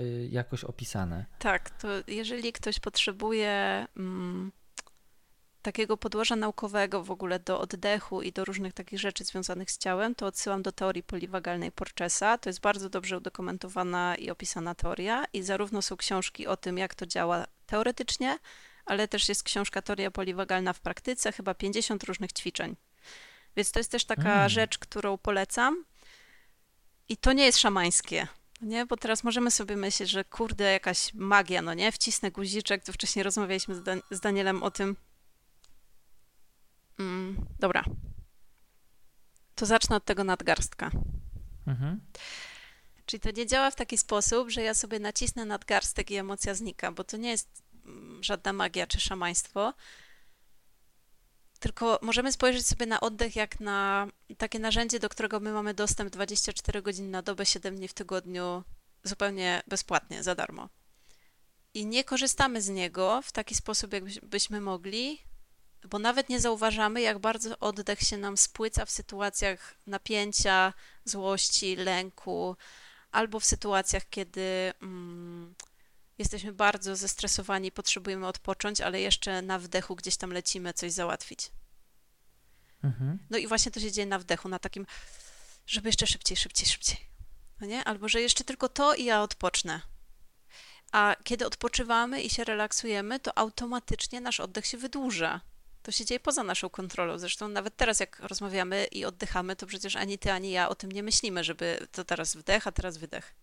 y, 0.00 0.28
jakoś 0.30 0.64
opisane. 0.64 1.24
Tak, 1.38 1.70
to 1.70 1.88
jeżeli 2.06 2.52
ktoś 2.52 2.80
potrzebuje 2.80 3.86
mm, 3.96 4.52
takiego 5.62 5.96
podłoża 5.96 6.36
naukowego 6.36 7.04
w 7.04 7.10
ogóle 7.10 7.38
do 7.38 7.60
oddechu 7.60 8.22
i 8.22 8.32
do 8.32 8.44
różnych 8.44 8.72
takich 8.72 8.98
rzeczy 9.00 9.24
związanych 9.24 9.70
z 9.70 9.78
ciałem, 9.78 10.14
to 10.14 10.26
odsyłam 10.26 10.62
do 10.62 10.72
teorii 10.72 11.02
poliwagalnej 11.02 11.72
Porchesa. 11.72 12.38
To 12.38 12.48
jest 12.48 12.60
bardzo 12.60 12.88
dobrze 12.88 13.16
udokumentowana 13.16 14.14
i 14.14 14.30
opisana 14.30 14.74
teoria 14.74 15.24
i 15.32 15.42
zarówno 15.42 15.82
są 15.82 15.96
książki 15.96 16.46
o 16.46 16.56
tym, 16.56 16.78
jak 16.78 16.94
to 16.94 17.06
działa 17.06 17.46
teoretycznie, 17.66 18.38
ale 18.84 19.08
też 19.08 19.28
jest 19.28 19.42
książka 19.42 19.82
Teoria 19.82 20.10
poliwagalna 20.10 20.72
w 20.72 20.80
praktyce, 20.80 21.32
chyba 21.32 21.54
50 21.54 22.04
różnych 22.04 22.32
ćwiczeń. 22.32 22.76
Więc 23.56 23.72
to 23.72 23.80
jest 23.80 23.90
też 23.90 24.04
taka 24.04 24.34
Mm. 24.34 24.48
rzecz, 24.48 24.78
którą 24.78 25.18
polecam. 25.18 25.84
I 27.08 27.16
to 27.16 27.32
nie 27.32 27.44
jest 27.44 27.58
szamańskie. 27.58 28.26
Nie, 28.60 28.86
bo 28.86 28.96
teraz 28.96 29.24
możemy 29.24 29.50
sobie 29.50 29.76
myśleć, 29.76 30.10
że 30.10 30.24
kurde, 30.24 30.72
jakaś 30.72 31.14
magia, 31.14 31.62
no 31.62 31.74
nie? 31.74 31.92
Wcisnę 31.92 32.30
guziczek, 32.30 32.84
to 32.84 32.92
wcześniej 32.92 33.22
rozmawialiśmy 33.22 33.74
z, 33.74 33.82
Dan- 33.82 34.02
z 34.10 34.20
Danielem 34.20 34.62
o 34.62 34.70
tym. 34.70 34.96
Mm, 37.02 37.46
dobra. 37.58 37.84
To 39.54 39.66
zacznę 39.66 39.96
od 39.96 40.04
tego 40.04 40.24
nadgarstka. 40.24 40.90
Mhm. 41.66 42.00
Czyli 43.06 43.20
to 43.20 43.30
nie 43.30 43.46
działa 43.46 43.70
w 43.70 43.76
taki 43.76 43.98
sposób, 43.98 44.50
że 44.50 44.62
ja 44.62 44.74
sobie 44.74 44.98
nacisnę 44.98 45.44
nadgarstek 45.44 46.10
i 46.10 46.16
emocja 46.16 46.54
znika, 46.54 46.92
bo 46.92 47.04
to 47.04 47.16
nie 47.16 47.30
jest 47.30 47.62
mm, 47.84 48.24
żadna 48.24 48.52
magia 48.52 48.86
czy 48.86 49.00
szamaństwo. 49.00 49.74
Tylko 51.60 51.98
możemy 52.02 52.32
spojrzeć 52.32 52.66
sobie 52.66 52.86
na 52.86 53.00
oddech 53.00 53.36
jak 53.36 53.60
na 53.60 54.06
takie 54.38 54.58
narzędzie, 54.58 54.98
do 54.98 55.08
którego 55.08 55.40
my 55.40 55.52
mamy 55.52 55.74
dostęp 55.74 56.10
24 56.10 56.82
godziny 56.82 57.08
na 57.08 57.22
dobę, 57.22 57.46
7 57.46 57.76
dni 57.76 57.88
w 57.88 57.94
tygodniu, 57.94 58.64
zupełnie 59.04 59.62
bezpłatnie, 59.66 60.22
za 60.22 60.34
darmo. 60.34 60.68
I 61.74 61.86
nie 61.86 62.04
korzystamy 62.04 62.62
z 62.62 62.68
niego 62.68 63.22
w 63.22 63.32
taki 63.32 63.54
sposób, 63.54 63.92
jakbyśmy 63.92 64.60
mogli, 64.60 65.18
bo 65.84 65.98
nawet 65.98 66.28
nie 66.28 66.40
zauważamy, 66.40 67.00
jak 67.00 67.18
bardzo 67.18 67.58
oddech 67.58 68.00
się 68.00 68.16
nam 68.16 68.36
spłyca 68.36 68.84
w 68.84 68.90
sytuacjach 68.90 69.74
napięcia, 69.86 70.72
złości, 71.04 71.76
lęku, 71.76 72.56
albo 73.12 73.40
w 73.40 73.44
sytuacjach, 73.44 74.02
kiedy 74.10 74.72
mm, 74.82 75.54
jesteśmy 76.18 76.52
bardzo 76.52 76.96
zestresowani, 76.96 77.72
potrzebujemy 77.72 78.26
odpocząć, 78.26 78.80
ale 78.80 79.00
jeszcze 79.00 79.42
na 79.42 79.58
wdechu 79.58 79.96
gdzieś 79.96 80.16
tam 80.16 80.32
lecimy 80.32 80.72
coś 80.72 80.92
załatwić. 80.92 81.50
Mhm. 82.82 83.18
No 83.30 83.38
i 83.38 83.46
właśnie 83.46 83.72
to 83.72 83.80
się 83.80 83.92
dzieje 83.92 84.06
na 84.06 84.18
wdechu, 84.18 84.48
na 84.48 84.58
takim, 84.58 84.86
żeby 85.66 85.88
jeszcze 85.88 86.06
szybciej, 86.06 86.36
szybciej, 86.36 86.68
szybciej. 86.68 86.98
No 87.60 87.66
nie? 87.66 87.84
Albo 87.84 88.08
że 88.08 88.20
jeszcze 88.20 88.44
tylko 88.44 88.68
to 88.68 88.94
i 88.94 89.04
ja 89.04 89.22
odpocznę. 89.22 89.80
A 90.92 91.16
kiedy 91.24 91.46
odpoczywamy 91.46 92.22
i 92.22 92.30
się 92.30 92.44
relaksujemy, 92.44 93.20
to 93.20 93.38
automatycznie 93.38 94.20
nasz 94.20 94.40
oddech 94.40 94.66
się 94.66 94.78
wydłuża. 94.78 95.40
To 95.82 95.92
się 95.92 96.04
dzieje 96.04 96.20
poza 96.20 96.42
naszą 96.42 96.70
kontrolą. 96.70 97.18
Zresztą 97.18 97.48
nawet 97.48 97.76
teraz, 97.76 98.00
jak 98.00 98.18
rozmawiamy 98.18 98.84
i 98.84 99.04
oddychamy, 99.04 99.56
to 99.56 99.66
przecież 99.66 99.96
ani 99.96 100.18
ty, 100.18 100.32
ani 100.32 100.50
ja 100.50 100.68
o 100.68 100.74
tym 100.74 100.92
nie 100.92 101.02
myślimy, 101.02 101.44
żeby 101.44 101.86
to 101.92 102.04
teraz 102.04 102.36
wdech, 102.36 102.66
a 102.66 102.72
teraz 102.72 102.96
wydech. 102.96 103.34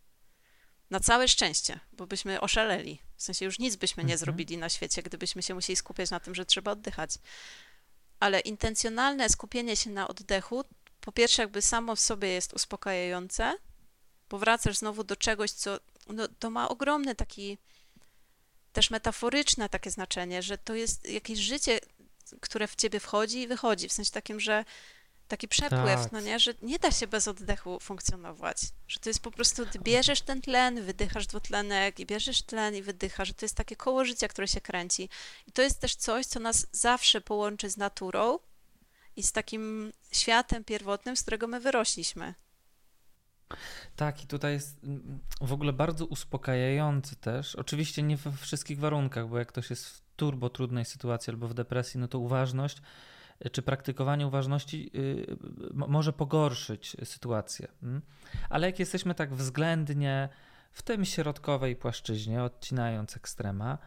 Na 0.89 0.99
całe 0.99 1.27
szczęście, 1.27 1.79
bo 1.93 2.07
byśmy 2.07 2.41
oszaleli. 2.41 3.01
W 3.15 3.23
sensie 3.23 3.45
już 3.45 3.59
nic 3.59 3.75
byśmy 3.75 4.03
nie 4.03 4.13
Mhm. 4.13 4.17
zrobili 4.19 4.57
na 4.57 4.69
świecie, 4.69 5.03
gdybyśmy 5.03 5.43
się 5.43 5.53
musieli 5.53 5.75
skupiać 5.77 6.09
na 6.09 6.19
tym, 6.19 6.35
że 6.35 6.45
trzeba 6.45 6.71
oddychać. 6.71 7.11
Ale 8.19 8.39
intencjonalne 8.39 9.29
skupienie 9.29 9.75
się 9.75 9.89
na 9.89 10.07
oddechu, 10.07 10.63
po 11.01 11.11
pierwsze, 11.11 11.41
jakby 11.41 11.61
samo 11.61 11.95
w 11.95 11.99
sobie 11.99 12.27
jest 12.27 12.53
uspokajające, 12.53 13.57
bo 14.29 14.37
wracasz 14.39 14.77
znowu 14.77 15.03
do 15.03 15.15
czegoś, 15.15 15.51
co 15.51 15.79
no, 16.07 16.27
to 16.39 16.49
ma 16.49 16.69
ogromny 16.69 17.15
taki 17.15 17.57
też 18.73 18.89
metaforyczne 18.89 19.69
takie 19.69 19.91
znaczenie, 19.91 20.41
że 20.43 20.57
to 20.57 20.75
jest 20.75 21.09
jakieś 21.09 21.39
życie, 21.39 21.79
które 22.41 22.67
w 22.67 22.75
ciebie 22.75 22.99
wchodzi 22.99 23.39
i 23.41 23.47
wychodzi, 23.47 23.89
w 23.89 23.93
sensie 23.93 24.11
takim, 24.11 24.39
że 24.39 24.65
taki 25.27 25.47
przepływ, 25.47 26.01
Tak. 26.03 26.11
no 26.11 26.21
nie, 26.21 26.39
że 26.39 26.53
nie 26.61 26.79
da 26.79 26.91
się 26.91 27.07
bez 27.07 27.27
oddechu 27.27 27.79
funkcjonować, 27.79 28.57
że 28.87 28.99
to 28.99 29.09
jest 29.09 29.19
po 29.19 29.31
prostu, 29.31 29.65
ty 29.65 29.79
bierzesz 29.79 30.21
ten 30.21 30.41
tlen, 30.41 30.83
wydychasz 30.83 31.27
dwutlenek 31.27 31.99
i 31.99 32.05
bierzesz 32.05 32.41
tlen 32.41 32.75
i 32.75 32.81
wydychasz, 32.81 33.27
że 33.27 33.33
to 33.33 33.45
jest 33.45 33.55
takie 33.55 33.75
koło 33.75 34.05
życia, 34.05 34.27
które 34.27 34.47
się 34.47 34.61
kręci. 34.61 35.09
I 35.47 35.51
to 35.51 35.61
jest 35.61 35.79
też 35.79 35.95
coś, 35.95 36.25
co 36.25 36.39
nas 36.39 36.67
zawsze 36.71 37.21
połączy 37.21 37.69
z 37.69 37.77
naturą 37.77 38.39
i 39.15 39.23
z 39.23 39.31
takim 39.31 39.93
światem 40.11 40.63
pierwotnym, 40.63 41.17
z 41.17 41.21
którego 41.21 41.47
my 41.47 41.59
wyrośliśmy. 41.59 42.33
Tak, 43.95 44.23
i 44.23 44.27
tutaj 44.27 44.53
jest 44.53 44.83
mm, 44.83 45.19
w 45.41 45.53
ogóle 45.53 45.73
bardzo 45.73 46.05
uspokajający 46.05 47.15
też. 47.15 47.55
Oczywiście 47.55 48.03
nie 48.03 48.17
we 48.17 48.31
wszystkich 48.31 48.79
warunkach, 48.79 49.27
bo 49.27 49.37
jak 49.39 49.47
ktoś 49.47 49.69
jest 49.69 49.85
w 49.85 50.01
turbo 50.19 50.49
trudnej 50.49 50.85
sytuacji 50.85 51.31
albo 51.31 51.47
w 51.47 51.53
depresji, 51.53 51.99
no 51.99 52.07
to 52.07 52.19
uważność 52.19 52.81
y, 53.45 53.49
czy 53.49 53.61
praktykowanie 53.61 54.27
uważności 54.27 54.91
y, 54.95 55.37
może 55.73 56.13
pogorszyć 56.13 56.97
sytuację. 57.03 57.67
mm. 57.83 58.01
Ale 58.49 58.67
jak 58.67 58.79
jesteśmy 58.79 59.15
tak 59.15 59.33
względnie 59.33 60.29
w 60.71 60.81
tym 60.81 61.05
środkowej 61.05 61.75
płaszczyźnie, 61.75 62.43
odcinając 62.43 63.17
ekstrema, 63.17 63.77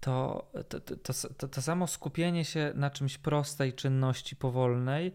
to 0.00 0.46
to, 0.68 0.80
to, 0.80 0.96
to, 0.96 1.12
to, 1.36 1.48
to 1.48 1.62
samo 1.62 1.86
skupienie 1.86 2.44
się 2.44 2.72
na 2.74 2.90
czymś 2.90 3.18
prostej 3.18 3.72
czynności 3.72 4.36
powolnej, 4.36 5.12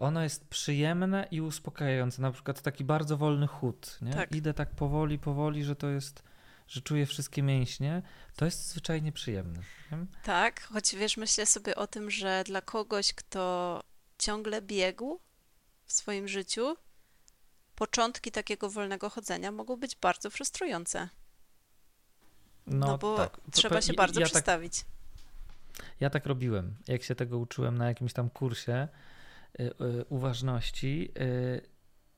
ono 0.00 0.22
jest 0.22 0.48
przyjemne 0.48 1.28
i 1.30 1.40
uspokajające. 1.40 2.22
Na 2.22 2.30
przykład 2.30 2.62
taki 2.62 2.84
bardzo 2.84 3.16
wolny 3.16 3.46
chód. 3.46 3.98
Nie? 4.02 4.12
Tak. 4.12 4.34
Idę 4.36 4.54
tak 4.54 4.70
powoli, 4.70 5.18
powoli, 5.18 5.64
że 5.64 5.76
to 5.76 5.88
jest, 5.88 6.22
że 6.70 6.80
czuję 6.80 7.06
wszystkie 7.06 7.42
mięśnie. 7.42 8.02
To 8.36 8.44
jest 8.44 8.68
zwyczajnie 8.68 9.12
przyjemne. 9.12 9.60
nie? 9.92 10.06
Tak, 10.22 10.62
choć 10.62 10.96
wiesz, 10.96 11.16
myślę 11.16 11.46
sobie 11.46 11.76
o 11.76 11.86
tym, 11.86 12.10
że 12.10 12.44
dla 12.46 12.60
kogoś, 12.62 13.12
kto 13.12 13.82
ciągle 14.18 14.62
biegł 14.62 15.20
w 15.84 15.92
swoim 15.92 16.28
życiu, 16.28 16.76
początki 17.74 18.32
takiego 18.32 18.70
wolnego 18.70 19.10
chodzenia 19.10 19.52
mogą 19.52 19.76
być 19.76 19.96
bardzo 19.96 20.30
frustrujące. 20.30 21.08
No, 22.66 22.98
bo 22.98 23.16
tak. 23.16 23.40
trzeba 23.52 23.80
się 23.80 23.92
bardzo 23.92 24.20
ja 24.20 24.26
tak, 24.26 24.32
przestawić. 24.32 24.84
ja 26.00 26.10
tak 26.10 26.26
robiłem. 26.26 26.76
Jak 26.88 27.02
się 27.02 27.14
tego 27.14 27.38
uczyłem 27.38 27.78
na 27.78 27.88
jakimś 27.88 28.12
tam 28.12 28.30
kursie 28.30 28.88
y, 29.60 29.62
y, 29.62 30.04
uważności, 30.08 31.12
y, 31.20 31.69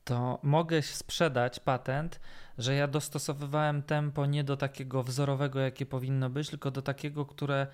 to 0.03 0.39
mogę 0.43 0.81
sprzedać 0.81 1.59
patent, 1.59 2.19
że 2.57 2.75
ja 2.75 2.87
dostosowywałem 2.87 3.83
tempo 3.83 4.25
nie 4.25 4.43
do 4.43 4.57
takiego 4.57 5.03
wzorowego, 5.03 5.59
jakie 5.59 5.85
powinno 5.85 6.29
być, 6.29 6.49
tylko 6.49 6.71
do 6.71 6.81
takiego, 6.81 7.25
które 7.25 7.67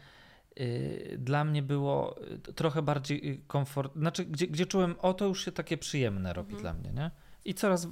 y, 0.60 1.16
dla 1.20 1.44
mnie 1.44 1.64
było 1.64 2.22
y, 2.50 2.54
trochę 2.54 2.82
bardziej 2.82 3.32
y, 3.32 3.42
komfort, 3.48 3.96
znaczy 3.96 4.26
gdzie, 4.26 4.48
gdzie 4.48 4.66
czułem, 4.66 4.96
o 5.00 5.14
to 5.14 5.26
już 5.26 5.46
się 5.46 5.52
takie 5.52 5.78
przyjemne 5.78 6.34
robi 6.34 6.54
Mhm. 6.56 6.62
dla 6.62 6.74
mnie, 6.74 7.02
nie? 7.02 7.12
I 7.46 7.54
coraz, 7.54 7.88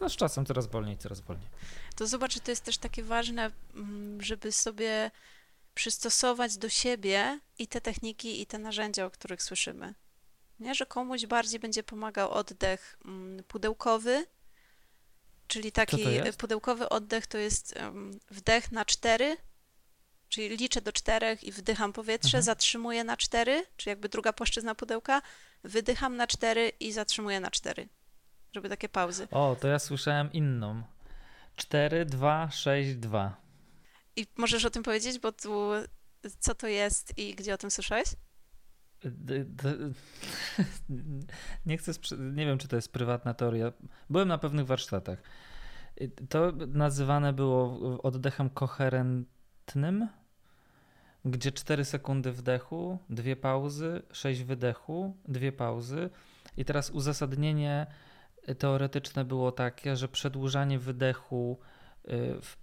no, 0.00 0.08
z 0.08 0.16
czasem 0.16 0.46
coraz 0.46 0.66
wolniej, 0.66 0.96
coraz 0.98 1.20
wolniej. 1.20 1.48
To 1.96 2.06
zobacz, 2.06 2.40
to 2.40 2.50
jest 2.50 2.64
też 2.64 2.78
takie 2.78 3.02
ważne, 3.02 3.50
mm, 3.74 4.22
żeby 4.22 4.52
sobie 4.52 5.10
przystosować 5.74 6.56
do 6.58 6.68
siebie 6.68 7.40
i 7.58 7.66
te 7.66 7.80
techniki, 7.80 8.40
i 8.42 8.46
te 8.46 8.58
narzędzia, 8.58 9.04
o 9.06 9.10
których 9.10 9.42
słyszymy. 9.42 9.94
Nie? 10.60 10.74
że 10.74 10.86
komuś 10.86 11.26
bardziej 11.26 11.60
będzie 11.60 11.82
pomagał 11.82 12.30
oddech 12.30 12.98
mm, 13.04 13.44
pudełkowy, 13.44 14.26
czyli 15.48 15.72
taki 15.72 16.04
pudełkowy 16.38 16.88
oddech 16.88 17.26
to 17.26 17.38
jest 17.38 17.74
wdech 18.30 18.72
na 18.72 18.84
cztery, 18.84 19.36
czyli 20.28 20.56
liczę 20.56 20.80
do 20.80 20.92
czterech 20.92 21.44
i 21.44 21.52
wdycham 21.52 21.92
powietrze, 21.92 22.38
mhm. 22.38 22.42
zatrzymuję 22.42 23.04
na 23.04 23.16
cztery, 23.16 23.66
czyli 23.76 23.90
jakby 23.90 24.08
druga 24.08 24.32
płaszczyzna 24.32 24.74
pudełka, 24.74 25.22
wydycham 25.64 26.16
na 26.16 26.26
cztery 26.26 26.72
i 26.80 26.92
zatrzymuję 26.92 27.40
na 27.40 27.50
cztery, 27.50 27.88
żeby 28.52 28.68
takie 28.68 28.88
pauzy. 28.88 29.28
O, 29.30 29.56
to 29.60 29.68
ja 29.68 29.78
słyszałem 29.78 30.32
inną. 30.32 30.82
4, 31.56 32.04
2, 32.04 32.50
6, 32.50 32.94
2. 32.94 33.36
I 34.16 34.26
możesz 34.36 34.64
o 34.64 34.70
tym 34.70 34.82
powiedzieć, 34.82 35.18
bo 35.18 35.32
tu 35.32 35.70
co 36.38 36.54
to 36.54 36.66
jest 36.66 37.18
i 37.18 37.34
gdzie 37.34 37.54
o 37.54 37.58
tym 37.58 37.70
słyszałeś? 37.70 38.08
Nie 41.66 41.78
chcę, 41.78 41.92
nie 42.18 42.46
wiem, 42.46 42.58
czy 42.58 42.68
to 42.68 42.76
jest 42.76 42.92
prywatna 42.92 43.34
teoria. 43.34 43.72
Byłem 44.10 44.28
na 44.28 44.38
pewnych 44.38 44.66
warsztatach. 44.66 45.22
To 46.28 46.52
nazywane 46.66 47.32
było 47.32 47.78
oddechem 48.02 48.50
koherentnym, 48.50 50.08
gdzie 51.24 51.52
4 51.52 51.84
sekundy 51.84 52.32
wdechu, 52.32 52.98
dwie 53.10 53.36
pauzy, 53.36 54.02
6 54.12 54.42
wydechu, 54.42 55.16
dwie 55.28 55.52
pauzy. 55.52 56.10
I 56.56 56.64
teraz 56.64 56.90
uzasadnienie 56.90 57.86
teoretyczne 58.58 59.24
było 59.24 59.52
takie, 59.52 59.96
że 59.96 60.08
przedłużanie 60.08 60.78
wydechu 60.78 61.58
y, 62.04 62.10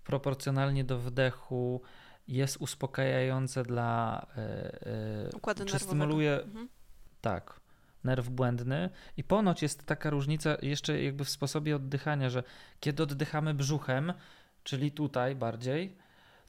proporcjonalnie 0.04 0.84
do 0.84 1.00
wdechu 1.00 1.82
jest 2.28 2.58
uspokajające 2.58 3.64
dla. 3.64 4.26
E, 4.38 5.30
Układu 5.36 5.66
czy 5.66 5.80
stymuluje. 5.80 6.42
Mhm. 6.42 6.70
Tak, 7.22 7.60
nerw 8.04 8.30
błędny. 8.30 8.90
I 9.18 9.24
ponoć 9.24 9.62
jest 9.62 9.86
taka 9.86 10.10
różnica 10.10 10.58
jeszcze 10.62 11.04
jakby 11.04 11.26
w 11.26 11.30
sposobie 11.30 11.76
oddychania, 11.76 12.30
że 12.30 12.44
kiedy 12.80 13.04
oddychamy 13.04 13.54
brzuchem, 13.54 14.14
czyli 14.64 14.92
tutaj 14.92 15.36
bardziej, 15.36 15.98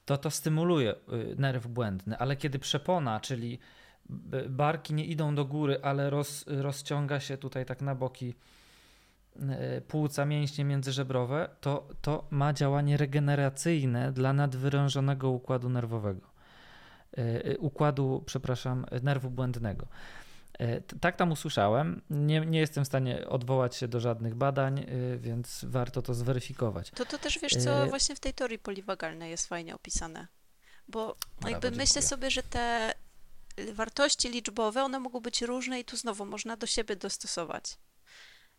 to 0.05 0.17
to 0.17 0.31
stymuluje 0.31 0.91
y, 0.93 1.35
nerw 1.37 1.67
błędny, 1.67 2.17
ale 2.17 2.35
kiedy 2.35 2.59
przepona, 2.59 3.19
czyli 3.19 3.59
barki 4.49 4.93
nie 4.93 5.05
idą 5.05 5.35
do 5.35 5.45
góry, 5.45 5.79
ale 5.81 6.09
roz, 6.09 6.45
rozciąga 6.47 7.19
się 7.19 7.37
tutaj 7.37 7.65
tak 7.65 7.81
na 7.81 7.95
boki 7.95 8.33
płuca, 9.87 10.25
mięśnie 10.25 10.65
międzyżebrowe, 10.65 11.49
to, 11.61 11.87
to 12.01 12.27
ma 12.29 12.53
działanie 12.53 12.97
regeneracyjne 12.97 14.11
dla 14.11 14.33
nadwyrężonego 14.33 15.29
układu 15.29 15.69
nerwowego. 15.69 16.27
E, 17.17 17.45
e, 17.45 17.57
układu, 17.57 18.23
przepraszam, 18.25 18.85
nerwu 19.03 19.29
błędnego. 19.29 19.87
Tak 21.01 21.15
tam 21.15 21.31
usłyszałem. 21.31 22.01
Nie, 22.09 22.39
nie 22.39 22.59
jestem 22.59 22.83
w 22.83 22.87
stanie 22.87 23.27
odwołać 23.27 23.75
się 23.75 23.87
do 23.87 23.99
żadnych 23.99 24.35
badań, 24.35 24.85
więc 25.17 25.65
warto 25.67 26.01
to 26.01 26.13
zweryfikować. 26.13 26.91
To, 26.91 27.05
to 27.05 27.17
też 27.17 27.39
wiesz, 27.39 27.55
co 27.55 27.87
właśnie 27.87 28.15
w 28.15 28.19
tej 28.19 28.33
teorii 28.33 28.59
poliwagalnej 28.59 29.31
jest 29.31 29.47
fajnie 29.47 29.75
opisane. 29.75 30.27
Bo 30.87 31.15
Brawo, 31.39 31.49
jakby 31.49 31.71
myślę 31.71 32.01
sobie, 32.01 32.31
że 32.31 32.43
te 32.43 32.93
wartości 33.73 34.29
liczbowe, 34.29 34.83
one 34.83 34.99
mogą 34.99 35.19
być 35.19 35.41
różne 35.41 35.79
i 35.79 35.85
tu 35.85 35.97
znowu 35.97 36.25
można 36.25 36.57
do 36.57 36.67
siebie 36.67 36.95
dostosować 36.95 37.77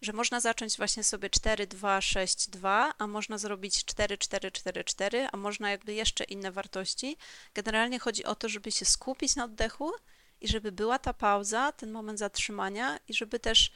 że 0.02 0.12
można 0.12 0.40
zacząć 0.40 0.76
właśnie 0.76 1.04
sobie 1.04 1.30
4, 1.30 1.66
2, 1.66 2.00
6, 2.00 2.50
2, 2.50 2.92
a 2.98 3.06
można 3.06 3.38
zrobić 3.38 3.84
4, 3.84 4.18
4, 4.18 4.50
4, 4.50 4.84
4, 4.84 5.28
a 5.32 5.36
można 5.36 5.70
jakby 5.70 5.94
jeszcze 5.94 6.24
inne 6.24 6.52
wartości. 6.52 7.16
Generalnie 7.54 7.98
chodzi 7.98 8.24
o 8.24 8.34
to, 8.34 8.48
żeby 8.48 8.72
się 8.72 8.84
skupić 8.84 9.36
na 9.36 9.44
oddechu 9.44 9.92
i 10.40 10.48
żeby 10.48 10.72
była 10.72 10.98
ta 10.98 11.14
pauza, 11.14 11.72
ten 11.72 11.90
moment 11.90 12.18
zatrzymania 12.18 12.98
i 13.08 13.14
żeby 13.14 13.38
też 13.38 13.72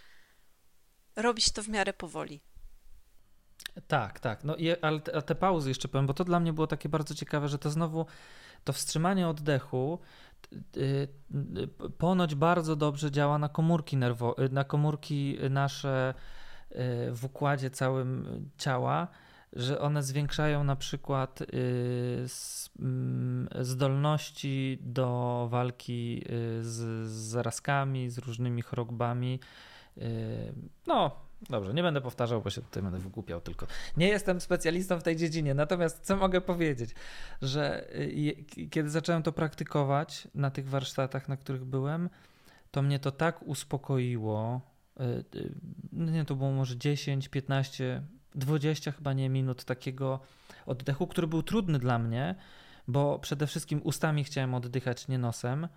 robić 1.17 1.51
to 1.51 1.63
w 1.63 1.69
miarę 1.69 1.93
powoli. 1.93 2.41
Tak, 3.87 4.21
tak. 4.21 4.45
No 4.45 4.57
i, 4.57 4.81
ale 4.81 5.01
te, 5.01 5.23
te 5.23 5.35
pauzy 5.35 5.69
jeszcze 5.69 5.89
powiem, 5.89 6.07
bo 6.07 6.15
to 6.15 6.25
dla 6.25 6.41
mnie 6.41 6.53
było 6.53 6.67
takie 6.67 6.89
bardzo 6.89 7.15
ciekawe, 7.15 7.49
że 7.49 7.59
to 7.59 7.71
znowu 7.71 8.07
to 8.65 8.73
wstrzymanie 8.73 9.29
oddechu 9.29 9.99
ponoć 11.99 12.35
bardzo 12.35 12.77
dobrze 12.77 13.11
działa 13.11 13.39
na 13.39 13.49
komórki 13.49 13.97
nerwowe, 13.97 14.49
na 14.49 14.65
komórki 14.65 15.39
nasze 15.51 16.15
y, 16.71 16.75
w 17.13 17.25
układzie 17.25 17.71
całym 17.71 18.27
ciała, 18.59 19.09
że 19.53 19.81
one 19.81 20.03
zwiększają 20.03 20.65
na 20.65 20.77
przykład 20.77 21.39
mm, 22.79 23.49
zdolności 23.61 24.79
do 24.81 25.47
walki 25.51 26.25
z 26.61 27.09
zarazkami, 27.11 28.11
z 28.11 28.19
różnymi 28.19 28.63
chorobami. 28.63 29.41
No, 30.87 31.30
Dobrze, 31.49 31.75
nie 31.75 31.83
będę 31.83 32.01
powtarzał, 32.01 32.43
bo 32.43 32.51
się 32.51 32.63
tutaj 32.63 32.83
będę 32.83 32.99
wygłupiał 32.99 33.41
tylko. 33.41 33.67
Nie 33.97 34.09
jestem 34.09 34.41
specjalistą 34.41 35.01
w 35.01 35.03
tej 35.03 35.17
dziedzinie, 35.17 35.55
natomiast 35.55 36.01
co 36.01 36.17
mogę 36.17 36.41
powiedzieć, 36.41 36.91
że 37.43 37.95
y, 37.95 38.45
kiedy 38.71 38.91
zacząłem 38.91 39.23
to 39.23 39.33
praktykować 39.33 40.29
na 40.35 40.51
tych 40.51 40.69
warsztatach, 40.69 41.29
na 41.29 41.37
których 41.37 41.65
byłem, 41.65 42.11
to 42.71 42.83
mnie 42.83 42.99
to 42.99 43.11
tak 43.11 43.43
uspokoiło. 43.43 44.61
Y, 45.01 45.05
y, 45.39 45.55
nie, 45.93 46.25
to 46.25 46.35
było 46.35 46.51
może 46.51 46.79
10, 46.79 47.29
15, 47.29 48.03
20 48.35 48.93
chyba 48.93 49.13
nie 49.13 49.29
minut 49.29 49.65
takiego 49.65 50.21
oddechu, 50.67 51.07
który 51.07 51.27
był 51.27 51.43
trudny 51.43 51.79
dla 51.79 51.99
mnie, 51.99 52.35
bo 52.89 53.19
przede 53.19 53.47
wszystkim 53.47 53.81
ustami 53.85 54.25
chciałem 54.25 54.55
oddychać, 54.55 55.09
nie 55.09 55.19
nosem 55.19 55.69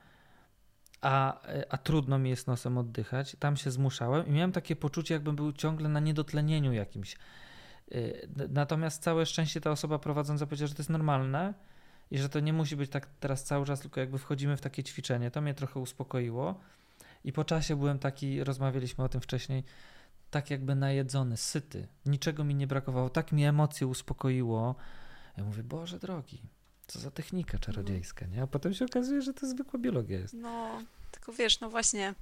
a, 1.03 1.41
a 1.69 1.77
trudno 1.77 2.19
mi 2.19 2.29
jest 2.29 2.47
nosem 2.47 2.77
oddychać. 2.77 3.35
Tam 3.39 3.57
się 3.57 3.71
zmuszałem 3.71 4.27
i 4.27 4.31
miałem 4.31 4.51
takie 4.51 4.75
poczucie, 4.75 5.13
jakbym 5.13 5.35
był 5.35 5.53
ciągle 5.53 5.89
na 5.89 5.99
niedotlenieniu 5.99 6.73
jakimś. 6.73 7.17
Y, 7.91 8.29
natomiast 8.49 9.03
całe 9.03 9.25
szczęście 9.25 9.61
ta 9.61 9.71
osoba 9.71 9.99
prowadząca 9.99 10.45
powiedziała, 10.45 10.67
że 10.67 10.75
to 10.75 10.81
jest 10.81 10.89
normalne 10.89 11.53
i 12.11 12.17
że 12.17 12.29
to 12.29 12.39
nie 12.39 12.53
musi 12.53 12.75
być 12.75 12.91
tak 12.91 13.07
teraz 13.19 13.43
cały 13.43 13.65
czas, 13.65 13.79
tylko 13.79 13.99
jakby 13.99 14.17
wchodzimy 14.17 14.57
w 14.57 14.61
takie 14.61 14.83
ćwiczenie. 14.83 15.31
To 15.31 15.41
mnie 15.41 15.53
trochę 15.53 15.79
uspokoiło. 15.79 16.59
I 17.23 17.33
po 17.33 17.43
czasie 17.43 17.75
byłem 17.75 17.99
taki, 17.99 18.43
rozmawialiśmy 18.43 19.03
o 19.03 19.09
tym 19.09 19.21
wcześniej, 19.21 19.63
tak 20.31 20.51
jakby 20.51 20.75
najedzony, 20.75 21.37
syty. 21.37 21.87
Niczego 22.05 22.43
mi 22.43 22.55
nie 22.55 22.67
brakowało. 22.67 23.09
Tak 23.09 23.31
mi 23.31 23.45
emocje 23.45 23.87
uspokoiło. 23.87 24.75
Ja 25.37 25.43
mówię, 25.43 25.63
Boże 25.63 25.99
drogi, 25.99 26.41
co 26.87 26.99
za 26.99 27.11
technika 27.11 27.59
czarodziejska, 27.59 28.25
nie? 28.25 28.41
A 28.41 28.47
potem 28.47 28.73
się 28.73 28.85
okazuje, 28.85 29.21
że 29.21 29.33
to 29.33 29.47
zwykła 29.47 29.79
biologia 29.79 30.19
jest. 30.19 30.33
No, 30.33 30.83
tylko 31.11 31.33
wiesz, 31.33 31.59
no 31.59 31.69
właśnie, 31.69 32.15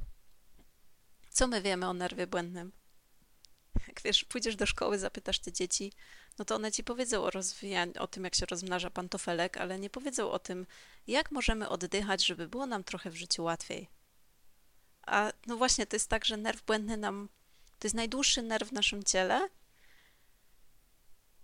co 1.29 1.47
my 1.47 1.61
wiemy 1.61 1.87
o 1.87 1.93
nerwie 1.93 2.27
błędnym? 2.27 2.71
Jak 3.87 4.01
wiesz, 4.01 4.23
pójdziesz 4.23 4.55
do 4.55 4.65
szkoły, 4.65 4.99
zapytasz 4.99 5.39
te 5.39 5.51
dzieci, 5.51 5.91
no 6.39 6.45
to 6.45 6.55
one 6.55 6.71
ci 6.71 6.83
powiedzą 6.83 7.23
o 7.23 7.29
rozwijaniu, 7.29 7.93
o 7.99 8.07
tym, 8.07 8.23
jak 8.23 8.35
się 8.35 8.45
rozmnaża 8.45 8.89
pantofelek, 8.89 9.57
ale 9.57 9.79
nie 9.79 9.89
powiedzą 9.89 10.31
o 10.31 10.39
tym, 10.39 10.67
jak 11.07 11.31
możemy 11.31 11.69
oddychać, 11.69 12.25
żeby 12.25 12.47
było 12.47 12.65
nam 12.65 12.83
trochę 12.83 13.09
w 13.09 13.15
życiu 13.15 13.43
łatwiej. 13.43 13.89
A 15.05 15.31
no 15.47 15.57
właśnie, 15.57 15.85
to 15.85 15.95
jest 15.95 16.09
tak, 16.09 16.25
że 16.25 16.37
nerw 16.37 16.65
błędny 16.65 16.97
nam, 16.97 17.29
to 17.79 17.87
jest 17.87 17.95
najdłuższy 17.95 18.41
nerw 18.41 18.69
w 18.69 18.71
naszym 18.71 19.03
ciele, 19.03 19.49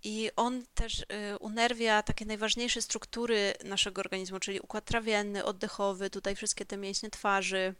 i 0.02 0.30
on 0.36 0.64
też 0.74 1.00
y, 1.00 1.04
unerwia 1.40 2.02
takie 2.02 2.26
najważniejsze 2.26 2.82
struktury 2.82 3.54
naszego 3.64 4.00
organizmu, 4.00 4.40
czyli 4.40 4.60
układ 4.60 4.84
trawienny, 4.84 5.44
oddechowy, 5.44 6.10
tutaj 6.10 6.36
wszystkie 6.36 6.64
te 6.66 6.76
mięśnie 6.76 7.10
twarzy. 7.10 7.74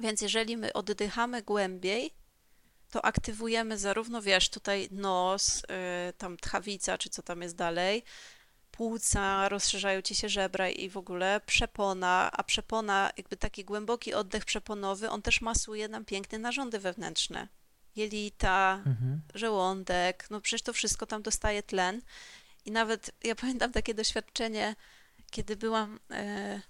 Więc 0.00 0.20
jeżeli 0.20 0.56
my 0.56 0.72
oddychamy 0.72 1.42
głębiej, 1.42 2.14
to 2.90 3.04
aktywujemy 3.04 3.78
zarówno, 3.78 4.22
wiesz, 4.22 4.48
tutaj 4.48 4.88
nos, 4.90 5.58
y, 5.58 5.64
tam 6.18 6.36
tchawica, 6.36 6.98
czy 6.98 7.10
co 7.10 7.22
tam 7.22 7.42
jest 7.42 7.56
dalej, 7.56 8.04
płuca, 8.70 9.48
rozszerzają 9.48 10.02
ci 10.02 10.14
się 10.14 10.28
żebra 10.28 10.68
i 10.68 10.88
w 10.88 10.96
ogóle 10.96 11.40
przepona, 11.46 12.30
a 12.32 12.42
przepona, 12.44 13.10
jakby 13.16 13.36
taki 13.36 13.64
głęboki 13.64 14.14
oddech 14.14 14.44
przeponowy, 14.44 15.10
on 15.10 15.22
też 15.22 15.40
masuje 15.40 15.88
nam 15.88 16.04
piękne 16.04 16.38
narządy 16.38 16.78
wewnętrzne 16.78 17.48
jelita, 17.96 18.82
mhm. 18.86 19.20
żołądek, 19.34 20.26
no 20.30 20.40
przecież 20.40 20.62
to 20.62 20.72
wszystko 20.72 21.06
tam 21.06 21.22
dostaje 21.22 21.62
tlen. 21.62 22.02
I 22.64 22.70
nawet 22.70 23.10
ja 23.24 23.34
pamiętam 23.34 23.72
takie 23.72 23.94
doświadczenie, 23.94 24.76
kiedy 25.30 25.56
byłam, 25.56 26.00
e, 26.10 26.60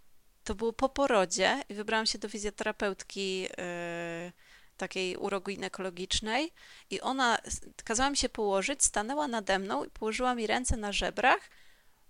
to 0.45 0.55
było 0.55 0.73
po 0.73 0.89
porodzie 0.89 1.63
i 1.69 1.75
wybrałam 1.75 2.07
się 2.07 2.19
do 2.19 2.29
fizjoterapeutki 2.29 3.49
e, 3.59 4.33
takiej 4.77 5.17
uroginekologicznej 5.17 6.53
i 6.91 7.01
ona 7.01 7.39
kazała 7.85 8.11
mi 8.11 8.17
się 8.17 8.29
położyć, 8.29 8.85
stanęła 8.85 9.29
nade 9.29 9.59
mną 9.59 9.85
i 9.85 9.91
położyła 9.91 10.35
mi 10.35 10.47
ręce 10.47 10.77
na 10.77 10.93
żebrach 10.93 11.51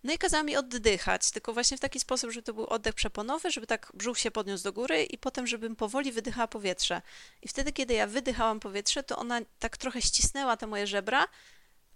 no 0.04 0.12
i 0.12 0.18
kazała 0.18 0.42
mi 0.42 0.56
oddychać, 0.56 1.30
tylko 1.30 1.52
właśnie 1.52 1.76
w 1.76 1.80
taki 1.80 2.00
sposób, 2.00 2.30
żeby 2.30 2.42
to 2.42 2.54
był 2.54 2.66
oddech 2.66 2.94
przeponowy, 2.94 3.50
żeby 3.50 3.66
tak 3.66 3.92
brzuch 3.94 4.18
się 4.18 4.30
podniósł 4.30 4.64
do 4.64 4.72
góry 4.72 5.04
i 5.04 5.18
potem, 5.18 5.46
żebym 5.46 5.76
powoli 5.76 6.12
wydychała 6.12 6.48
powietrze. 6.48 7.02
I 7.42 7.48
wtedy, 7.48 7.72
kiedy 7.72 7.94
ja 7.94 8.06
wydychałam 8.06 8.60
powietrze, 8.60 9.02
to 9.02 9.16
ona 9.16 9.40
tak 9.58 9.76
trochę 9.76 10.02
ścisnęła 10.02 10.56
te 10.56 10.66
moje 10.66 10.86
żebra, 10.86 11.28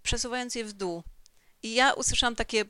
przesuwając 0.03 0.55
je 0.55 0.65
w 0.65 0.73
dół. 0.73 1.03
I 1.63 1.73
ja 1.73 1.93
usłyszałam 1.93 2.35
takie, 2.35 2.65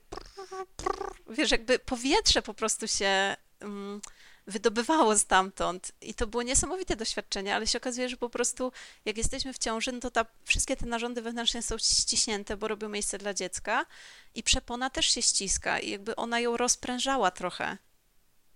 wiesz, 1.29 1.51
jakby 1.51 1.79
powietrze 1.79 2.41
po 2.41 2.53
prostu 2.53 2.87
się 2.87 3.35
um, 3.61 4.01
wydobywało 4.47 5.17
stamtąd. 5.17 5.91
I 6.01 6.13
to 6.13 6.27
było 6.27 6.43
niesamowite 6.43 6.95
doświadczenie, 6.95 7.55
ale 7.55 7.67
się 7.67 7.77
okazuje, 7.77 8.09
że 8.09 8.17
po 8.17 8.29
prostu 8.29 8.71
jak 9.05 9.17
jesteśmy 9.17 9.53
w 9.53 9.57
ciąży, 9.57 9.91
no 9.91 9.99
to 9.99 10.11
ta, 10.11 10.25
wszystkie 10.45 10.75
te 10.75 10.85
narządy 10.85 11.21
wewnętrzne 11.21 11.61
są 11.61 11.77
ściśnięte, 11.77 12.57
bo 12.57 12.67
robią 12.67 12.89
miejsce 12.89 13.17
dla 13.17 13.33
dziecka 13.33 13.85
i 14.35 14.43
przepona 14.43 14.89
też 14.89 15.05
się 15.05 15.21
ściska 15.21 15.79
i 15.79 15.89
jakby 15.89 16.15
ona 16.15 16.39
ją 16.39 16.57
rozprężała 16.57 17.31
trochę 17.31 17.77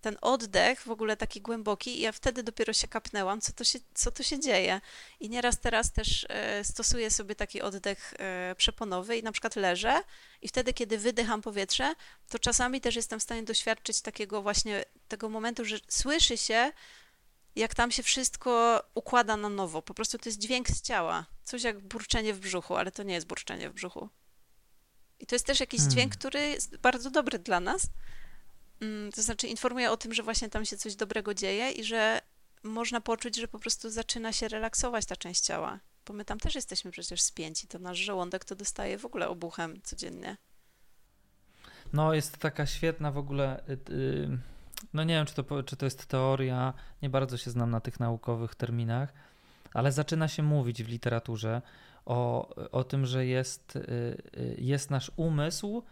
ten 0.02 0.18
oddech 0.22 0.82
w 0.82 0.92
ogóle 0.92 1.18
taki 1.18 1.42
głęboki 1.42 1.98
i 1.98 2.02
ja 2.02 2.12
wtedy 2.12 2.44
dopiero 2.44 2.74
się 2.74 2.88
kapnęłam, 2.88 3.42
co 3.42 3.54
to 3.54 3.64
się, 3.64 3.80
co 3.94 4.12
to 4.12 4.24
się 4.24 4.40
dzieje. 4.40 4.82
I 5.20 5.30
nieraz 5.30 5.60
teraz 5.60 5.92
też 5.92 6.26
e, 6.30 6.64
stosuję 6.64 7.12
sobie 7.12 7.36
taki 7.36 7.62
oddech 7.62 8.14
e, 8.20 8.56
przeponowy 8.58 9.18
i 9.18 9.24
na 9.24 9.32
przykład 9.32 9.56
leżę 9.56 10.04
i 10.42 10.48
wtedy, 10.48 10.74
kiedy 10.74 10.98
wydycham 10.98 11.42
powietrze, 11.42 11.94
to 12.30 12.40
czasami 12.40 12.82
też 12.82 12.96
jestem 12.96 13.20
w 13.20 13.24
stanie 13.24 13.44
doświadczyć 13.44 14.02
takiego 14.02 14.42
właśnie 14.42 14.86
tego 15.08 15.30
momentu, 15.30 15.66
że 15.66 15.78
słyszy 15.88 16.38
się, 16.38 16.72
jak 17.56 17.76
tam 17.76 17.92
się 17.92 18.04
wszystko 18.04 18.84
układa 18.96 19.38
na 19.38 19.50
nowo. 19.50 19.82
Po 19.82 19.94
prostu 19.94 20.18
to 20.18 20.30
jest 20.30 20.40
dźwięk 20.40 20.68
z 20.68 20.82
ciała. 20.82 21.26
Coś 21.44 21.64
jak 21.64 21.80
burczenie 21.80 22.34
w 22.34 22.40
brzuchu, 22.40 22.76
ale 22.76 22.92
to 22.92 23.04
nie 23.04 23.14
jest 23.14 23.28
burczenie 23.28 23.70
w 23.70 23.74
brzuchu. 23.74 24.10
I 25.20 25.26
to 25.26 25.36
jest 25.36 25.46
też 25.46 25.60
jakiś 25.60 25.80
hmm. 25.80 25.92
dźwięk, 25.92 26.16
który 26.16 26.40
jest 26.40 26.78
bardzo 26.78 27.12
dobry 27.12 27.40
dla 27.40 27.60
nas, 27.60 27.88
to 29.16 29.22
znaczy 29.22 29.48
informuje 29.48 29.92
o 29.92 29.98
tym, 29.98 30.14
że 30.14 30.24
właśnie 30.24 30.50
tam 30.50 30.66
się 30.66 30.78
coś 30.78 30.96
dobrego 30.96 31.34
dzieje 31.34 31.72
i 31.72 31.84
że 31.84 32.22
można 32.64 33.02
poczuć, 33.02 33.36
że 33.36 33.48
po 33.48 33.60
prostu 33.60 33.90
zaczyna 33.90 34.34
się 34.34 34.48
relaksować 34.48 35.06
ta 35.06 35.16
część 35.16 35.42
ciała. 35.42 35.80
Bo 36.06 36.14
my 36.14 36.26
tam 36.26 36.40
też 36.40 36.56
jesteśmy 36.56 36.92
przecież 36.92 37.22
spięci, 37.22 37.68
to 37.68 37.80
nasz 37.80 37.98
żołądek 37.98 38.46
to 38.46 38.56
dostaje 38.56 38.98
w 38.98 39.06
ogóle 39.06 39.30
obuchem 39.30 39.82
codziennie. 39.84 40.38
No, 41.94 42.14
jest 42.14 42.38
taka 42.38 42.66
świetna 42.66 43.12
w 43.12 43.18
ogóle. 43.18 43.64
Yy, 43.68 44.38
no 44.94 45.04
nie 45.04 45.14
wiem, 45.14 45.26
czy 45.26 45.34
to, 45.34 45.64
czy 45.64 45.76
to 45.76 45.86
jest 45.86 46.06
teoria, 46.06 46.74
nie 47.02 47.10
bardzo 47.10 47.38
się 47.38 47.52
znam 47.52 47.72
na 47.72 47.80
tych 47.80 48.00
naukowych 48.00 48.56
terminach, 48.56 49.14
ale 49.74 49.92
zaczyna 49.92 50.28
się 50.28 50.44
mówić 50.44 50.84
w 50.84 50.90
literaturze 50.90 51.62
o, 52.06 52.50
o 52.72 52.84
tym, 52.84 53.06
że 53.06 53.26
jest, 53.26 53.76
yy, 53.76 54.56
jest 54.58 54.90
nasz 54.90 55.12
umysł 55.16 55.84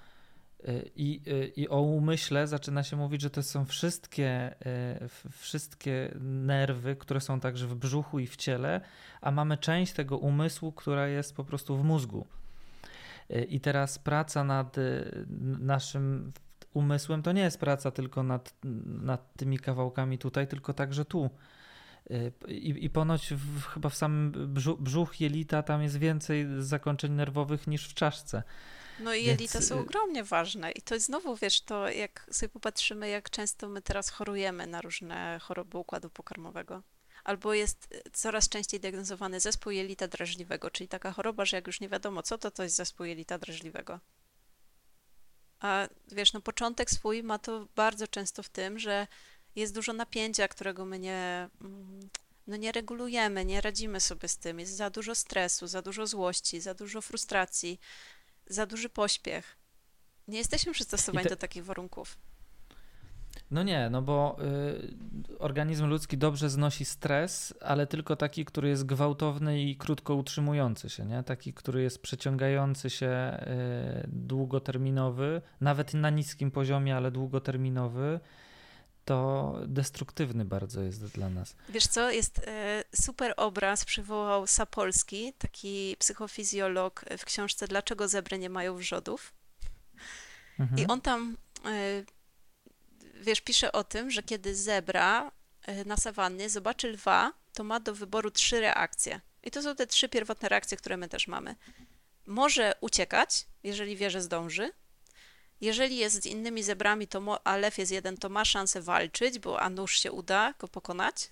i, 0.95 1.21
I 1.55 1.69
o 1.69 1.81
umyśle 1.81 2.47
zaczyna 2.47 2.83
się 2.83 2.97
mówić, 2.97 3.21
że 3.21 3.29
to 3.29 3.43
są 3.43 3.65
wszystkie, 3.65 4.55
e, 4.65 5.07
wszystkie 5.31 6.15
nerwy, 6.21 6.95
które 6.95 7.21
są 7.21 7.39
także 7.39 7.67
w 7.67 7.75
brzuchu 7.75 8.19
i 8.19 8.27
w 8.27 8.35
ciele, 8.35 8.81
a 9.21 9.31
mamy 9.31 9.57
część 9.57 9.93
tego 9.93 10.17
umysłu, 10.17 10.71
która 10.71 11.07
jest 11.07 11.35
po 11.35 11.43
prostu 11.43 11.77
w 11.77 11.83
mózgu. 11.83 12.27
E, 13.29 13.43
I 13.43 13.59
teraz 13.59 13.99
praca 13.99 14.43
nad 14.43 14.77
e, 14.77 14.81
naszym 15.59 16.31
umysłem 16.73 17.23
to 17.23 17.31
nie 17.31 17.41
jest 17.41 17.59
praca 17.59 17.91
tylko 17.91 18.23
nad, 18.23 18.53
nad 18.85 19.33
tymi 19.33 19.59
kawałkami 19.59 20.17
tutaj, 20.17 20.47
tylko 20.47 20.73
także 20.73 21.05
tu. 21.05 21.29
I, 22.47 22.85
i 22.85 22.89
ponoć 22.89 23.33
w, 23.33 23.65
chyba 23.65 23.89
w 23.89 23.95
samym 23.95 24.31
brzuch, 24.53 24.81
brzuch 24.81 25.21
jelita 25.21 25.63
tam 25.63 25.83
jest 25.83 25.97
więcej 25.97 26.47
zakończeń 26.59 27.11
nerwowych 27.11 27.67
niż 27.67 27.89
w 27.89 27.93
czaszce. 27.93 28.43
No 28.99 29.13
i 29.13 29.25
Więc... 29.25 29.27
jelita 29.27 29.61
są 29.61 29.77
y, 29.77 29.81
ogromnie 29.81 30.23
ważne 30.23 30.71
i 30.71 30.81
to 30.81 30.93
jest 30.93 31.05
znowu, 31.05 31.35
wiesz, 31.35 31.61
to 31.61 31.89
jak 31.89 32.27
sobie 32.31 32.49
popatrzymy, 32.49 33.09
jak 33.09 33.29
często 33.29 33.69
my 33.69 33.81
teraz 33.81 34.09
chorujemy 34.09 34.67
na 34.67 34.81
różne 34.81 35.39
choroby 35.41 35.77
układu 35.77 36.09
pokarmowego. 36.09 36.83
Albo 37.23 37.53
jest 37.53 37.87
y, 37.93 38.11
coraz 38.13 38.49
częściej 38.49 38.79
diagnozowany 38.79 39.39
zespół 39.39 39.71
jelita 39.71 40.07
drażliwego, 40.07 40.71
czyli 40.71 40.87
taka 40.87 41.11
choroba, 41.11 41.45
że 41.45 41.57
jak 41.57 41.67
już 41.67 41.79
nie 41.79 41.89
wiadomo 41.89 42.23
co, 42.23 42.37
to 42.37 42.51
to 42.51 42.63
jest 42.63 42.75
zespół 42.75 43.05
jelita 43.05 43.37
drażliwego. 43.37 43.99
A 45.59 45.87
wiesz, 46.11 46.33
no 46.33 46.41
początek 46.41 46.91
swój 46.91 47.23
ma 47.23 47.39
to 47.39 47.67
bardzo 47.75 48.07
często 48.07 48.43
w 48.43 48.49
tym, 48.49 48.79
że 48.79 49.07
jest 49.55 49.73
dużo 49.73 49.93
napięcia, 49.93 50.47
którego 50.47 50.85
my 50.85 50.99
nie, 50.99 51.49
mm, 51.61 52.09
no 52.47 52.55
nie 52.57 52.71
regulujemy, 52.71 53.45
nie 53.45 53.61
radzimy 53.61 53.99
sobie 53.99 54.27
z 54.27 54.37
tym. 54.37 54.59
Jest 54.59 54.75
za 54.75 54.89
dużo 54.89 55.15
stresu, 55.15 55.67
za 55.67 55.81
dużo 55.81 56.07
złości, 56.07 56.61
za 56.61 56.73
dużo 56.73 57.01
frustracji 57.01 57.79
za 58.49 58.65
duży 58.65 58.89
pośpiech. 58.89 59.57
Nie 60.27 60.37
jesteśmy 60.37 60.73
przystosowani 60.73 61.23
te... 61.23 61.29
do 61.29 61.35
takich 61.35 61.65
warunków. 61.65 62.17
No 63.51 63.63
nie, 63.63 63.89
no 63.89 64.01
bo 64.01 64.37
y, 65.33 65.37
organizm 65.39 65.85
ludzki 65.85 66.17
dobrze 66.17 66.49
znosi 66.49 66.85
stres, 66.85 67.53
ale 67.61 67.87
tylko 67.87 68.15
taki, 68.15 68.45
który 68.45 68.69
jest 68.69 68.85
gwałtowny 68.85 69.61
i 69.61 69.75
krótko 69.75 70.15
utrzymujący 70.15 70.89
się, 70.89 71.05
nie? 71.05 71.23
Taki, 71.23 71.53
który 71.53 71.81
jest 71.81 72.01
przeciągający 72.01 72.89
się 72.89 73.37
y, 74.03 74.07
długoterminowy, 74.07 75.41
nawet 75.61 75.93
na 75.93 76.09
niskim 76.09 76.51
poziomie, 76.51 76.97
ale 76.97 77.11
długoterminowy 77.11 78.19
to 79.09 79.55
destruktywny 79.67 80.45
bardzo 80.45 80.81
jest 80.81 81.05
dla 81.05 81.29
nas. 81.29 81.55
Wiesz 81.69 81.87
co, 81.87 82.11
jest 82.11 82.39
e, 82.47 82.83
super 82.95 83.33
obraz, 83.37 83.85
przywołał 83.85 84.47
Sapolski, 84.47 85.33
taki 85.33 85.95
psychofizjolog 85.99 87.05
w 87.17 87.25
książce 87.25 87.67
Dlaczego 87.67 88.07
zebry 88.07 88.39
nie 88.39 88.49
mają 88.49 88.75
wrzodów. 88.75 89.33
Mhm. 90.59 90.81
I 90.81 90.87
on 90.87 91.01
tam, 91.01 91.37
e, 91.65 92.03
wiesz, 93.21 93.41
pisze 93.41 93.71
o 93.71 93.83
tym, 93.83 94.11
że 94.11 94.23
kiedy 94.23 94.55
zebra 94.55 95.31
e, 95.61 95.85
na 95.85 95.97
sawannie 95.97 96.49
zobaczy 96.49 96.87
lwa, 96.87 97.33
to 97.53 97.63
ma 97.63 97.79
do 97.79 97.95
wyboru 97.95 98.31
trzy 98.31 98.59
reakcje. 98.59 99.21
I 99.43 99.51
to 99.51 99.61
są 99.61 99.75
te 99.75 99.87
trzy 99.87 100.09
pierwotne 100.09 100.49
reakcje, 100.49 100.77
które 100.77 100.97
my 100.97 101.09
też 101.09 101.27
mamy. 101.27 101.55
Może 102.25 102.73
uciekać, 102.81 103.45
jeżeli 103.63 103.95
wie, 103.95 104.09
że 104.09 104.21
zdąży, 104.21 104.71
jeżeli 105.61 105.97
jest 105.97 106.23
z 106.23 106.25
innymi 106.25 106.63
zebrami, 106.63 107.07
to 107.07 107.47
a 107.47 107.57
lew 107.57 107.77
jest 107.77 107.91
jeden, 107.91 108.17
to 108.17 108.29
ma 108.29 108.45
szansę 108.45 108.81
walczyć, 108.81 109.39
bo 109.39 109.61
a 109.61 109.69
nóż 109.69 109.99
się 109.99 110.11
uda 110.11 110.53
go 110.59 110.67
pokonać. 110.67 111.31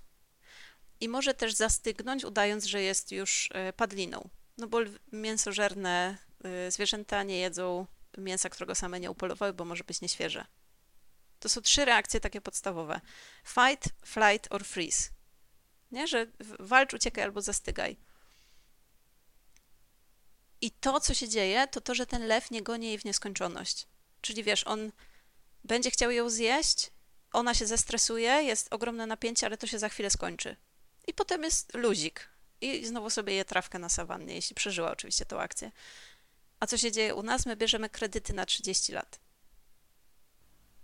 I 0.99 1.09
może 1.09 1.33
też 1.33 1.53
zastygnąć, 1.53 2.25
udając, 2.25 2.65
że 2.65 2.81
jest 2.81 3.11
już 3.11 3.49
e, 3.53 3.73
padliną. 3.73 4.29
No 4.57 4.67
bo 4.67 4.79
mięsożerne 5.11 6.17
e, 6.43 6.71
zwierzęta 6.71 7.23
nie 7.23 7.39
jedzą 7.39 7.87
mięsa, 8.17 8.49
którego 8.49 8.75
same 8.75 8.99
nie 8.99 9.11
upolowały, 9.11 9.53
bo 9.53 9.65
może 9.65 9.83
być 9.83 10.01
nieświeże. 10.01 10.45
To 11.39 11.49
są 11.49 11.61
trzy 11.61 11.85
reakcje 11.85 12.19
takie 12.19 12.41
podstawowe. 12.41 13.01
Fight, 13.45 13.89
flight 14.05 14.53
or 14.53 14.65
freeze. 14.65 15.09
Nie, 15.91 16.07
że 16.07 16.27
walcz, 16.59 16.93
uciekaj 16.93 17.23
albo 17.23 17.41
zastygaj. 17.41 17.97
I 20.61 20.71
to, 20.71 20.99
co 20.99 21.13
się 21.13 21.29
dzieje, 21.29 21.67
to 21.67 21.81
to, 21.81 21.95
że 21.95 22.05
ten 22.05 22.27
lew 22.27 22.51
nie 22.51 22.63
goni 22.63 22.87
jej 22.87 22.97
w 22.97 23.05
nieskończoność. 23.05 23.87
Czyli 24.21 24.43
wiesz, 24.43 24.67
on 24.67 24.91
będzie 25.63 25.91
chciał 25.91 26.11
ją 26.11 26.29
zjeść, 26.29 26.91
ona 27.33 27.53
się 27.53 27.67
zestresuje, 27.67 28.31
jest 28.31 28.73
ogromne 28.73 29.07
napięcie, 29.07 29.45
ale 29.45 29.57
to 29.57 29.67
się 29.67 29.79
za 29.79 29.89
chwilę 29.89 30.09
skończy. 30.09 30.55
I 31.07 31.13
potem 31.13 31.43
jest 31.43 31.73
luzik. 31.73 32.29
I 32.61 32.85
znowu 32.85 33.09
sobie 33.09 33.33
je 33.33 33.45
trawkę 33.45 33.79
na 33.79 33.89
sawannie, 33.89 34.35
jeśli 34.35 34.55
przeżyła 34.55 34.91
oczywiście 34.91 35.25
tą 35.25 35.39
akcję. 35.39 35.71
A 36.59 36.67
co 36.67 36.77
się 36.77 36.91
dzieje 36.91 37.15
u 37.15 37.23
nas? 37.23 37.45
My 37.45 37.55
bierzemy 37.55 37.89
kredyty 37.89 38.33
na 38.33 38.45
30 38.45 38.91
lat. 38.93 39.19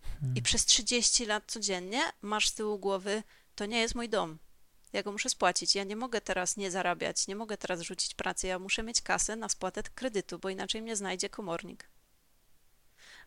I 0.06 0.20
hmm. 0.20 0.44
przez 0.44 0.66
30 0.66 1.26
lat 1.26 1.44
codziennie 1.48 2.02
masz 2.22 2.50
z 2.50 2.54
tyłu 2.54 2.80
głowy, 2.80 3.24
to 3.56 3.66
nie 3.66 3.80
jest 3.80 3.96
mój 3.96 4.10
dom. 4.10 4.40
Ja 4.94 5.04
go 5.04 5.12
muszę 5.12 5.30
spłacić. 5.30 5.76
Ja 5.76 5.84
nie 5.84 5.96
mogę 5.96 6.22
teraz 6.22 6.58
nie 6.58 6.72
zarabiać, 6.72 7.28
nie 7.28 7.36
mogę 7.36 7.58
teraz 7.58 7.82
rzucić 7.82 8.14
pracy. 8.14 8.48
Ja 8.48 8.60
muszę 8.60 8.84
mieć 8.84 9.02
kasę 9.02 9.36
na 9.36 9.50
spłatę 9.50 9.84
kredytu, 9.84 10.40
bo 10.40 10.50
inaczej 10.50 10.82
mnie 10.82 10.96
znajdzie 10.96 11.30
komornik 11.30 11.93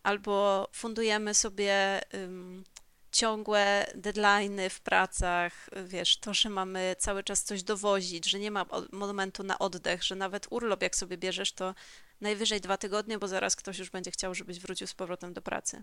albo 0.07 0.69
fundujemy 0.73 1.35
sobie 1.35 2.01
um, 2.13 2.65
ciągłe 3.13 3.87
deadlines 3.95 4.73
w 4.73 4.81
pracach, 4.81 5.69
wiesz, 5.85 6.17
to, 6.17 6.35
że 6.35 6.49
mamy 6.49 6.97
cały 6.99 7.23
czas 7.25 7.43
coś 7.43 7.63
dowozić, 7.63 8.31
że 8.31 8.39
nie 8.39 8.51
ma 8.51 8.67
momentu 8.93 9.43
na 9.43 9.59
oddech, 9.59 10.03
że 10.03 10.15
nawet 10.15 10.47
urlop 10.51 10.83
jak 10.83 10.97
sobie 10.97 11.17
bierzesz, 11.17 11.53
to 11.53 11.75
najwyżej 12.21 12.61
dwa 12.61 12.77
tygodnie, 12.77 13.19
bo 13.19 13.29
zaraz 13.29 13.57
ktoś 13.57 13.79
już 13.79 13.91
będzie 13.91 14.11
chciał, 14.11 14.35
żebyś 14.35 14.61
wrócił 14.61 14.87
z 14.87 14.95
powrotem 14.95 15.33
do 15.33 15.43
pracy. 15.43 15.83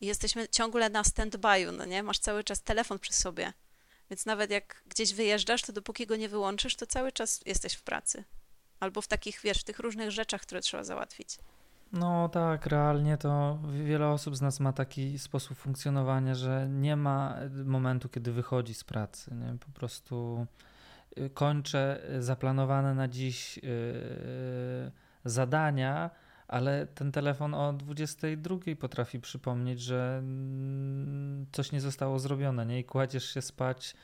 I 0.00 0.06
jesteśmy 0.06 0.48
ciągle 0.48 0.90
na 0.90 1.02
stand-by'u, 1.02 1.72
no 1.72 1.84
nie? 1.84 2.02
Masz 2.02 2.18
cały 2.18 2.44
czas 2.44 2.62
telefon 2.62 2.98
przy 2.98 3.12
sobie. 3.12 3.52
Więc 4.10 4.26
nawet 4.26 4.50
jak 4.50 4.82
gdzieś 4.86 5.14
wyjeżdżasz, 5.14 5.62
to 5.62 5.72
dopóki 5.72 6.06
go 6.06 6.16
nie 6.16 6.28
wyłączysz, 6.28 6.76
to 6.76 6.86
cały 6.86 7.12
czas 7.12 7.40
jesteś 7.46 7.74
w 7.74 7.82
pracy. 7.82 8.24
Albo 8.80 9.02
w 9.02 9.08
takich, 9.08 9.40
wiesz, 9.44 9.58
w 9.58 9.64
tych 9.64 9.78
różnych 9.78 10.10
rzeczach, 10.10 10.42
które 10.42 10.60
trzeba 10.60 10.84
załatwić. 10.84 11.38
No 11.92 12.28
tak, 12.28 12.66
realnie 12.66 13.16
to 13.16 13.58
wiele 13.84 14.08
osób 14.08 14.36
z 14.36 14.40
nas 14.40 14.60
ma 14.60 14.72
taki 14.72 15.18
sposób 15.18 15.56
funkcjonowania, 15.58 16.34
że 16.34 16.68
nie 16.70 16.96
ma 16.96 17.36
momentu, 17.64 18.08
kiedy 18.08 18.32
wychodzi 18.32 18.74
z 18.74 18.84
pracy. 18.84 19.34
Nie? 19.34 19.58
Po 19.58 19.78
prostu 19.78 20.46
y, 21.18 21.30
kończę 21.30 22.02
zaplanowane 22.18 22.94
na 22.94 23.08
dziś 23.08 23.56
yy, 23.56 23.62
zadania, 25.24 26.10
ale 26.48 26.86
ten 26.86 27.12
telefon 27.12 27.54
o 27.54 27.72
22 27.72 28.56
potrafi 28.80 29.20
przypomnieć, 29.20 29.80
że 29.80 30.16
mm, 30.18 31.46
coś 31.52 31.72
nie 31.72 31.80
zostało 31.80 32.18
zrobione, 32.18 32.66
nie? 32.66 32.78
I 32.78 32.84
kładziesz 32.84 33.34
się 33.34 33.42
spać 33.42 33.94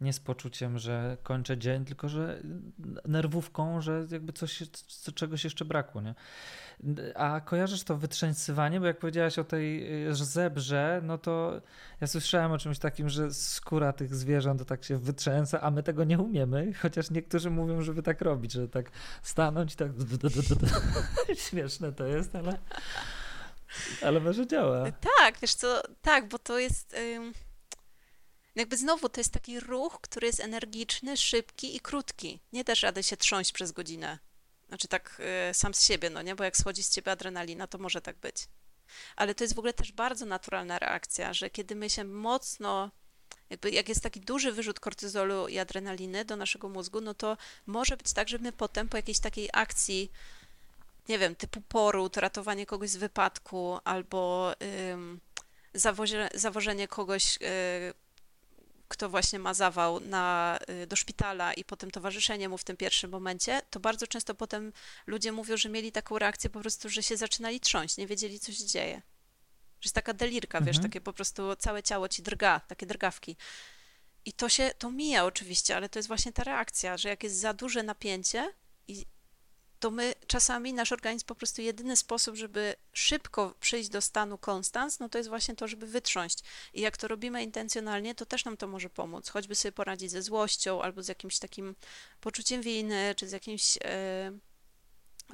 nie 0.00 0.12
z 0.12 0.20
poczuciem, 0.20 0.78
że 0.78 1.16
kończę 1.22 1.58
dzień, 1.58 1.84
tylko 1.84 2.08
że 2.08 2.42
nerwówką, 3.04 3.80
że 3.80 4.06
jakby 4.10 4.32
coś, 4.32 4.62
czegoś 5.14 5.44
jeszcze 5.44 5.64
brakło, 5.64 6.00
nie? 6.00 6.14
A 7.14 7.40
kojarzysz 7.40 7.84
to 7.84 7.96
wytrzęsywanie, 7.96 8.80
bo 8.80 8.86
jak 8.86 8.98
powiedziałaś 8.98 9.38
o 9.38 9.44
tej 9.44 9.92
y, 10.08 10.14
zebrze, 10.14 11.00
no 11.04 11.18
to 11.18 11.60
ja 12.00 12.06
słyszałem 12.06 12.52
o 12.52 12.58
czymś 12.58 12.78
takim, 12.78 13.08
że 13.08 13.34
skóra 13.34 13.92
tych 13.92 14.14
zwierząt 14.14 14.66
tak 14.66 14.84
się 14.84 14.98
wytrzęsa, 14.98 15.60
a 15.60 15.70
my 15.70 15.82
tego 15.82 16.04
nie 16.04 16.18
umiemy, 16.18 16.72
chociaż 16.82 17.10
niektórzy 17.10 17.50
mówią, 17.50 17.82
żeby 17.82 18.02
tak 18.02 18.20
robić, 18.20 18.52
że 18.52 18.68
tak 18.68 18.90
stanąć 19.22 19.74
i 19.74 19.76
tak 19.76 19.90
śmieszne 21.48 21.92
to 21.92 22.06
jest, 22.06 22.36
ale 22.36 22.58
ale 24.02 24.20
może 24.20 24.46
działa. 24.46 24.84
Tak, 25.18 25.38
wiesz 25.42 25.54
co, 25.54 25.82
tak, 26.02 26.28
bo 26.28 26.38
to 26.38 26.58
jest 26.58 26.96
jakby 28.54 28.76
znowu 28.76 29.08
to 29.08 29.20
jest 29.20 29.32
taki 29.32 29.60
ruch, 29.60 30.00
który 30.00 30.26
jest 30.26 30.40
energiczny, 30.40 31.16
szybki 31.16 31.76
i 31.76 31.80
krótki. 31.80 32.40
Nie 32.52 32.64
dasz 32.64 32.82
rady 32.82 33.02
się 33.02 33.16
trząść 33.16 33.52
przez 33.52 33.72
godzinę. 33.72 34.18
Znaczy 34.68 34.88
tak 34.88 35.22
y, 35.50 35.54
sam 35.54 35.74
z 35.74 35.82
siebie, 35.82 36.10
no 36.10 36.22
nie? 36.22 36.34
Bo 36.34 36.44
jak 36.44 36.56
schodzi 36.56 36.82
z 36.82 36.90
ciebie 36.90 37.12
adrenalina, 37.12 37.66
to 37.66 37.78
może 37.78 38.00
tak 38.00 38.16
być. 38.16 38.36
Ale 39.16 39.34
to 39.34 39.44
jest 39.44 39.54
w 39.54 39.58
ogóle 39.58 39.72
też 39.72 39.92
bardzo 39.92 40.26
naturalna 40.26 40.78
reakcja, 40.78 41.32
że 41.32 41.50
kiedy 41.50 41.74
my 41.74 41.90
się 41.90 42.04
mocno 42.04 42.90
jakby 43.50 43.70
jak 43.70 43.88
jest 43.88 44.02
taki 44.02 44.20
duży 44.20 44.52
wyrzut 44.52 44.80
kortyzolu 44.80 45.48
i 45.48 45.58
adrenaliny 45.58 46.24
do 46.24 46.36
naszego 46.36 46.68
mózgu, 46.68 47.00
no 47.00 47.14
to 47.14 47.36
może 47.66 47.96
być 47.96 48.12
tak, 48.12 48.28
że 48.28 48.38
my 48.38 48.52
potem 48.52 48.88
po 48.88 48.96
jakiejś 48.96 49.18
takiej 49.18 49.48
akcji, 49.52 50.10
nie 51.08 51.18
wiem, 51.18 51.36
typu 51.36 51.60
poród, 51.60 52.16
ratowanie 52.16 52.66
kogoś 52.66 52.90
z 52.90 52.96
wypadku 52.96 53.78
albo 53.84 54.52
zawozie, 55.74 56.28
zawożenie 56.34 56.88
kogoś 56.88 57.36
y, 57.36 57.40
kto 58.88 59.08
właśnie 59.08 59.38
ma 59.38 59.54
zawał 59.54 60.00
na, 60.00 60.58
y, 60.82 60.86
do 60.86 60.96
szpitala 60.96 61.54
i 61.54 61.64
potem 61.64 61.90
towarzyszenie 61.90 62.48
mu 62.48 62.58
w 62.58 62.64
tym 62.64 62.76
pierwszym 62.76 63.10
momencie, 63.10 63.60
to 63.70 63.80
bardzo 63.80 64.06
często 64.06 64.34
potem 64.34 64.72
ludzie 65.06 65.32
mówią, 65.32 65.56
że 65.56 65.68
mieli 65.68 65.92
taką 65.92 66.18
reakcję 66.18 66.50
po 66.50 66.60
prostu, 66.60 66.88
że 66.88 67.02
się 67.02 67.16
zaczynali 67.16 67.60
trząść, 67.60 67.96
nie 67.96 68.06
wiedzieli, 68.06 68.40
co 68.40 68.52
się 68.52 68.64
dzieje. 68.66 69.02
Że 69.80 69.86
jest 69.86 69.94
taka 69.94 70.14
delirka, 70.14 70.58
mhm. 70.58 70.66
wiesz, 70.66 70.82
takie 70.82 71.00
po 71.00 71.12
prostu 71.12 71.56
całe 71.56 71.82
ciało 71.82 72.08
ci 72.08 72.22
drga, 72.22 72.60
takie 72.60 72.86
drgawki. 72.86 73.36
I 74.24 74.32
to 74.32 74.48
się, 74.48 74.70
to 74.78 74.90
mija 74.90 75.24
oczywiście, 75.24 75.76
ale 75.76 75.88
to 75.88 75.98
jest 75.98 76.08
właśnie 76.08 76.32
ta 76.32 76.44
reakcja, 76.44 76.96
że 76.96 77.08
jak 77.08 77.22
jest 77.22 77.36
za 77.36 77.54
duże 77.54 77.82
napięcie 77.82 78.52
i 78.88 79.06
to 79.84 79.90
my 79.90 80.14
czasami, 80.26 80.72
nasz 80.72 80.92
organizm 80.92 81.26
po 81.26 81.34
prostu 81.34 81.62
jedyny 81.62 81.96
sposób, 81.96 82.36
żeby 82.36 82.74
szybko 82.92 83.54
przyjść 83.60 83.88
do 83.88 84.00
stanu 84.00 84.38
konstans, 84.38 85.00
no 85.00 85.08
to 85.08 85.18
jest 85.18 85.30
właśnie 85.30 85.56
to, 85.56 85.68
żeby 85.68 85.86
wytrząść. 85.86 86.38
I 86.74 86.80
jak 86.80 86.96
to 86.96 87.08
robimy 87.08 87.42
intencjonalnie, 87.42 88.14
to 88.14 88.26
też 88.26 88.44
nam 88.44 88.56
to 88.56 88.68
może 88.68 88.90
pomóc, 88.90 89.28
choćby 89.28 89.54
sobie 89.54 89.72
poradzić 89.72 90.10
ze 90.10 90.22
złością 90.22 90.82
albo 90.82 91.02
z 91.02 91.08
jakimś 91.08 91.38
takim 91.38 91.76
poczuciem 92.20 92.62
winy, 92.62 93.14
czy 93.16 93.28
z 93.28 93.32
jakimś, 93.32 93.78
e, 93.84 94.32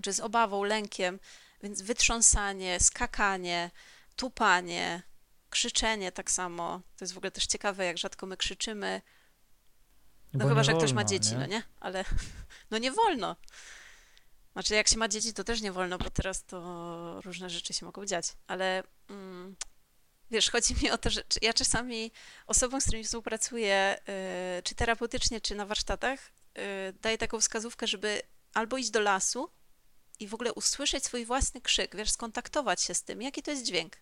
czy 0.03 0.12
z 0.12 0.20
obawą, 0.20 0.64
lękiem. 0.64 1.18
Więc 1.62 1.82
wytrząsanie, 1.82 2.80
skakanie, 2.80 3.70
tupanie, 4.16 5.03
krzyczenie 5.51 6.12
tak 6.12 6.30
samo. 6.30 6.80
To 6.96 7.05
jest 7.05 7.14
w 7.14 7.16
ogóle 7.16 7.30
też 7.30 7.46
ciekawe, 7.46 7.84
jak 7.84 7.98
rzadko 7.98 8.26
my 8.26 8.36
krzyczymy. 8.36 9.03
No 10.32 10.40
Bo 10.40 10.48
chyba, 10.48 10.62
że 10.62 10.72
wolno, 10.72 10.86
ktoś 10.86 10.94
ma 10.94 11.05
dzieci, 11.05 11.32
nie? 11.32 11.38
no 11.38 11.46
nie? 11.46 11.62
Ale 11.80 12.05
no 12.70 12.78
nie 12.78 12.92
wolno. 12.92 13.36
Znaczy, 14.61 14.74
jak 14.74 14.88
się 14.88 14.98
ma 14.98 15.08
dzieci, 15.08 15.34
to 15.34 15.44
też 15.44 15.61
nie 15.61 15.72
wolno, 15.72 15.98
bo 15.98 16.11
teraz 16.11 16.44
to 16.44 17.20
różne 17.24 17.50
rzeczy 17.50 17.74
się 17.74 17.86
mogą 17.86 18.06
dziać, 18.06 18.32
ale 18.46 18.82
mm, 19.08 19.56
wiesz, 20.30 20.50
chodzi 20.50 20.74
mi 20.82 20.90
o 20.90 20.98
to, 20.98 21.11
że 21.11 21.22
ja 21.42 21.52
czasami 21.52 22.12
osobom, 22.46 22.80
z 22.80 22.84
którymi 22.84 23.04
współpracuję, 23.04 23.98
y, 24.58 24.62
czy 24.62 24.74
terapeutycznie, 24.74 25.40
czy 25.40 25.54
na 25.54 25.66
warsztatach, 25.66 26.20
y, 26.28 26.92
daję 27.02 27.18
taką 27.18 27.40
wskazówkę, 27.40 27.86
żeby 27.86 28.22
albo 28.54 28.76
iść 28.76 28.90
do 28.90 29.00
lasu 29.00 29.50
i 30.18 30.28
w 30.28 30.34
ogóle 30.34 30.52
usłyszeć 30.52 31.04
swój 31.04 31.24
własny 31.24 31.61
krzyk, 31.61 31.96
wiesz, 31.96 32.11
skontaktować 32.11 32.82
się 32.82 32.94
z 32.94 33.02
tym, 33.02 33.22
jaki 33.22 33.42
to 33.42 33.50
jest 33.50 33.62
dźwięk. 33.62 33.96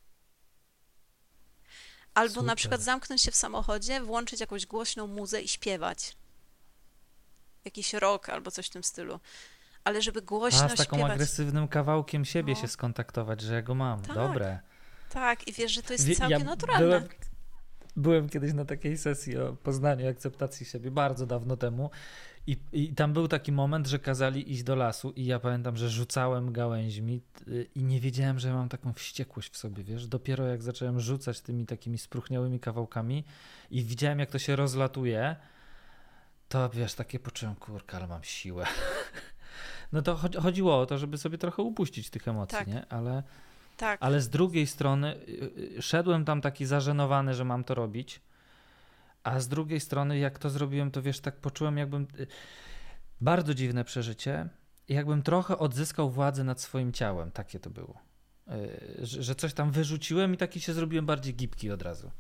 Albo 2.15 2.35
Super. 2.35 2.47
na 2.47 2.57
przykład 2.57 2.81
zamknąć 2.81 3.23
się 3.23 3.31
w 3.31 3.37
samochodzie, 3.37 4.01
włączyć 4.01 4.41
jakąś 4.41 4.67
głośną 4.67 5.07
muzę 5.07 5.43
i 5.43 5.49
śpiewać. 5.49 6.17
Jakiś 7.65 7.93
rok 7.93 8.29
albo 8.29 8.51
coś 8.51 8.67
w 8.67 8.71
tym 8.71 8.85
stylu 8.85 9.21
ale 9.89 10.03
żeby 10.03 10.23
głośno 10.23 10.65
A 10.65 10.69
z 10.69 10.75
taką 10.75 10.97
śpiewać. 10.97 11.13
agresywnym 11.13 11.69
kawałkiem 11.69 12.25
siebie 12.25 12.55
no. 12.55 12.61
się 12.61 12.69
skontaktować, 12.69 13.41
że 13.41 13.55
ja 13.55 13.63
go 13.63 13.75
mam. 13.75 14.01
Tak, 14.01 14.15
Dobre. 14.15 14.59
Tak, 15.11 15.49
i 15.49 15.53
wiesz, 15.53 15.73
że 15.73 15.83
to 15.83 15.93
jest 15.93 16.19
całkiem 16.19 16.39
ja 16.41 16.45
naturalne. 16.45 16.87
Byłem, 16.87 17.09
byłem 17.97 18.29
kiedyś 18.29 18.53
na 18.53 18.65
takiej 18.65 18.99
sesji 18.99 19.39
o 19.39 19.53
poznaniu 19.53 20.09
akceptacji 20.09 20.67
siebie, 20.67 20.91
bardzo 20.91 21.27
dawno 21.27 21.57
temu. 21.57 21.91
I, 22.47 22.57
I 22.73 22.95
tam 22.95 23.13
był 23.13 23.29
taki 23.29 23.53
moment, 23.53 23.87
że 23.87 23.99
kazali 23.99 24.53
iść 24.53 24.63
do 24.63 24.77
lasu, 24.77 25.11
i 25.11 25.27
ja 25.27 25.39
pamiętam, 25.39 25.77
że 25.77 25.89
rzucałem 25.91 26.53
gałęźmi 26.53 27.21
i 27.75 27.85
nie 27.85 28.01
wiedziałem, 28.01 28.39
że 28.39 28.53
mam 28.53 28.69
taką 28.69 28.93
wściekłość 28.93 29.53
w 29.53 29.57
sobie, 29.57 29.85
wiesz. 29.85 30.07
Dopiero 30.07 30.47
jak 30.47 30.63
zacząłem 30.63 31.01
rzucać 31.01 31.41
tymi 31.41 31.67
takimi 31.67 31.99
spruchniałymi 31.99 32.61
kawałkami 32.61 33.25
i 33.71 33.85
widziałem, 33.85 34.19
jak 34.19 34.31
to 34.31 34.39
się 34.39 34.57
rozlatuje, 34.57 35.37
to 36.49 36.71
wiesz, 36.71 36.95
takie 36.95 37.19
poczułem, 37.19 37.55
kurka, 37.55 37.97
ale 37.97 38.07
mam 38.07 38.25
siłę. 38.25 38.67
no 39.93 40.03
to 40.03 40.17
chodziło 40.17 40.81
o 40.81 40.87
to, 40.87 40.99
żeby 40.99 41.19
sobie 41.19 41.39
trochę 41.39 41.63
upuścić 41.63 42.11
tych 42.11 42.29
emocji, 42.29 42.59
tak. 42.59 42.67
nie? 42.67 42.89
Ale, 42.89 43.23
tak. 43.77 43.99
ale 44.03 44.21
z 44.21 44.29
drugiej 44.29 44.67
strony 44.67 45.17
y, 45.17 45.51
y, 45.79 45.83
szedłem 45.83 46.25
tam 46.25 46.41
taki 46.41 46.67
zażenowany, 46.67 47.35
że 47.35 47.45
mam 47.45 47.65
to 47.65 47.75
robić, 47.75 48.21
a 49.25 49.41
z 49.41 49.49
drugiej 49.49 49.81
strony 49.81 50.19
jak 50.19 50.39
to 50.39 50.51
zrobiłem, 50.51 50.91
to 50.91 51.03
wiesz, 51.03 51.21
tak 51.21 51.37
poczułem 51.37 51.79
jakbym... 51.79 52.07
Y, 52.21 52.27
bardzo 53.21 53.55
dziwne 53.55 53.85
przeżycie, 53.85 54.49
jakbym 54.89 55.23
trochę 55.23 55.59
odzyskał 55.59 56.11
władzę 56.11 56.45
nad 56.45 56.61
swoim 56.61 56.93
ciałem, 56.93 57.31
takie 57.31 57.61
to 57.61 57.71
było. 57.71 57.99
Że 59.03 59.35
coś 59.35 59.55
tam 59.55 59.71
wyrzuciłem 59.71 60.35
i 60.35 60.37
taki 60.37 60.61
się 60.61 60.73
zrobiłem 60.73 61.07
bardziej 61.07 61.35
gibki 61.35 61.71
od 61.71 61.83
razu. 61.83 62.11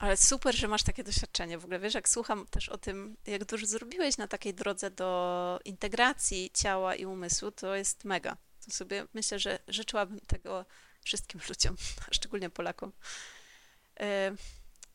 Ale 0.00 0.16
super, 0.16 0.56
że 0.56 0.68
masz 0.68 0.82
takie 0.82 1.04
doświadczenie. 1.04 1.58
W 1.58 1.64
ogóle 1.64 1.78
wiesz, 1.78 1.94
jak 1.94 2.08
słucham 2.08 2.46
też 2.46 2.68
o 2.68 2.78
tym, 2.78 3.16
jak 3.26 3.44
dużo 3.44 3.66
zrobiłeś 3.66 4.16
na 4.16 4.28
takiej 4.28 4.54
drodze 4.54 4.90
do 4.90 5.60
integracji 5.64 6.50
ciała 6.54 6.94
i 6.94 7.06
umysłu, 7.06 7.50
to 7.50 7.74
jest 7.74 8.04
mega. 8.04 8.36
To 8.64 8.70
sobie 8.70 9.06
myślę, 9.14 9.38
że 9.38 9.58
życzyłabym 9.68 10.20
tego 10.20 10.64
wszystkim 11.02 11.40
ludziom, 11.48 11.76
szczególnie 12.10 12.50
Polakom. 12.50 12.92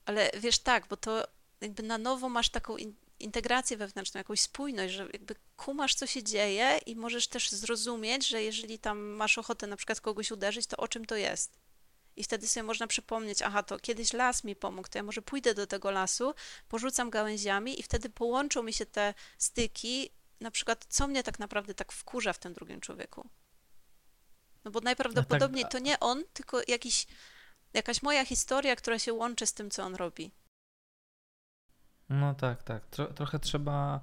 Ale 0.05 0.31
wiesz, 0.39 0.59
tak, 0.59 0.87
bo 0.87 0.97
to 0.97 1.27
jakby 1.61 1.83
na 1.83 1.97
nowo 1.97 2.29
masz 2.29 2.49
taką 2.49 2.75
integrację 3.19 3.77
wewnętrzną, 3.77 4.17
jakąś 4.17 4.39
spójność, 4.39 4.93
że 4.93 5.07
jakby 5.13 5.35
kumasz, 5.55 5.95
co 5.95 6.07
się 6.07 6.23
dzieje 6.23 6.79
i 6.85 6.95
możesz 6.95 7.27
też 7.27 7.51
zrozumieć, 7.51 8.27
że 8.27 8.43
jeżeli 8.43 8.79
tam 8.79 8.99
masz 8.99 9.37
ochotę 9.37 9.67
na 9.67 9.77
przykład 9.77 10.01
kogoś 10.01 10.31
uderzyć, 10.31 10.67
to 10.67 10.77
o 10.77 10.87
czym 10.87 11.05
to 11.05 11.15
jest 11.15 11.64
i 12.15 12.23
wtedy 12.23 12.47
sobie 12.47 12.63
można 12.63 12.87
przypomnieć, 12.87 13.41
aha, 13.41 13.63
to 13.63 13.79
kiedyś 13.79 14.13
las 14.13 14.43
mi 14.43 14.55
pomógł, 14.55 14.87
to 14.87 14.97
ja 14.97 15.03
może 15.03 15.21
pójdę 15.21 15.53
do 15.53 15.67
tego 15.67 15.91
lasu, 15.91 16.33
porzucam 16.69 17.09
gałęziami 17.09 17.79
i 17.79 17.83
wtedy 17.83 18.09
połączą 18.09 18.63
mi 18.63 18.73
się 18.73 18.85
te 18.85 19.13
styki, 19.37 20.09
na 20.41 20.51
przykład, 20.51 20.85
co 20.89 21.07
mnie 21.07 21.23
tak 21.23 21.39
naprawdę 21.39 21.73
tak 21.73 21.91
wkurza 21.91 22.33
w 22.33 22.39
tym 22.39 22.53
drugim 22.53 22.81
człowieku. 22.81 23.29
No 24.65 24.71
bo 24.71 24.81
najprawdopodobniej 24.81 25.63
tak, 25.63 25.71
to 25.71 25.79
nie 25.79 25.99
on, 25.99 26.23
tylko 26.33 26.61
jakiś, 26.67 27.07
jakaś 27.73 28.03
moja 28.03 28.25
historia, 28.25 28.75
która 28.75 28.99
się 28.99 29.13
łączy 29.13 29.45
z 29.45 29.53
tym, 29.53 29.71
co 29.71 29.83
on 29.83 29.95
robi. 29.95 30.31
No 32.09 32.35
tak, 32.35 32.63
tak. 32.63 32.85
Tro, 32.85 33.05
trochę 33.05 33.39
trzeba 33.39 33.99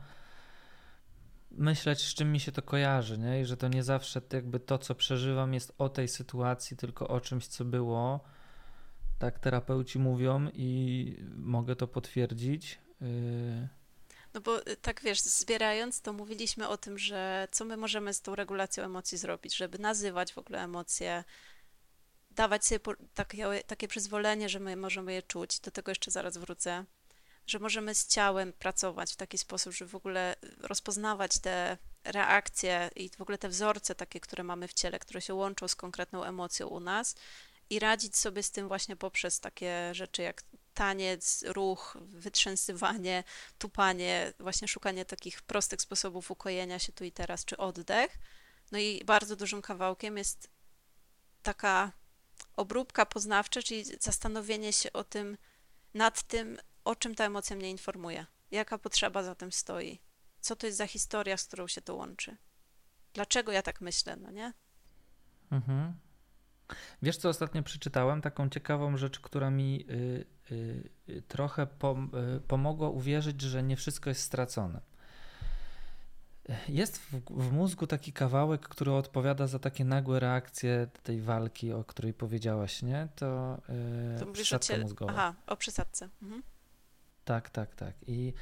myśleć, 1.57 2.03
z 2.03 2.15
czym 2.15 2.33
mi 2.33 2.41
się 2.41 2.53
to 2.53 2.63
kojarzy, 2.63 3.19
nie? 3.19 3.41
I 3.41 3.45
że 3.45 3.57
to 3.57 3.69
nie 3.69 3.83
zawsze 3.83 4.21
jakby 4.33 4.61
to, 4.61 4.79
co 4.79 4.95
przeżywam, 4.95 5.55
jest 5.55 5.73
o 5.79 5.89
tej 5.89 6.09
sytuacji, 6.09 6.77
tylko 6.77 7.09
o 7.09 7.21
czymś, 7.21 7.47
co 7.47 7.65
było. 7.65 8.21
Tak 9.19 9.39
terapeuci 9.39 9.99
mówią 9.99 10.49
i 10.53 11.17
mogę 11.37 11.77
to 11.77 11.87
potwierdzić. 11.87 12.79
Y, 13.03 13.69
no 14.35 14.41
bo 14.41 14.67
y, 14.67 14.77
tak 14.77 15.01
wiesz, 15.03 15.21
zbierając, 15.21 16.01
to 16.01 16.13
mówiliśmy 16.13 16.69
o 16.69 16.77
tym, 16.77 16.99
że 16.99 17.49
co 17.51 17.65
my 17.65 17.77
możemy 17.77 18.15
z 18.15 18.21
tą 18.21 18.35
regulacją 18.35 18.85
emocji 18.85 19.19
zrobić, 19.19 19.57
żeby 19.57 19.79
nazywać 19.79 20.33
w 20.33 20.39
ogóle 20.39 20.63
emocje, 20.63 21.25
dawać 22.31 22.65
sobie 22.65 22.81
takie, 23.15 23.63
takie 23.67 23.89
przyzwolenie, 23.89 24.49
że 24.49 24.61
my 24.61 24.77
możemy 24.77 25.13
je 25.13 25.23
czuć. 25.23 25.61
Do 25.61 25.71
tego 25.71 25.91
jeszcze 25.91 26.11
zaraz 26.11 26.37
wrócę 26.37 26.85
że 27.47 27.59
możemy 27.59 27.95
z 27.95 28.07
ciałem 28.07 28.53
pracować 28.53 29.13
w 29.13 29.17
taki 29.17 29.39
sposób, 29.39 29.73
że 29.73 29.87
w 29.87 29.95
ogóle 29.95 30.37
rozpoznawać 30.59 31.39
te 31.39 31.79
reakcje 32.05 32.91
i 32.97 33.11
w 33.11 33.21
ogóle 33.21 33.39
te 33.39 33.49
wzorce 33.49 33.95
takie, 33.95 34.21
które 34.21 34.45
mamy 34.45 34.69
w 34.69 34.73
ciele, 34.73 34.99
które 34.99 35.21
się 35.21 35.35
łączą 35.35 35.69
z 35.69 35.75
konkretną 35.75 36.25
emocją 36.25 36.67
u 36.67 36.81
nas 36.81 37.15
i 37.71 37.79
radzić 37.79 38.17
sobie 38.17 38.43
z 38.43 38.51
tym 38.51 38.69
właśnie 38.69 38.97
poprzez 38.97 39.41
takie 39.41 39.95
rzeczy 39.95 40.23
jak 40.23 40.43
taniec, 40.75 41.45
ruch, 41.47 41.97
wytrzęsywanie, 42.01 43.25
tupanie, 43.59 44.33
właśnie 44.41 44.69
szukanie 44.69 45.05
takich 45.05 45.43
prostych 45.43 45.83
sposobów 45.83 46.31
ukojenia 46.31 46.79
się 46.79 46.93
tu 46.93 47.05
i 47.05 47.13
teraz, 47.13 47.45
czy 47.45 47.57
oddech. 47.57 48.19
No 48.73 48.79
i 48.79 49.05
bardzo 49.05 49.37
dużym 49.37 49.63
kawałkiem 49.63 50.19
jest 50.19 50.51
taka 51.43 51.93
obróbka 52.57 53.07
poznawcza, 53.07 53.63
czyli 53.63 53.85
zastanowienie 54.01 54.73
się 54.73 54.93
o 54.93 55.05
tym, 55.05 55.39
nad 55.95 56.23
tym, 56.23 56.59
o 56.85 56.97
czym 56.97 57.15
ta 57.15 57.25
emocja 57.25 57.57
mnie 57.57 57.71
informuje. 57.71 58.27
Jaka 58.51 58.79
potrzeba 58.79 59.23
za 59.23 59.35
tym 59.35 59.53
stoi? 59.53 60.01
Co 60.41 60.57
to 60.57 60.67
jest 60.67 60.79
za 60.79 60.87
historia, 60.87 61.37
z 61.37 61.45
którą 61.45 61.67
się 61.69 61.81
to 61.81 61.95
łączy? 61.95 62.37
Dlaczego 63.15 63.53
ja 63.53 63.63
tak 63.63 63.81
myślę, 63.81 64.17
no 64.17 64.31
nie? 64.31 64.53
Mhm. 65.51 65.95
Wiesz, 67.03 67.17
co 67.17 67.29
ostatnio 67.29 67.63
przeczytałem? 67.63 68.21
Taką 68.21 68.49
ciekawą 68.49 68.97
rzecz, 68.97 69.21
która 69.21 69.51
mi 69.51 69.87
y, 69.91 70.25
y, 70.53 70.91
y, 71.09 71.23
trochę 71.23 71.67
pom 71.67 72.11
y, 72.37 72.41
pomogła 72.41 72.89
uwierzyć, 72.89 73.41
że 73.41 73.63
nie 73.63 73.77
wszystko 73.77 74.11
jest 74.11 74.23
stracone. 74.23 74.81
Jest 76.69 76.99
w, 76.99 77.21
w, 77.31 77.53
mózgu 77.53 77.87
taki 77.87 78.13
kawałek, 78.13 78.69
który 78.69 78.93
odpowiada 78.93 79.47
za 79.47 79.59
takie 79.59 79.85
nagłe 79.85 80.21
reakcje 80.21 80.87
tej 81.03 81.21
walki, 81.21 81.73
o 81.73 81.85
której 81.85 82.15
powiedziałaś, 82.15 82.83
nie? 82.83 83.09
To, 83.17 83.61
yy, 84.13 84.21
to 84.21 84.27
przysadka 84.27 84.77
mózgowa. 84.77 85.13
Aha, 85.13 85.35
o 85.47 85.57
przysadce. 85.57 86.09
Mhm. 86.23 86.43
Tak, 87.25 87.51
tak, 87.51 87.75
tak. 87.75 87.95
I, 88.07 88.33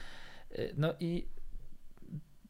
y, 0.58 0.74
no 0.76 0.94
i 1.00 1.26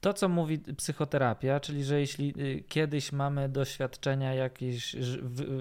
to, 0.01 0.15
co 0.15 0.29
mówi 0.29 0.59
psychoterapia, 0.59 1.61
czyli 1.61 1.85
że 1.85 2.01
jeśli 2.01 2.35
y, 2.39 2.65
kiedyś 2.69 3.13
mamy 3.13 3.49
doświadczenia 3.49 4.35
jakieś 4.35 4.97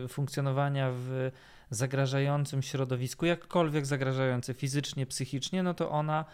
funkcjonowania 0.09 0.91
w 0.93 1.31
zagrażającym 1.69 2.61
środowisku, 2.61 3.25
jakkolwiek 3.25 3.85
zagrażające 3.85 4.53
fizycznie, 4.53 5.05
psychicznie, 5.05 5.63
no 5.63 5.73
to 5.73 5.89
ona 5.89 6.25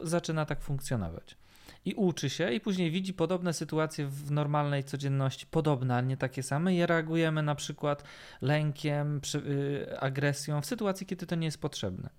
zaczyna 0.00 0.46
tak 0.46 0.60
funkcjonować. 0.60 1.36
I 1.84 1.94
uczy 1.94 2.30
się, 2.30 2.52
i 2.52 2.60
później 2.60 2.90
widzi 2.90 3.14
podobne 3.14 3.52
sytuacje 3.52 4.06
w 4.06 4.30
normalnej 4.30 4.84
codzienności, 4.84 5.46
podobne, 5.46 5.94
ale 5.94 6.06
nie 6.06 6.16
takie 6.16 6.42
same, 6.42 6.74
i 6.74 6.86
reagujemy 6.86 7.42
na 7.42 7.54
przykład 7.54 8.04
lękiem, 8.40 9.20
y, 9.34 10.00
agresją 10.00 10.60
w 10.60 10.66
sytuacji, 10.66 11.06
kiedy 11.06 11.26
to 11.26 11.34
nie 11.34 11.46
jest 11.46 11.60
potrzebne. 11.60 12.10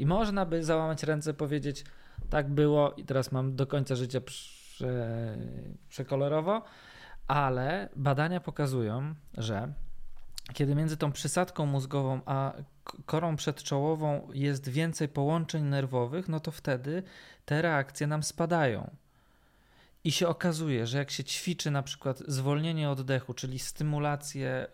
I 0.00 0.06
można 0.06 0.46
by 0.46 0.64
załamać 0.64 1.02
ręce, 1.02 1.34
powiedzieć, 1.34 1.84
tak 2.30 2.48
było 2.48 2.92
i 2.92 3.04
teraz 3.04 3.32
mam 3.32 3.56
do 3.56 3.66
końca 3.66 3.96
życia 3.96 4.20
prze, 4.20 5.36
przekolorowo, 5.88 6.62
ale 7.26 7.88
badania 7.96 8.40
pokazują, 8.40 9.14
że 9.38 9.72
kiedy 10.52 10.74
między 10.74 10.96
tą 10.96 11.12
przysadką 11.12 11.66
mózgową 11.66 12.20
a 12.26 12.52
korą 13.06 13.36
przedczołową 13.36 14.28
jest 14.32 14.68
więcej 14.68 15.08
połączeń 15.08 15.64
nerwowych, 15.64 16.28
no 16.28 16.40
to 16.40 16.50
wtedy 16.50 17.02
te 17.44 17.62
reakcje 17.62 18.06
nam 18.06 18.22
spadają. 18.22 18.90
I 20.04 20.12
się 20.12 20.28
okazuje, 20.28 20.86
że 20.86 20.98
jak 20.98 21.10
się 21.10 21.24
ćwiczy 21.24 21.70
na 21.70 21.82
przykład 21.82 22.18
zwolnienie 22.18 22.90
oddechu, 22.90 23.34
czyli 23.34 23.58
stymulację 23.58 24.66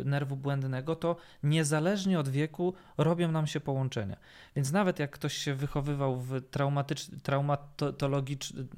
y, 0.00 0.04
nerwu 0.04 0.36
błędnego, 0.36 0.96
to 0.96 1.16
niezależnie 1.42 2.20
od 2.20 2.28
wieku 2.28 2.74
robią 2.98 3.32
nam 3.32 3.46
się 3.46 3.60
połączenia. 3.60 4.16
Więc 4.56 4.72
nawet 4.72 4.98
jak 4.98 5.10
ktoś 5.10 5.36
się 5.36 5.54
wychowywał 5.54 6.16
w 6.16 6.40
traumatologicznym, 7.22 8.68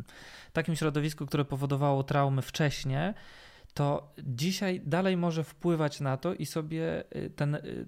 takim 0.53 0.77
środowisku, 0.77 1.27
które 1.27 1.45
powodowało 1.45 2.03
traumy 2.03 2.43
wcześniej, 2.43 3.15
to 3.75 4.13
dzisiaj 4.19 4.81
dalej 4.85 5.17
może 5.17 5.45
wpływać 5.45 6.01
na 6.01 6.17
to 6.17 6.35
i 6.35 6.47
sobie 6.47 7.05
y, 7.17 7.31
ten 7.31 7.55
y, 7.55 7.87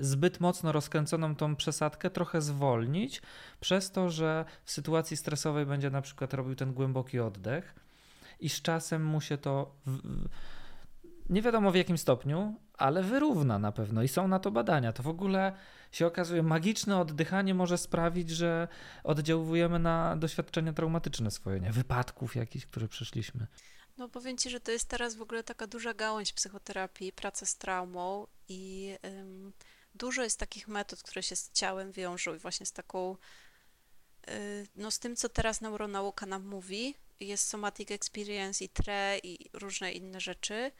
zbyt 0.00 0.40
mocno 0.40 0.72
rozkręconą 0.72 1.34
tą 1.34 1.56
przesadkę 1.56 2.10
trochę 2.10 2.40
zwolnić, 2.40 3.22
przez 3.60 3.90
to, 3.90 4.10
że 4.10 4.44
w 4.64 4.70
sytuacji 4.70 5.16
stresowej 5.16 5.66
będzie 5.66 5.90
na 5.90 6.02
przykład 6.02 6.34
robił 6.34 6.54
ten 6.54 6.72
głęboki 6.72 7.20
oddech 7.20 7.74
i 8.40 8.48
z 8.48 8.62
czasem 8.62 9.04
mu 9.04 9.20
się 9.20 9.38
to 9.38 9.74
w, 9.86 9.98
nie 11.30 11.42
wiadomo 11.42 11.70
w 11.70 11.76
jakim 11.76 11.98
stopniu, 11.98 12.54
ale 12.74 13.02
wyrówna 13.02 13.58
na 13.58 13.72
pewno 13.72 14.02
i 14.02 14.08
są 14.08 14.28
na 14.28 14.38
to 14.38 14.50
badania. 14.50 14.92
To 14.92 15.02
w 15.02 15.08
ogóle 15.08 15.52
się 15.92 16.06
okazuje, 16.06 16.42
magiczne 16.42 16.98
oddychanie 16.98 17.54
może 17.54 17.78
sprawić, 17.78 18.30
że 18.30 18.68
oddziałujemy 19.04 19.78
na 19.78 20.16
doświadczenia 20.16 20.72
traumatyczne 20.72 21.30
swoje, 21.30 21.60
nie? 21.60 21.72
wypadków 21.72 22.36
jakichś, 22.36 22.66
które 22.66 22.88
przeszliśmy. 22.88 23.46
No 23.98 24.08
powiem 24.08 24.38
Ci, 24.38 24.50
że 24.50 24.60
to 24.60 24.70
jest 24.70 24.88
teraz 24.88 25.14
w 25.14 25.22
ogóle 25.22 25.44
taka 25.44 25.66
duża 25.66 25.94
gałąź 25.94 26.32
psychoterapii, 26.32 27.12
praca 27.12 27.46
z 27.46 27.56
traumą 27.56 28.26
i 28.48 28.94
ym, 29.04 29.52
dużo 29.94 30.22
jest 30.22 30.38
takich 30.38 30.68
metod, 30.68 31.02
które 31.02 31.22
się 31.22 31.36
z 31.36 31.52
ciałem 31.52 31.92
wiążą 31.92 32.34
i 32.34 32.38
właśnie 32.38 32.66
z 32.66 32.72
taką, 32.72 33.16
y, 34.30 34.66
no 34.76 34.90
z 34.90 34.98
tym, 34.98 35.16
co 35.16 35.28
teraz 35.28 35.60
neuronauka 35.60 36.26
nam 36.26 36.46
mówi, 36.46 36.94
jest 37.20 37.48
somatic 37.48 37.90
experience 37.90 38.64
i 38.64 38.68
TRE 38.68 39.18
i 39.22 39.50
różne 39.52 39.92
inne 39.92 40.20
rzeczy. 40.20 40.72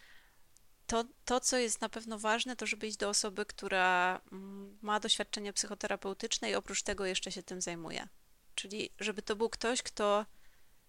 To, 0.87 1.05
to, 1.25 1.41
co 1.41 1.57
jest 1.57 1.81
na 1.81 1.89
pewno 1.89 2.19
ważne, 2.19 2.57
to 2.57 2.66
żeby 2.66 2.87
iść 2.87 2.97
do 2.97 3.09
osoby, 3.09 3.47
która 3.47 4.21
mm, 4.33 4.79
ma 4.83 5.01
doświadczenie 5.01 5.53
psychoterapeutyczne 5.53 6.51
i 6.51 6.55
oprócz 6.55 6.83
tego 6.83 7.07
jeszcze 7.07 7.33
się 7.33 7.43
tym 7.43 7.61
zajmuje. 7.61 8.09
Czyli 8.55 8.91
żeby 9.01 9.23
to 9.23 9.37
był 9.37 9.51
ktoś, 9.51 9.83
kto 9.83 10.27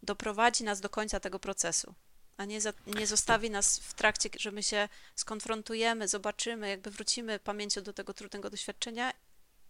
doprowadzi 0.03 0.63
nas 0.63 0.81
do 0.81 0.89
końca 0.89 1.19
tego 1.19 1.39
procesu 1.39 1.95
a 2.39 2.45
nie, 2.45 2.61
za, 2.61 2.73
nie 2.99 3.07
zostawi 3.07 3.49
nas 3.49 3.79
w 3.79 3.93
trakcie, 3.93 4.29
że 4.39 4.51
my 4.51 4.63
się 4.63 4.89
skonfrontujemy, 5.15 6.07
zobaczymy, 6.07 6.69
jakby 6.69 6.91
wrócimy 6.91 7.39
pamięcią 7.39 7.81
do 7.81 7.93
tego 7.93 8.13
trudnego 8.13 8.49
doświadczenia 8.49 9.11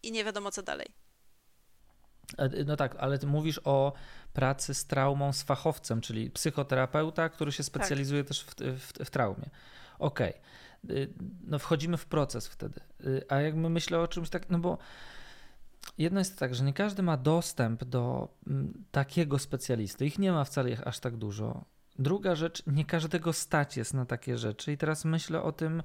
i 0.04 0.12
nie 0.12 0.24
wiadomo 0.24 0.52
co 0.52 0.64
dalej. 0.64 0.88
E, 2.38 2.64
no 2.64 2.76
tak, 2.76 2.96
ale 3.00 3.20
ty 3.20 3.28
mówisz 3.28 3.62
o 3.64 3.94
pracy 4.34 4.74
z 4.74 4.86
traumą 4.86 5.34
z 5.34 5.44
fachowcem, 5.44 6.02
czyli 6.02 6.32
psychoterapeuta, 6.32 7.30
który 7.30 7.52
się 7.52 7.64
specjalizuje 7.64 8.24
tak. 8.24 8.28
też 8.28 8.44
w, 8.44 8.56
w, 8.56 9.06
w 9.06 9.10
traumie. 9.10 9.50
Okej, 10.00 10.34
okay. 10.84 11.14
no 11.44 11.60
wchodzimy 11.60 11.98
w 11.98 12.06
proces 12.06 12.48
wtedy. 12.48 12.80
A 13.30 13.36
jak 13.36 13.56
my 13.56 13.70
myślę 13.70 14.00
o 14.00 14.08
czymś 14.08 14.30
tak, 14.30 14.50
no 14.50 14.60
bo 14.60 14.78
jedno 15.98 16.20
jest 16.20 16.40
tak, 16.40 16.56
że 16.56 16.64
nie 16.64 16.74
każdy 16.74 17.04
ma 17.04 17.18
dostęp 17.18 17.84
do 17.84 18.34
takiego 18.92 19.40
specjalisty. 19.40 20.06
Ich 20.06 20.20
nie 20.20 20.32
ma 20.32 20.44
wcale 20.44 20.86
aż 20.86 21.00
tak 21.00 21.18
dużo. 21.18 21.66
Druga 22.00 22.36
rzecz, 22.36 22.64
nie 22.68 22.86
każdego 22.86 23.34
stać 23.34 23.78
jest 23.78 23.94
na 23.94 24.06
takie 24.06 24.38
rzeczy 24.38 24.72
i 24.72 24.78
teraz 24.78 25.06
myślę 25.06 25.42
o 25.42 25.52
tym, 25.52 25.84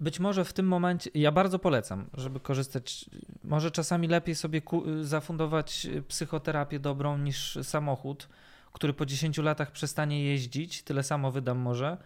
być 0.00 0.20
może 0.20 0.44
w 0.44 0.52
tym 0.52 0.66
momencie, 0.66 1.10
ja 1.14 1.32
bardzo 1.32 1.58
polecam, 1.58 2.10
żeby 2.14 2.40
korzystać, 2.40 3.10
może 3.44 3.70
czasami 3.70 4.08
lepiej 4.08 4.34
sobie 4.34 4.62
zafundować 5.02 5.86
psychoterapię 6.08 6.78
dobrą 6.80 7.18
niż 7.18 7.58
samochód, 7.62 8.28
który 8.72 8.92
po 8.92 9.06
10 9.06 9.38
latach 9.38 9.70
przestanie 9.70 10.24
jeździć, 10.24 10.82
tyle 10.82 11.02
samo 11.02 11.30
wydam 11.30 11.58
może, 11.58 11.96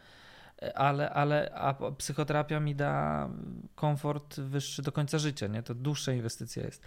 ale, 0.75 1.11
ale 1.11 1.55
a 1.55 1.75
psychoterapia 1.99 2.61
mi 2.61 2.75
da 2.75 3.29
komfort 3.75 4.41
wyższy 4.41 4.83
do 4.83 4.93
końca 4.93 5.19
życia, 5.19 5.47
nie? 5.47 5.63
To 5.63 5.75
dłuższa 5.75 6.13
inwestycja 6.13 6.65
jest. 6.65 6.83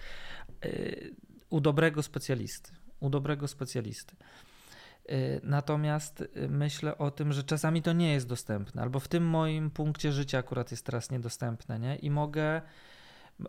Y, 0.65 1.15
u 1.49 1.61
dobrego 1.61 2.03
specjalisty, 2.03 2.71
u 2.99 3.09
dobrego 3.09 3.47
specjalisty. 3.47 4.15
Y, 5.09 5.41
natomiast 5.43 6.21
y, 6.21 6.49
myślę 6.49 6.97
o 6.97 7.11
tym, 7.11 7.33
że 7.33 7.43
czasami 7.43 7.81
to 7.81 7.93
nie 7.93 8.13
jest 8.13 8.27
dostępne, 8.27 8.81
albo 8.81 8.99
w 8.99 9.07
tym 9.07 9.23
moim 9.23 9.71
punkcie 9.71 10.11
życia 10.11 10.37
akurat 10.37 10.71
jest 10.71 10.85
teraz 10.85 11.11
niedostępne, 11.11 11.79
nie? 11.79 11.95
I 11.95 12.09
mogę, 12.09 12.61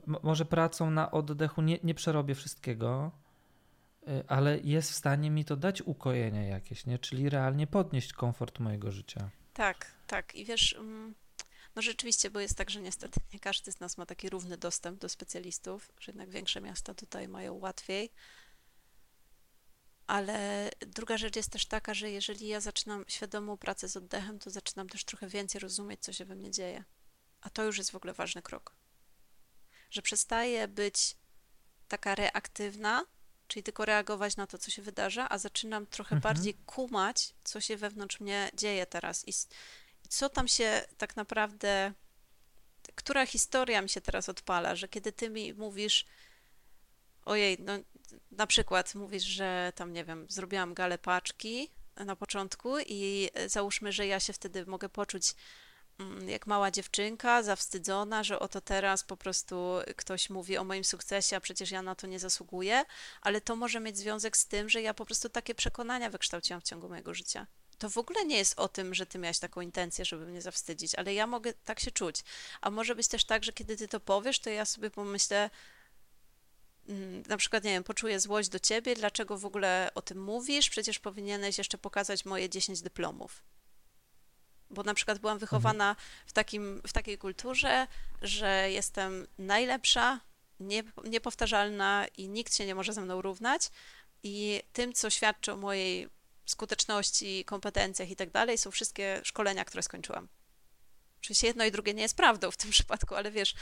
może 0.07 0.45
pracą 0.45 0.91
na 0.91 1.11
oddechu 1.11 1.63
nie, 1.63 1.79
nie 1.85 1.95
przerobię 1.95 2.35
wszystkiego, 2.35 3.11
y, 4.09 4.25
ale 4.29 4.59
jest 4.59 4.91
w 4.91 4.95
stanie 4.95 5.31
mi 5.31 5.45
to 5.45 5.57
dać 5.57 5.83
ukojenie 5.83 6.49
jakieś, 6.49 6.87
nie? 6.87 6.99
Czyli 6.99 7.29
realnie 7.29 7.67
podnieść 7.67 8.13
komfort 8.13 8.59
mojego 8.59 8.91
życia. 8.91 9.31
Tak, 9.55 9.87
tak. 10.07 10.35
I 10.35 10.45
wiesz, 10.45 10.77
mm, 10.79 11.15
no 11.77 11.83
rzeczywiście, 11.83 12.31
bo 12.31 12.41
jest 12.41 12.57
tak, 12.57 12.71
że 12.71 12.81
niestety 12.81 13.21
nie 13.33 13.41
każdy 13.41 13.73
z 13.73 13.81
nas 13.81 13.99
ma 13.99 14.07
taki 14.07 14.31
równy 14.31 14.57
dostęp 14.57 15.01
do 15.01 15.09
specjalistów, 15.09 15.93
że 16.01 16.13
jednak 16.13 16.31
większe 16.31 16.61
miasta 16.61 16.95
tutaj 16.95 17.29
mają 17.29 17.55
łatwiej. 17.55 18.11
Ale 20.13 20.71
druga 20.81 21.17
rzecz 21.17 21.37
jest 21.37 21.51
też 21.51 21.67
taka, 21.67 21.95
że 21.95 22.11
jeżeli 22.11 22.49
ja 22.49 22.61
zaczynam 22.61 23.05
świadomą 23.09 23.57
pracę 23.57 23.89
z 23.89 23.97
oddechem, 23.97 24.39
to 24.39 24.51
zaczynam 24.51 24.89
też 24.89 25.05
trochę 25.05 25.29
więcej 25.29 25.61
rozumieć, 25.61 26.01
co 26.01 26.13
się 26.13 26.25
we 26.25 26.35
mnie 26.35 26.51
dzieje. 26.51 26.85
A 27.41 27.51
to 27.51 27.65
już 27.65 27.79
jest 27.79 27.91
w 27.91 27.95
ogóle 27.95 28.13
ważny 28.13 28.43
krok. 28.43 28.75
Że 29.91 30.03
przestaję 30.03 30.69
być 30.69 31.17
taka 31.89 32.15
reaktywna, 32.15 33.05
czyli 33.49 33.63
tylko 33.63 33.85
reagować 33.85 34.37
na 34.37 34.47
to, 34.47 34.59
co 34.59 34.71
się 34.71 34.83
wydarza, 34.83 35.29
a 35.29 35.39
zaczynam 35.39 35.87
trochę 35.87 36.17
mhm. 36.17 36.35
bardziej 36.35 36.55
kumać, 36.55 37.35
co 37.45 37.61
się 37.61 37.77
wewnątrz 37.77 38.21
mnie 38.21 38.51
dzieje 38.55 38.87
teraz 38.87 39.29
i, 39.29 39.31
i 40.05 40.09
co 40.09 40.29
tam 40.29 40.49
się 40.49 40.83
tak 40.99 41.17
naprawdę, 41.17 41.93
która 42.95 43.27
historia 43.27 43.83
mi 43.83 43.89
się 43.89 44.01
teraz 44.01 44.29
odpala, 44.29 44.77
że 44.77 44.89
kiedy 44.89 45.13
ty 45.13 45.31
mi 45.31 45.55
mówisz, 45.55 46.07
ojej, 47.25 47.57
no 47.61 47.73
na 48.31 48.47
przykład 48.47 48.95
mówisz, 48.95 49.25
że 49.25 49.73
tam, 49.75 49.93
nie 49.93 50.05
wiem, 50.05 50.27
zrobiłam 50.29 50.75
galę 50.75 50.99
paczki 50.99 51.71
na 51.97 52.17
początku 52.17 52.75
i 52.87 53.31
załóżmy, 53.47 53.93
że 53.93 54.07
ja 54.07 54.21
się 54.21 54.33
wtedy 54.33 54.67
mogę 54.67 54.89
poczuć 54.89 55.35
mm, 55.99 56.29
jak 56.29 56.47
mała 56.47 56.71
dziewczynka, 56.71 57.43
zawstydzona, 57.43 58.25
że 58.25 58.39
oto 58.39 58.61
teraz 58.61 59.05
po 59.05 59.17
prostu 59.17 59.57
ktoś 59.97 60.31
mówi 60.31 60.59
o 60.59 60.65
moim 60.65 60.85
sukcesie, 60.85 61.37
a 61.37 61.41
przecież 61.41 61.71
ja 61.71 61.83
na 61.83 61.95
to 61.95 62.07
nie 62.07 62.19
zasługuję, 62.19 62.85
ale 63.23 63.41
to 63.41 63.57
może 63.57 63.81
mieć 63.81 63.99
związek 63.99 64.37
z 64.37 64.47
tym, 64.47 64.69
że 64.69 64.83
ja 64.83 64.95
po 64.95 65.05
prostu 65.05 65.29
takie 65.29 65.55
przekonania 65.55 66.11
wykształciłam 66.11 66.61
w 66.61 66.65
ciągu 66.65 66.89
mojego 66.89 67.15
życia. 67.15 67.47
To 67.79 67.91
w 67.91 67.99
ogóle 67.99 68.25
nie 68.25 68.37
jest 68.37 68.59
o 68.59 68.69
tym, 68.69 68.95
że 68.95 69.07
ty 69.07 69.19
miałeś 69.19 69.39
taką 69.39 69.61
intencję, 69.61 70.05
żeby 70.05 70.27
mnie 70.27 70.43
zawstydzić, 70.43 70.95
ale 70.95 71.15
ja 71.15 71.27
mogę 71.27 71.53
tak 71.53 71.81
się 71.81 71.91
czuć. 71.91 72.25
A 72.61 72.71
może 72.71 72.95
być 72.95 73.09
też 73.09 73.25
tak, 73.25 73.45
że 73.45 73.53
kiedy 73.53 73.77
ty 73.77 73.89
to 73.89 74.01
powiesz, 74.01 74.39
to 74.39 74.51
ja 74.51 74.65
sobie 74.65 74.91
pomyślę, 74.91 75.51
na 77.29 77.37
przykład, 77.37 77.65
nie 77.65 77.71
wiem, 77.71 77.85
poczuję 77.85 78.21
złość 78.21 78.49
do 78.49 78.59
ciebie, 78.59 78.95
dlaczego 78.95 79.39
w 79.39 79.47
ogóle 79.47 79.91
o 79.95 80.03
tym 80.03 80.23
mówisz? 80.23 80.71
Przecież 80.71 80.99
powinieneś 80.99 81.59
jeszcze 81.59 81.79
pokazać 81.79 82.25
moje 82.25 82.51
10 82.51 82.83
dyplomów. 82.83 83.43
Bo 84.71 84.83
na 84.83 84.95
przykład 84.95 85.19
byłam 85.19 85.39
wychowana 85.39 85.97
w, 86.27 86.33
takim, 86.33 86.83
w 86.87 86.93
takiej 86.93 87.19
kulturze, 87.19 87.87
że 88.23 88.71
jestem 88.71 89.27
najlepsza, 89.39 90.21
nie, 90.61 90.83
niepowtarzalna 91.05 92.07
i 92.17 92.29
nikt 92.29 92.57
się 92.57 92.67
nie 92.67 92.75
może 92.75 92.93
ze 92.93 93.01
mną 93.01 93.23
równać. 93.23 93.71
I 94.23 94.63
tym, 94.73 94.93
co 94.93 95.11
świadczy 95.11 95.53
o 95.53 95.57
mojej 95.57 96.09
skuteczności, 96.47 97.45
kompetencjach 97.45 98.11
i 98.11 98.17
tak 98.17 98.31
dalej, 98.31 98.59
są 98.59 98.71
wszystkie 98.71 99.21
szkolenia, 99.25 99.65
które 99.65 99.83
skończyłam. 99.83 100.29
Oczywiście 101.21 101.47
jedno 101.47 101.65
i 101.65 101.71
drugie 101.71 101.95
nie 101.95 102.03
jest 102.03 102.17
prawdą 102.17 102.51
w 102.51 102.57
tym 102.57 102.71
przypadku, 102.71 103.15
ale 103.15 103.31
wiesz, 103.31 103.55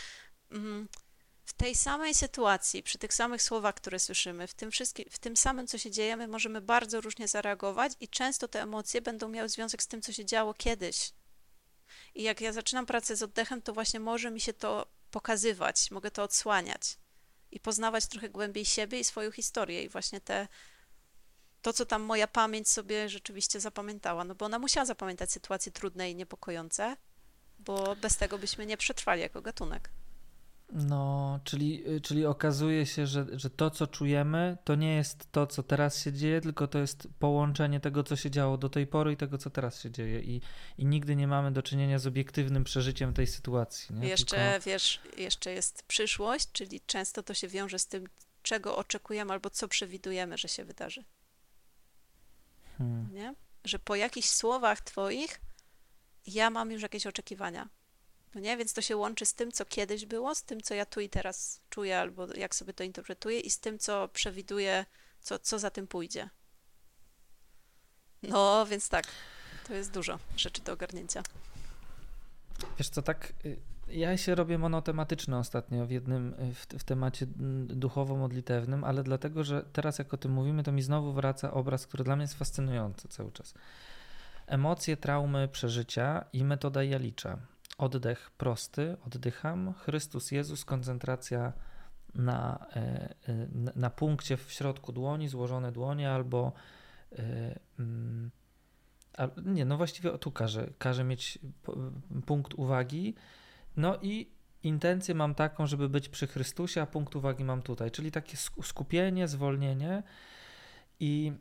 mm, 0.51 0.89
w 1.51 1.53
tej 1.53 1.75
samej 1.75 2.15
sytuacji, 2.15 2.83
przy 2.83 2.99
tych 2.99 3.15
samych 3.15 3.43
słowach, 3.43 3.75
które 3.75 3.99
słyszymy, 3.99 4.47
w 4.47 4.55
tym, 4.55 4.71
wszystkim, 4.71 5.05
w 5.11 5.19
tym 5.19 5.37
samym, 5.37 5.67
co 5.67 5.79
się 5.79 5.91
dzieje, 5.91 6.17
my 6.17 6.29
możemy 6.29 6.61
bardzo 6.61 7.01
różnie 7.01 7.29
zareagować 7.29 7.93
i 8.01 8.09
często 8.09 8.49
te 8.49 8.63
emocje 8.63 9.03
będą 9.03 9.29
miały 9.29 9.49
związek 9.49 9.83
z 9.83 9.87
tym, 9.87 10.03
co 10.03 10.13
się 10.13 10.25
działo 10.25 10.55
kiedyś. 10.55 11.13
I 12.15 12.23
jak 12.23 12.41
ja 12.41 12.53
zaczynam 12.53 12.87
pracę 12.87 13.17
z 13.17 13.23
oddechem, 13.23 13.63
to 13.63 13.73
właśnie 13.73 14.01
może 14.01 14.31
mi 14.31 14.41
się 14.41 14.53
to 14.53 14.87
pokazywać, 15.11 15.91
mogę 15.91 16.11
to 16.11 16.23
odsłaniać 16.23 16.99
i 17.51 17.61
poznawać 17.61 18.07
trochę 18.07 18.29
głębiej 18.29 18.65
siebie 18.65 19.01
i 19.01 19.05
swoją 19.05 19.31
historię 19.31 19.85
i 19.85 19.89
właśnie 19.89 20.21
te 20.21 20.49
to, 21.63 21.73
co 21.73 21.87
tam 21.87 22.03
moja 22.03 22.27
pamięć 22.27 22.69
sobie 22.69 23.09
rzeczywiście 23.09 23.61
zapamiętała, 23.61 24.25
no 24.25 24.35
bo 24.35 24.47
ona 24.47 24.59
musiała 24.59 24.87
zapamiętać 24.87 25.33
sytuacje 25.33 25.73
trudne 25.73 26.11
i 26.11 26.15
niepokojące, 26.15 26.97
bo 27.59 27.97
bez 27.97 28.17
tego 28.17 28.39
byśmy 28.39 28.67
nie 28.67 28.77
przetrwali 28.77 29.21
jako 29.21 29.43
gatunek. 29.43 29.91
No, 30.73 31.41
czyli, 31.45 31.91
y, 31.91 32.01
czyli 32.01 32.27
okazuje 32.27 32.87
się, 32.87 33.07
że, 33.07 33.27
że 33.33 33.51
to, 33.51 33.71
co 33.71 33.87
czujemy, 33.87 34.59
to 34.65 34.75
nie 34.75 34.95
jest 34.95 35.33
to, 35.33 35.47
co 35.47 35.63
teraz 35.63 36.03
się 36.03 36.13
dzieje, 36.13 36.41
tylko 36.41 36.69
to 36.69 36.79
jest 36.79 37.09
połączenie 37.19 37.81
tego, 37.81 38.05
co 38.05 38.17
się 38.17 38.31
działo 38.31 38.59
do 38.59 38.69
tej 38.69 38.87
pory 38.87 39.13
i 39.13 39.17
tego, 39.17 39.39
co 39.39 39.51
teraz 39.51 39.83
się 39.83 39.91
dzieje. 39.91 40.21
I, 40.21 40.41
i 40.79 40.87
nigdy 40.87 41.17
nie 41.17 41.27
mamy 41.27 41.53
do 41.53 41.63
czynienia 41.63 41.99
z 41.99 42.07
obiektywnym 42.07 42.65
przeżyciem 42.65 43.15
tej 43.15 43.27
sytuacji. 43.27 43.95
Nie? 43.95 44.09
Jeszcze, 44.09 44.37
tylko... 44.37 44.67
wiesz, 44.67 45.01
jeszcze 45.17 45.53
jest 45.53 45.83
przyszłość, 45.83 46.49
czyli 46.53 46.81
często 46.81 47.23
to 47.23 47.35
się 47.35 47.49
wiąże 47.49 47.79
z 47.79 47.87
tym, 47.87 48.09
czego 48.43 48.77
oczekujemy 48.77 49.33
albo 49.33 49.51
co 49.51 49.69
przewidujemy, 49.69 50.39
że 50.39 50.49
się 50.49 50.65
wydarzy. 50.65 51.05
Hmm. 52.79 53.15
Nie? 53.15 53.35
Że 53.65 53.79
po 53.79 53.97
jakichś 53.97 54.29
słowach 54.29 54.81
twoich 54.81 55.41
ja 56.27 56.51
mam 56.51 56.71
już 56.71 56.83
jakieś 56.83 57.07
oczekiwania. 57.07 57.69
No 58.35 58.41
nie? 58.41 58.57
Więc 58.57 58.73
to 58.73 58.83
się 58.83 58.97
łączy 58.97 59.27
z 59.27 59.35
tym, 59.35 59.53
co 59.53 59.65
kiedyś 59.65 60.07
było, 60.07 60.35
z 60.35 60.43
tym, 60.43 60.61
co 60.61 60.75
ja 60.75 60.87
tu 60.87 61.01
i 61.01 61.09
teraz 61.09 61.61
czuję, 61.71 61.99
albo 61.99 62.35
jak 62.35 62.55
sobie 62.55 62.73
to 62.73 62.85
interpretuję, 62.85 63.41
i 63.41 63.51
z 63.51 63.61
tym, 63.61 63.79
co 63.79 64.09
przewiduję, 64.09 64.87
co, 65.21 65.39
co 65.39 65.59
za 65.59 65.71
tym 65.71 65.87
pójdzie. 65.87 66.31
No, 68.23 68.67
więc 68.67 68.89
tak, 68.89 69.07
to 69.69 69.75
jest 69.75 69.91
dużo 69.91 70.19
rzeczy 70.37 70.63
do 70.63 70.73
ogarnięcia. 70.73 71.23
Wiesz 72.79 72.89
co, 72.89 73.03
tak, 73.03 73.33
y, 73.45 73.57
ja 73.89 74.17
się 74.17 74.35
robię 74.35 74.59
monotematyczny 74.59 75.39
ostatnio 75.39 75.87
w 75.87 75.91
jednym, 75.91 76.35
w, 76.55 76.67
w 76.79 76.85
temacie 76.85 77.27
duchowo-modlitewnym, 77.69 78.85
ale 78.85 79.03
dlatego, 79.03 79.45
że 79.45 79.63
teraz 79.73 79.99
jak 79.99 80.15
o 80.15 80.17
tym 80.17 80.33
mówimy, 80.33 80.63
to 80.63 80.73
mi 80.73 80.83
znowu 80.83 81.13
wraca 81.13 81.53
obraz, 81.53 81.87
który 81.87 82.05
dla 82.05 82.17
mnie 82.17 82.23
jest 82.23 82.39
fascynujący 82.39 83.09
cały 83.09 83.33
czas. 83.33 83.55
Emocje, 84.47 84.97
traumy, 84.97 85.49
przeżycia 85.49 86.25
i 86.33 86.45
metoda 86.45 86.85
Jalicza. 86.85 87.39
Oddech 87.81 88.31
prosty, 88.31 88.97
oddycham. 89.07 89.75
Chrystus 89.75 90.31
Jezus, 90.31 90.65
koncentracja 90.65 91.53
na, 92.15 92.67
e, 92.77 92.81
e, 93.29 93.49
na 93.77 93.91
punkcie 93.91 94.37
w 94.37 94.53
środku 94.53 94.93
dłoni, 94.93 95.29
złożone 95.29 95.73
dłonie 95.73 96.11
albo 96.11 96.53
e, 97.13 97.59
mm, 97.79 98.31
nie, 99.45 99.65
no 99.65 99.77
właściwie 99.77 100.19
tu 100.19 100.33
każe, 100.33 100.71
każe 100.79 101.05
mieć 101.05 101.39
punkt 102.27 102.55
uwagi. 102.55 103.15
No 103.77 103.99
i 104.03 104.31
intencję 104.63 105.15
mam 105.15 105.35
taką, 105.35 105.67
żeby 105.67 105.89
być 105.89 106.09
przy 106.09 106.27
Chrystusie, 106.27 106.83
a 106.83 106.87
punkt 106.87 107.17
uwagi 107.17 107.45
mam 107.45 107.63
tutaj, 107.63 107.91
czyli 107.91 108.11
takie 108.11 108.37
skupienie, 108.63 109.29
zwolnienie 109.29 110.03
i 111.01 111.33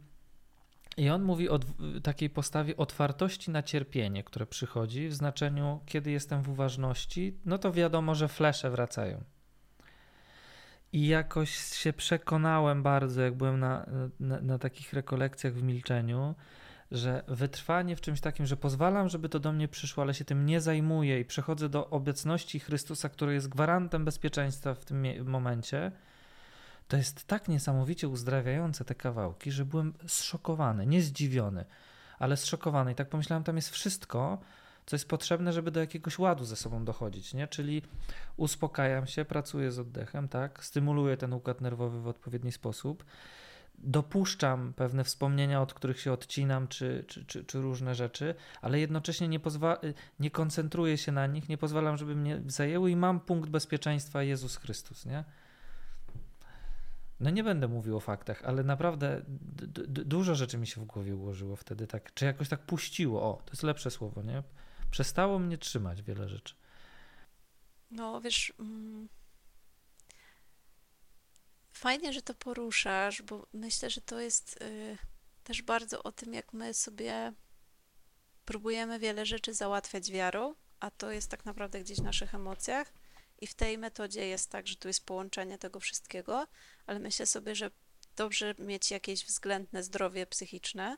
i 0.99 1.09
on 1.09 1.23
mówi 1.23 1.49
o 1.49 1.59
takiej 2.03 2.29
postawie 2.29 2.77
otwartości 2.77 3.51
na 3.51 3.63
cierpienie, 3.63 4.23
które 4.23 4.45
przychodzi 4.45 5.07
w 5.07 5.13
znaczeniu, 5.13 5.79
kiedy 5.85 6.11
jestem 6.11 6.41
w 6.41 6.49
uważności, 6.49 7.37
no 7.45 7.57
to 7.57 7.71
wiadomo, 7.71 8.15
że 8.15 8.27
flesze 8.27 8.69
wracają. 8.69 9.23
I 10.93 11.07
jakoś 11.07 11.55
się 11.55 11.93
przekonałem 11.93 12.83
bardzo, 12.83 13.21
jak 13.21 13.33
byłem 13.33 13.59
na, 13.59 13.85
na, 14.19 14.41
na 14.41 14.59
takich 14.59 14.93
rekolekcjach 14.93 15.53
w 15.53 15.63
milczeniu, 15.63 16.35
że 16.91 17.23
wytrwanie 17.27 17.95
w 17.95 18.01
czymś 18.01 18.21
takim, 18.21 18.45
że 18.45 18.57
pozwalam, 18.57 19.09
żeby 19.09 19.29
to 19.29 19.39
do 19.39 19.51
mnie 19.51 19.67
przyszło, 19.67 20.03
ale 20.03 20.13
się 20.13 20.25
tym 20.25 20.45
nie 20.45 20.61
zajmuję 20.61 21.19
i 21.19 21.25
przechodzę 21.25 21.69
do 21.69 21.89
obecności 21.89 22.59
Chrystusa, 22.59 23.09
który 23.09 23.33
jest 23.33 23.49
gwarantem 23.49 24.05
bezpieczeństwa 24.05 24.73
w 24.73 24.85
tym 24.85 25.03
momencie, 25.25 25.91
to 26.89 26.97
jest 26.97 27.27
tak 27.27 27.47
niesamowicie 27.47 28.07
uzdrawiające 28.07 28.85
te 28.85 28.95
kawałki, 28.95 29.51
że 29.51 29.65
byłem 29.65 29.93
zszokowany, 30.07 30.85
nie 30.85 31.01
zdziwiony, 31.01 31.65
ale 32.19 32.37
zszokowany. 32.37 32.91
I 32.91 32.95
tak 32.95 33.09
pomyślałem, 33.09 33.43
tam 33.43 33.55
jest 33.55 33.69
wszystko, 33.69 34.37
co 34.85 34.95
jest 34.95 35.07
potrzebne, 35.07 35.53
żeby 35.53 35.71
do 35.71 35.79
jakiegoś 35.79 36.19
ładu 36.19 36.45
ze 36.45 36.55
sobą 36.55 36.85
dochodzić, 36.85 37.33
nie? 37.33 37.47
Czyli 37.47 37.81
uspokajam 38.37 39.07
się, 39.07 39.25
pracuję 39.25 39.71
z 39.71 39.79
oddechem, 39.79 40.27
tak? 40.27 40.63
Stymuluję 40.63 41.17
ten 41.17 41.33
układ 41.33 41.61
nerwowy 41.61 42.01
w 42.01 42.07
odpowiedni 42.07 42.51
sposób. 42.51 43.05
Dopuszczam 43.77 44.73
pewne 44.73 45.03
wspomnienia, 45.03 45.61
od 45.61 45.73
których 45.73 45.99
się 45.99 46.11
odcinam, 46.11 46.67
czy, 46.67 47.05
czy, 47.07 47.25
czy, 47.25 47.45
czy 47.45 47.61
różne 47.61 47.95
rzeczy, 47.95 48.35
ale 48.61 48.79
jednocześnie 48.79 49.27
nie, 49.27 49.39
pozwa- 49.39 49.93
nie 50.19 50.31
koncentruję 50.31 50.97
się 50.97 51.11
na 51.11 51.27
nich, 51.27 51.49
nie 51.49 51.57
pozwalam, 51.57 51.97
żeby 51.97 52.15
mnie 52.15 52.41
zajęły 52.47 52.91
i 52.91 52.95
mam 52.95 53.19
punkt 53.19 53.49
bezpieczeństwa 53.49 54.23
Jezus 54.23 54.55
Chrystus, 54.55 55.05
nie? 55.05 55.23
No 57.19 57.29
nie 57.29 57.43
będę 57.43 57.67
mówił 57.67 57.97
o 57.97 57.99
faktach, 57.99 58.43
ale 58.43 58.63
naprawdę 58.63 59.21
dużo 59.85 60.35
rzeczy 60.35 60.57
mi 60.57 60.67
się 60.67 60.81
w 60.81 60.85
głowie 60.85 61.15
ułożyło 61.15 61.55
wtedy 61.55 61.87
tak, 61.87 62.13
czy 62.13 62.25
jakoś 62.25 62.49
tak 62.49 62.65
puściło, 62.65 63.21
o, 63.21 63.41
to 63.45 63.51
jest 63.51 63.63
lepsze 63.63 63.91
słowo, 63.91 64.21
nie? 64.21 64.43
Przestało 64.91 65.39
mnie 65.39 65.57
trzymać 65.57 66.01
wiele 66.01 66.29
rzeczy. 66.29 66.55
No, 67.91 68.21
wiesz, 68.21 68.53
mm, 68.59 69.09
fajnie, 71.71 72.13
że 72.13 72.21
to 72.21 72.33
poruszasz, 72.33 73.21
bo 73.21 73.47
myślę, 73.53 73.89
że 73.89 74.01
to 74.01 74.19
jest 74.19 74.61
y, 74.61 74.97
też 75.43 75.61
bardzo 75.61 76.03
o 76.03 76.11
tym, 76.11 76.33
jak 76.33 76.53
my 76.53 76.73
sobie 76.73 77.33
próbujemy 78.45 78.99
wiele 78.99 79.25
rzeczy 79.25 79.53
załatwiać 79.53 80.11
wiarą, 80.11 80.55
a 80.79 80.91
to 80.91 81.11
jest 81.11 81.31
tak 81.31 81.45
naprawdę 81.45 81.79
gdzieś 81.79 81.97
w 81.97 82.03
naszych 82.03 82.35
emocjach. 82.35 82.93
I 83.41 83.47
w 83.47 83.53
tej 83.53 83.77
metodzie 83.77 84.27
jest 84.27 84.49
tak, 84.49 84.67
że 84.67 84.75
tu 84.75 84.87
jest 84.87 85.05
połączenie 85.05 85.57
tego 85.57 85.79
wszystkiego, 85.79 86.47
ale 86.85 86.99
myślę 86.99 87.25
sobie, 87.25 87.55
że 87.55 87.71
dobrze 88.15 88.55
mieć 88.59 88.91
jakieś 88.91 89.25
względne 89.25 89.83
zdrowie 89.83 90.25
psychiczne, 90.25 90.97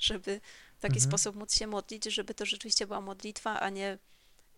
żeby 0.00 0.40
w 0.78 0.80
taki 0.80 0.94
mhm. 0.96 1.10
sposób 1.10 1.36
móc 1.36 1.54
się 1.54 1.66
modlić, 1.66 2.04
żeby 2.04 2.34
to 2.34 2.46
rzeczywiście 2.46 2.86
była 2.86 3.00
modlitwa, 3.00 3.60
a 3.60 3.70
nie 3.70 3.98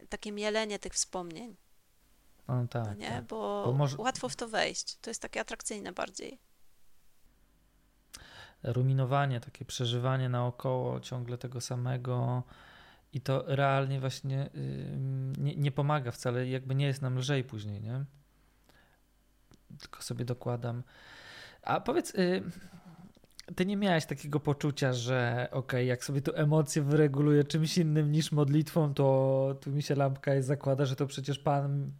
takie 0.08 0.32
mielenie 0.32 0.78
tych 0.78 0.92
wspomnień. 0.92 1.56
No 2.48 2.66
tak, 2.68 2.86
no 2.86 2.94
nie? 2.94 3.08
Tak. 3.08 3.24
Bo, 3.24 3.62
Bo 3.66 3.72
może... 3.72 3.96
łatwo 3.96 4.28
w 4.28 4.36
to 4.36 4.48
wejść. 4.48 4.96
To 5.00 5.10
jest 5.10 5.22
takie 5.22 5.40
atrakcyjne 5.40 5.92
bardziej. 5.92 6.38
Ruminowanie, 8.62 9.40
takie 9.40 9.64
przeżywanie 9.64 10.28
naokoło 10.28 11.00
ciągle 11.00 11.38
tego 11.38 11.60
samego 11.60 12.42
i 13.12 13.20
to 13.20 13.44
realnie 13.46 14.00
właśnie 14.00 14.50
nie, 15.38 15.56
nie, 15.56 15.72
pomaga 15.72 16.10
wcale, 16.10 16.48
jakby 16.48 16.74
nie 16.74 16.86
jest 16.86 17.02
nam 17.02 17.18
lżej 17.18 17.44
później, 17.44 17.80
nie? 17.80 18.04
Tylko 19.80 20.02
sobie 20.02 20.24
dokładam. 20.24 20.82
A 21.62 21.80
powiedz, 21.80 22.14
y, 22.14 22.42
ty 23.56 23.66
nie 23.66 23.76
miałeś 23.76 24.06
takiego 24.06 24.40
poczucia, 24.40 24.92
że 24.92 25.48
okej, 25.50 25.58
okay, 25.58 25.84
jak 25.84 26.04
sobie 26.04 26.22
tu 26.22 26.32
emocje 26.34 26.82
wyreguluję 26.82 27.44
czymś 27.44 27.78
innym 27.78 28.12
niż 28.12 28.32
modlitwą, 28.32 28.94
to 28.94 29.56
tu 29.60 29.70
mi 29.70 29.82
się 29.82 29.94
lampka 29.94 30.34
jest 30.34 30.48
zakłada, 30.48 30.84
że 30.84 30.96
to 30.96 31.06
przecież 31.06 31.38
Pan, 31.38 31.92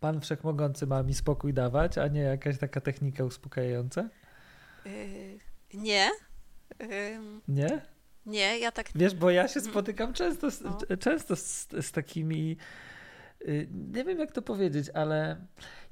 Pan 0.00 0.20
Wszechmogący 0.20 0.86
ma 0.86 1.02
mi 1.02 1.14
spokój 1.14 1.54
dawać, 1.54 1.98
a 1.98 2.08
nie 2.08 2.20
jakaś 2.20 2.58
taka 2.58 2.80
technika 2.80 3.24
uspokajająca? 3.24 4.08
Yy, 4.84 5.38
nie. 5.74 6.10
Yy, 6.80 7.20
nie? 7.48 7.97
Nie, 8.28 8.58
ja 8.58 8.72
tak. 8.72 8.90
Wiesz, 8.94 9.14
bo 9.14 9.30
ja 9.30 9.48
się 9.48 9.60
mm. 9.60 9.70
spotykam 9.70 10.12
często 10.12 10.50
z, 10.50 10.60
no. 10.60 10.78
często 11.00 11.36
z, 11.36 11.68
z 11.80 11.92
takimi. 11.92 12.56
Y, 13.42 13.68
nie 13.94 14.04
wiem, 14.04 14.18
jak 14.18 14.32
to 14.32 14.42
powiedzieć, 14.42 14.90
ale 14.94 15.36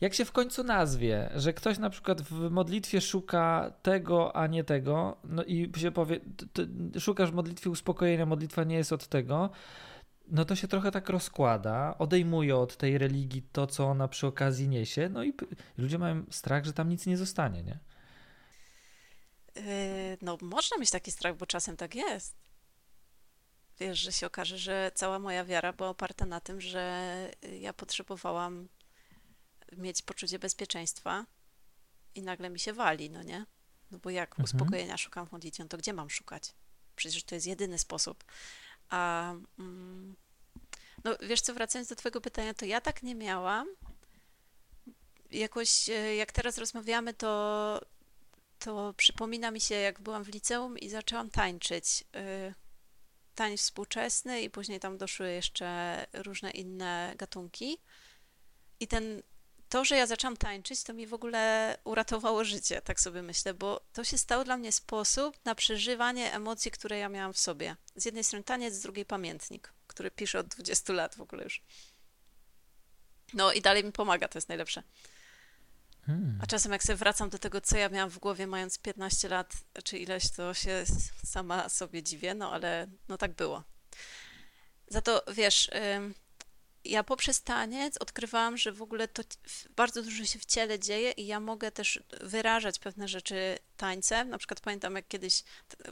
jak 0.01 0.14
się 0.14 0.24
w 0.24 0.32
końcu 0.32 0.64
nazwie, 0.64 1.30
że 1.37 1.53
ktoś 1.53 1.78
na 1.78 1.91
przykład 1.91 2.22
w 2.22 2.51
modlitwie 2.51 3.01
szuka 3.01 3.72
tego, 3.82 4.37
a 4.37 4.47
nie 4.47 4.64
tego, 4.64 5.16
no 5.24 5.45
i 5.45 5.72
się 5.76 5.91
powie, 5.91 6.20
ty, 6.53 6.68
szukasz 7.01 7.30
w 7.30 7.34
modlitwie 7.34 7.70
uspokojenia, 7.70 8.26
modlitwa 8.26 8.64
nie 8.64 8.76
jest 8.76 8.93
od 8.93 9.07
tego, 9.07 9.51
no 10.28 10.45
to 10.45 10.57
się 10.57 10.68
trochę 10.68 10.91
tak 10.91 11.09
rozkłada, 11.09 11.95
odejmuje 11.99 12.57
od 12.57 12.76
tej 12.76 12.99
religii 12.99 13.43
to, 13.53 13.66
co 13.66 13.87
ona 13.87 14.09
przy 14.09 14.26
okazji 14.26 14.68
niesie, 14.68 15.09
no 15.09 15.24
i 15.24 15.34
ludzie 15.78 15.99
mają 15.99 16.24
strach, 16.30 16.64
że 16.64 16.72
tam 16.72 16.89
nic 16.89 17.07
nie 17.07 17.16
zostanie, 17.16 17.62
nie? 17.62 17.78
Yy, 19.57 19.62
no, 20.22 20.38
można 20.40 20.76
mieć 20.76 20.90
taki 20.90 21.11
strach, 21.11 21.36
bo 21.36 21.46
czasem 21.46 21.76
tak 21.76 21.94
jest. 21.94 22.34
Wiesz, 23.78 23.98
że 23.98 24.12
się 24.12 24.26
okaże, 24.26 24.59
że 24.59 24.92
cała 24.94 25.18
moja 25.18 25.44
wiara 25.44 25.72
była 25.72 25.88
oparta 25.88 26.26
na 26.26 26.40
tym, 26.40 26.61
że 26.61 27.30
ja 27.61 27.72
potrzebowałam 27.72 28.68
mieć 29.76 30.02
poczucie 30.02 30.38
bezpieczeństwa 30.38 31.26
i 32.14 32.22
nagle 32.22 32.50
mi 32.50 32.59
się 32.59 32.72
wali, 32.72 33.11
no 33.11 33.22
nie? 33.22 33.46
No 33.90 33.98
bo 33.98 34.11
jak 34.11 34.30
mhm. 34.30 34.44
uspokojenia 34.44 34.96
szukam 34.96 35.26
w 35.26 35.32
modlitwie, 35.32 35.64
to 35.64 35.78
gdzie 35.78 35.92
mam 35.92 36.11
szukać? 36.11 36.52
Przecież 36.96 37.24
to 37.24 37.34
jest 37.34 37.46
jedyny 37.46 37.78
sposób. 37.78 38.24
A 38.88 39.32
mm, 39.59 40.16
no 41.04 41.16
wiesz 41.22 41.40
co, 41.40 41.54
wracając 41.54 41.88
do 41.88 41.96
twojego 41.96 42.20
pytania, 42.20 42.54
to 42.54 42.64
ja 42.64 42.80
tak 42.80 43.02
nie 43.02 43.14
miałam. 43.14 43.68
Jakoś 45.30 45.88
e, 45.88 46.16
jak 46.16 46.32
teraz 46.32 46.59
rozmawiamy, 46.59 47.14
to, 47.14 47.80
to 48.59 48.94
przypomina 48.96 49.50
mi 49.50 49.61
się, 49.61 49.74
jak 49.74 50.00
byłam 50.00 50.24
w 50.24 50.28
liceum 50.28 50.78
i 50.78 50.88
zaczęłam 50.88 51.30
tańczyć. 51.30 52.04
E, 52.14 52.54
tańc 53.34 53.61
współczesny 53.61 54.42
i 54.42 54.50
później 54.50 54.80
tam 54.80 54.98
doszły 54.98 55.32
jeszcze 55.32 56.07
różne 56.12 56.50
inne 56.50 57.14
gatunki. 57.16 57.78
I 58.80 58.88
ten 58.88 59.22
to, 59.68 59.84
że 59.84 59.96
ja 59.96 60.07
zaczęłam 60.07 60.36
tańczyć, 60.36 60.82
to 60.82 60.92
mi 60.92 61.07
w 61.07 61.14
ogóle 61.14 61.78
uratowało 61.84 62.44
życie, 62.44 62.82
tak 62.82 63.00
sobie 63.00 63.22
myślę, 63.22 63.54
bo 63.54 63.80
to 63.92 64.04
się 64.04 64.18
stało 64.18 64.44
dla 64.44 64.57
mnie 64.57 64.72
sposób 64.72 65.44
na 65.44 65.54
przeżywanie 65.54 66.32
emocji, 66.32 66.70
które 66.70 66.98
ja 66.98 67.09
miałam 67.09 67.32
w 67.32 67.38
sobie. 67.38 67.76
Z 67.96 68.04
jednej 68.04 68.24
strony 68.24 68.44
taniec, 68.44 68.74
z 68.74 68.80
drugiej 68.80 69.04
pamiętnik, 69.04 69.72
który 69.86 70.11
piszę 70.11 70.38
od 70.38 70.46
20 70.46 70.92
lat 70.92 71.14
w 71.14 71.20
ogóle 71.20 71.44
już. 71.44 71.62
No 73.34 73.52
i 73.52 73.61
dalej 73.61 73.84
mi 73.84 73.92
pomaga, 73.92 74.28
to 74.28 74.38
jest 74.38 74.48
najlepsze. 74.48 74.82
Hmm. 76.07 76.38
A 76.42 76.46
czasem 76.46 76.72
jak 76.72 76.82
sobie 76.82 76.96
wracam 76.96 77.30
do 77.30 77.38
tego, 77.38 77.61
co 77.61 77.76
ja 77.76 77.88
miałam 77.88 78.11
w 78.11 78.18
głowie 78.18 78.46
mając 78.46 78.78
15 78.78 79.28
lat, 79.28 79.52
czy 79.84 79.98
ileś, 79.98 80.30
to 80.30 80.54
się 80.54 80.84
sama 81.24 81.68
sobie 81.68 82.02
dziwię, 82.02 82.34
no 82.34 82.52
ale 82.52 82.86
no 83.09 83.18
tak 83.18 83.32
było. 83.32 83.64
Za 84.88 85.00
to, 85.00 85.24
wiesz... 85.32 85.70
Ja 86.84 87.04
poprzez 87.04 87.42
taniec 87.42 87.96
odkrywałam, 87.96 88.57
że 88.57 88.72
w 88.72 88.82
ogóle 88.82 89.09
to 89.09 89.22
bardzo 89.76 90.02
dużo 90.02 90.24
się 90.24 90.38
w 90.38 90.44
ciele 90.44 90.78
dzieje 90.78 91.11
i 91.11 91.26
ja 91.26 91.40
mogę 91.40 91.70
też 91.70 92.02
wyrażać 92.20 92.78
pewne 92.78 93.09
rzeczy 93.09 93.59
tańcem. 93.76 94.28
Na 94.28 94.38
przykład 94.38 94.61
pamiętam, 94.61 94.96
jak 94.96 95.09
kiedyś 95.09 95.42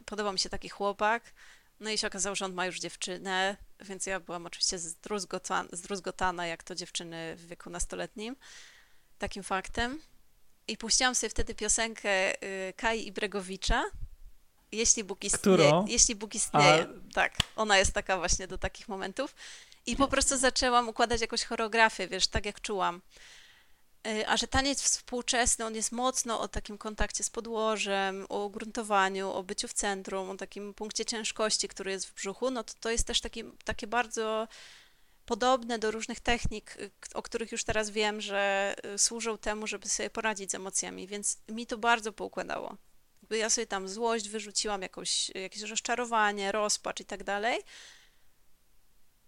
podobał 0.04 0.32
mi 0.32 0.38
się 0.38 0.48
taki 0.48 0.68
chłopak, 0.68 1.32
no 1.80 1.90
i 1.90 1.98
się 1.98 2.06
okazało, 2.06 2.36
że 2.36 2.44
on 2.44 2.54
ma 2.54 2.66
już 2.66 2.80
dziewczynę, 2.80 3.56
więc 3.80 4.06
ja 4.06 4.20
byłam 4.20 4.46
oczywiście 4.46 4.78
zdruzgotana, 4.78 5.68
zdruzgotana 5.72 6.46
jak 6.46 6.62
to 6.62 6.74
dziewczyny 6.74 7.36
w 7.36 7.46
wieku 7.46 7.70
nastoletnim, 7.70 8.36
takim 9.24 9.42
faktem. 9.42 10.00
I 10.68 10.76
puściłam 10.76 11.14
sobie 11.14 11.30
wtedy 11.30 11.54
piosenkę 11.54 12.44
y, 12.44 12.72
Kai 12.76 13.06
Ibregowicza, 13.06 13.84
jeśli 14.72 15.04
Bóg 15.04 15.24
istnieje. 15.24 15.58
Którą? 15.58 15.86
Jeśli 15.86 16.14
Bóg 16.14 16.34
istnieje. 16.34 16.86
A... 17.10 17.14
Tak, 17.14 17.36
ona 17.56 17.78
jest 17.78 17.92
taka 17.92 18.16
właśnie 18.16 18.46
do 18.46 18.58
takich 18.58 18.88
momentów. 18.88 19.34
I 19.86 19.96
po 19.96 20.08
prostu 20.08 20.36
zaczęłam 20.36 20.88
układać 20.88 21.20
jakąś 21.20 21.44
choreografię, 21.44 22.08
wiesz, 22.08 22.26
tak 22.26 22.46
jak 22.46 22.60
czułam. 22.60 23.02
Y, 24.06 24.28
a 24.28 24.36
że 24.36 24.46
taniec 24.46 24.82
współczesny, 24.82 25.64
on 25.64 25.74
jest 25.74 25.92
mocno 25.92 26.40
o 26.40 26.48
takim 26.48 26.78
kontakcie 26.78 27.24
z 27.24 27.30
podłożem, 27.30 28.26
o 28.28 28.48
gruntowaniu, 28.48 29.30
o 29.30 29.42
byciu 29.42 29.68
w 29.68 29.72
centrum, 29.72 30.30
o 30.30 30.36
takim 30.36 30.74
punkcie 30.74 31.04
ciężkości, 31.04 31.68
który 31.68 31.90
jest 31.90 32.06
w 32.06 32.14
brzuchu, 32.14 32.50
no 32.50 32.64
to 32.64 32.74
to 32.80 32.90
jest 32.90 33.06
też 33.06 33.20
taki, 33.20 33.44
takie 33.64 33.86
bardzo 33.86 34.48
podobne 35.26 35.78
do 35.78 35.90
różnych 35.90 36.20
technik, 36.20 36.76
y, 36.76 36.90
o 37.14 37.22
których 37.22 37.52
już 37.52 37.64
teraz 37.64 37.90
wiem, 37.90 38.20
że 38.20 38.74
y, 38.94 38.98
służą 38.98 39.38
temu, 39.38 39.66
żeby 39.66 39.88
sobie 39.88 40.10
poradzić 40.10 40.50
z 40.50 40.54
emocjami, 40.54 41.06
więc 41.06 41.38
mi 41.48 41.66
to 41.66 41.78
bardzo 41.78 42.12
poukładało. 42.12 42.76
Ja 43.30 43.50
sobie 43.50 43.66
tam 43.66 43.88
złość 43.88 44.28
wyrzuciłam, 44.28 44.82
jakąś, 44.82 45.30
jakieś 45.30 45.62
rozczarowanie, 45.62 46.52
rozpacz 46.52 47.00
i 47.00 47.04
tak 47.04 47.24
dalej, 47.24 47.62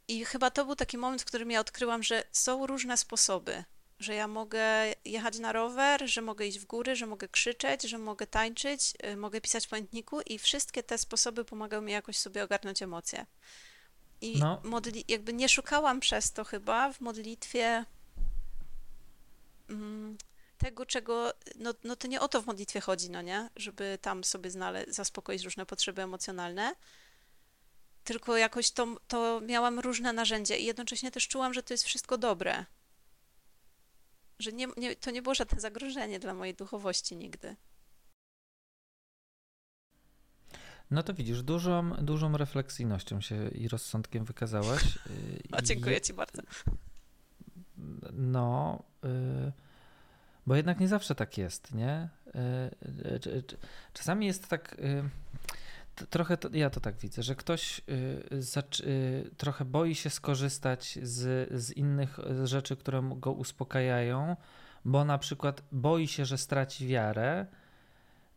i 0.08 0.24
chyba 0.24 0.50
to 0.50 0.64
był 0.64 0.76
taki 0.76 0.98
moment, 0.98 1.22
w 1.22 1.24
którym 1.24 1.50
ja 1.50 1.60
odkryłam, 1.60 2.02
że 2.02 2.24
są 2.32 2.66
różne 2.66 2.96
sposoby, 2.96 3.64
że 3.98 4.14
ja 4.14 4.28
mogę 4.28 4.64
jechać 5.04 5.38
na 5.38 5.52
rower, 5.52 6.10
że 6.10 6.22
mogę 6.22 6.46
iść 6.46 6.58
w 6.58 6.64
góry, 6.64 6.96
że 6.96 7.06
mogę 7.06 7.28
krzyczeć, 7.28 7.82
że 7.82 7.98
mogę 7.98 8.26
tańczyć, 8.26 8.94
y, 9.04 9.16
mogę 9.16 9.40
pisać 9.40 9.66
w 9.66 9.68
pamiętniku 9.68 10.20
i 10.20 10.38
wszystkie 10.38 10.82
te 10.82 10.98
sposoby 10.98 11.44
pomagają 11.44 11.82
mi 11.82 11.92
jakoś 11.92 12.18
sobie 12.18 12.44
ogarnąć 12.44 12.82
emocje. 12.82 13.26
I 14.20 14.38
no. 14.38 14.60
modli- 14.64 15.04
jakby 15.08 15.32
nie 15.32 15.48
szukałam 15.48 16.00
przez 16.00 16.32
to 16.32 16.44
chyba 16.44 16.92
w 16.92 17.00
modlitwie 17.00 17.84
mm, 19.68 20.18
tego, 20.58 20.86
czego, 20.86 21.32
no, 21.56 21.74
no 21.84 21.96
to 21.96 22.08
nie 22.08 22.20
o 22.20 22.28
to 22.28 22.42
w 22.42 22.46
modlitwie 22.46 22.80
chodzi, 22.80 23.10
no 23.10 23.22
nie? 23.22 23.50
Żeby 23.56 23.98
tam 24.02 24.24
sobie 24.24 24.50
znale- 24.50 24.92
zaspokoić 24.92 25.44
różne 25.44 25.66
potrzeby 25.66 26.02
emocjonalne, 26.02 26.74
tylko 28.04 28.36
jakoś 28.36 28.70
to, 28.70 28.86
to 29.08 29.40
miałam 29.40 29.80
różne 29.80 30.12
narzędzia 30.12 30.56
i 30.56 30.64
jednocześnie 30.64 31.10
też 31.10 31.28
czułam, 31.28 31.54
że 31.54 31.62
to 31.62 31.74
jest 31.74 31.84
wszystko 31.84 32.18
dobre. 32.18 32.64
Że 34.38 34.52
nie, 34.52 34.68
nie, 34.76 34.96
to 34.96 35.10
nie 35.10 35.22
było 35.22 35.34
żadne 35.34 35.60
zagrożenie 35.60 36.18
dla 36.18 36.34
mojej 36.34 36.54
duchowości 36.54 37.16
nigdy. 37.16 37.56
No 40.90 41.02
to 41.02 41.14
widzisz, 41.14 41.42
dużą, 41.42 41.90
dużą 41.90 42.36
refleksyjnością 42.36 43.20
się 43.20 43.48
i 43.48 43.68
rozsądkiem 43.68 44.24
wykazałaś. 44.24 44.98
A 45.52 45.62
dziękuję 45.62 46.00
Ci 46.00 46.14
bardzo. 46.14 46.42
No, 48.12 48.82
y, 49.04 49.52
bo 50.46 50.56
jednak 50.56 50.80
nie 50.80 50.88
zawsze 50.88 51.14
tak 51.14 51.38
jest, 51.38 51.74
nie? 51.74 52.08
Y, 52.26 53.26
y, 53.26 53.42
czasami 53.92 54.26
jest 54.26 54.48
tak 54.48 54.76
trochę 56.10 56.36
to, 56.36 56.48
ja 56.52 56.70
to 56.70 56.80
tak 56.80 56.96
widzę, 56.96 57.22
że 57.22 57.34
ktoś 57.34 57.78
y, 57.78 58.86
y, 58.86 59.30
trochę 59.36 59.64
boi 59.64 59.94
się 59.94 60.10
skorzystać 60.10 60.98
z, 61.02 61.48
z 61.62 61.70
innych 61.70 62.18
rzeczy, 62.44 62.76
które 62.76 63.10
go 63.16 63.32
uspokajają, 63.32 64.36
bo 64.84 65.04
na 65.04 65.18
przykład 65.18 65.62
boi 65.72 66.08
się, 66.08 66.24
że 66.24 66.38
straci 66.38 66.86
wiarę. 66.86 67.46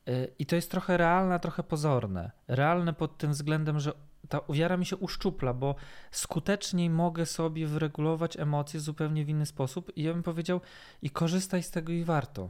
Y, 0.10 0.34
I 0.39 0.45
to 0.45 0.55
jest 0.55 0.72
trochę 0.72 0.97
realne, 0.97 1.39
trochę 1.39 1.64
pozorne. 1.64 2.32
Realne 2.47 2.93
pod 2.93 3.18
tym 3.18 3.32
względem, 3.32 3.80
że 3.80 3.93
ta 4.30 4.41
wiara 4.49 4.78
mi 4.78 4.86
się 4.86 4.97
uszczupla, 4.97 5.53
bo 5.53 5.76
skuteczniej 6.12 6.89
mogę 6.89 7.26
sobie 7.26 7.68
wyregulować 7.68 8.38
emocje 8.38 8.80
zupełnie 8.80 9.26
w 9.26 9.30
inny 9.30 9.45
sposób. 9.45 9.91
I 9.95 10.03
ja 10.03 10.14
bym 10.14 10.24
powiedział, 10.24 10.62
i 11.01 11.10
korzystaj 11.10 11.64
z 11.64 11.72
tego 11.72 11.91
i 11.91 12.03
warto. 12.03 12.49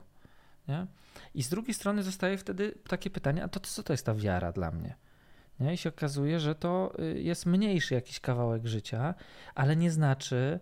Nie? 0.68 0.88
I 1.34 1.43
z 1.43 1.49
drugiej 1.49 1.74
strony 1.74 2.03
zostaje 2.03 2.38
wtedy 2.38 2.76
takie 2.88 3.10
pytanie, 3.10 3.43
a 3.43 3.47
to 3.47 3.60
co 3.60 3.84
to 3.84 3.93
jest 3.93 4.05
ta 4.05 4.16
wiara 4.16 4.51
dla 4.51 4.72
mnie? 4.72 4.95
Nie? 5.60 5.74
I 5.74 5.78
się 5.78 5.89
okazuje, 5.89 6.39
że 6.39 6.55
to 6.55 6.93
y, 6.99 7.22
jest 7.22 7.45
mniejszy 7.45 7.93
jakiś 7.93 8.20
kawałek 8.20 8.68
życia, 8.68 9.14
ale 9.55 9.76
nie 9.76 9.91
znaczy 9.91 10.60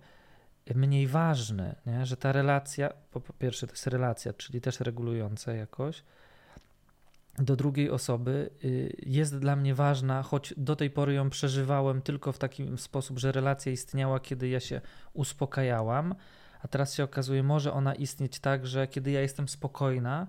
mniej 0.76 1.08
ważny, 1.08 1.76
nie? 1.86 2.06
że 2.06 2.18
ta 2.18 2.32
relacja, 2.32 2.90
po, 3.12 3.22
po 3.22 3.34
pierwsze 3.34 3.68
to 3.68 3.74
jest 3.74 3.88
relacja, 3.88 4.34
czyli 4.34 4.62
też 4.62 4.80
regulująca 4.80 5.54
jakoś, 5.54 6.04
do 7.38 7.56
drugiej 7.56 7.90
osoby 7.90 8.50
y, 8.64 8.96
jest 9.06 9.38
dla 9.38 9.56
mnie 9.56 9.76
ważna, 9.76 10.24
choć 10.24 10.54
do 10.58 10.76
tej 10.76 10.90
pory 10.90 11.14
ją 11.14 11.30
przeżywałem 11.30 12.02
tylko 12.02 12.32
w 12.32 12.38
taki 12.38 12.78
sposób, 12.78 13.20
że 13.20 13.32
relacja 13.32 13.72
istniała, 13.72 14.20
kiedy 14.20 14.50
ja 14.50 14.60
się 14.60 14.82
uspokajałam, 15.14 16.16
a 16.62 16.68
teraz 16.68 16.94
się 16.94 17.04
okazuje, 17.04 17.44
może 17.44 17.74
ona 17.74 17.96
istnieć 17.96 18.40
tak, 18.40 18.68
że 18.68 18.88
kiedy 18.88 19.12
ja 19.12 19.22
jestem 19.22 19.48
spokojna, 19.48 20.28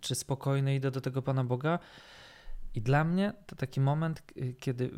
czy 0.00 0.14
spokojny 0.14 0.74
idę 0.74 0.90
do 0.90 1.00
tego 1.00 1.22
Pana 1.22 1.44
Boga. 1.44 1.78
I 2.74 2.80
dla 2.82 3.04
mnie 3.04 3.32
to 3.46 3.56
taki 3.56 3.80
moment, 3.80 4.22
kiedy 4.58 4.90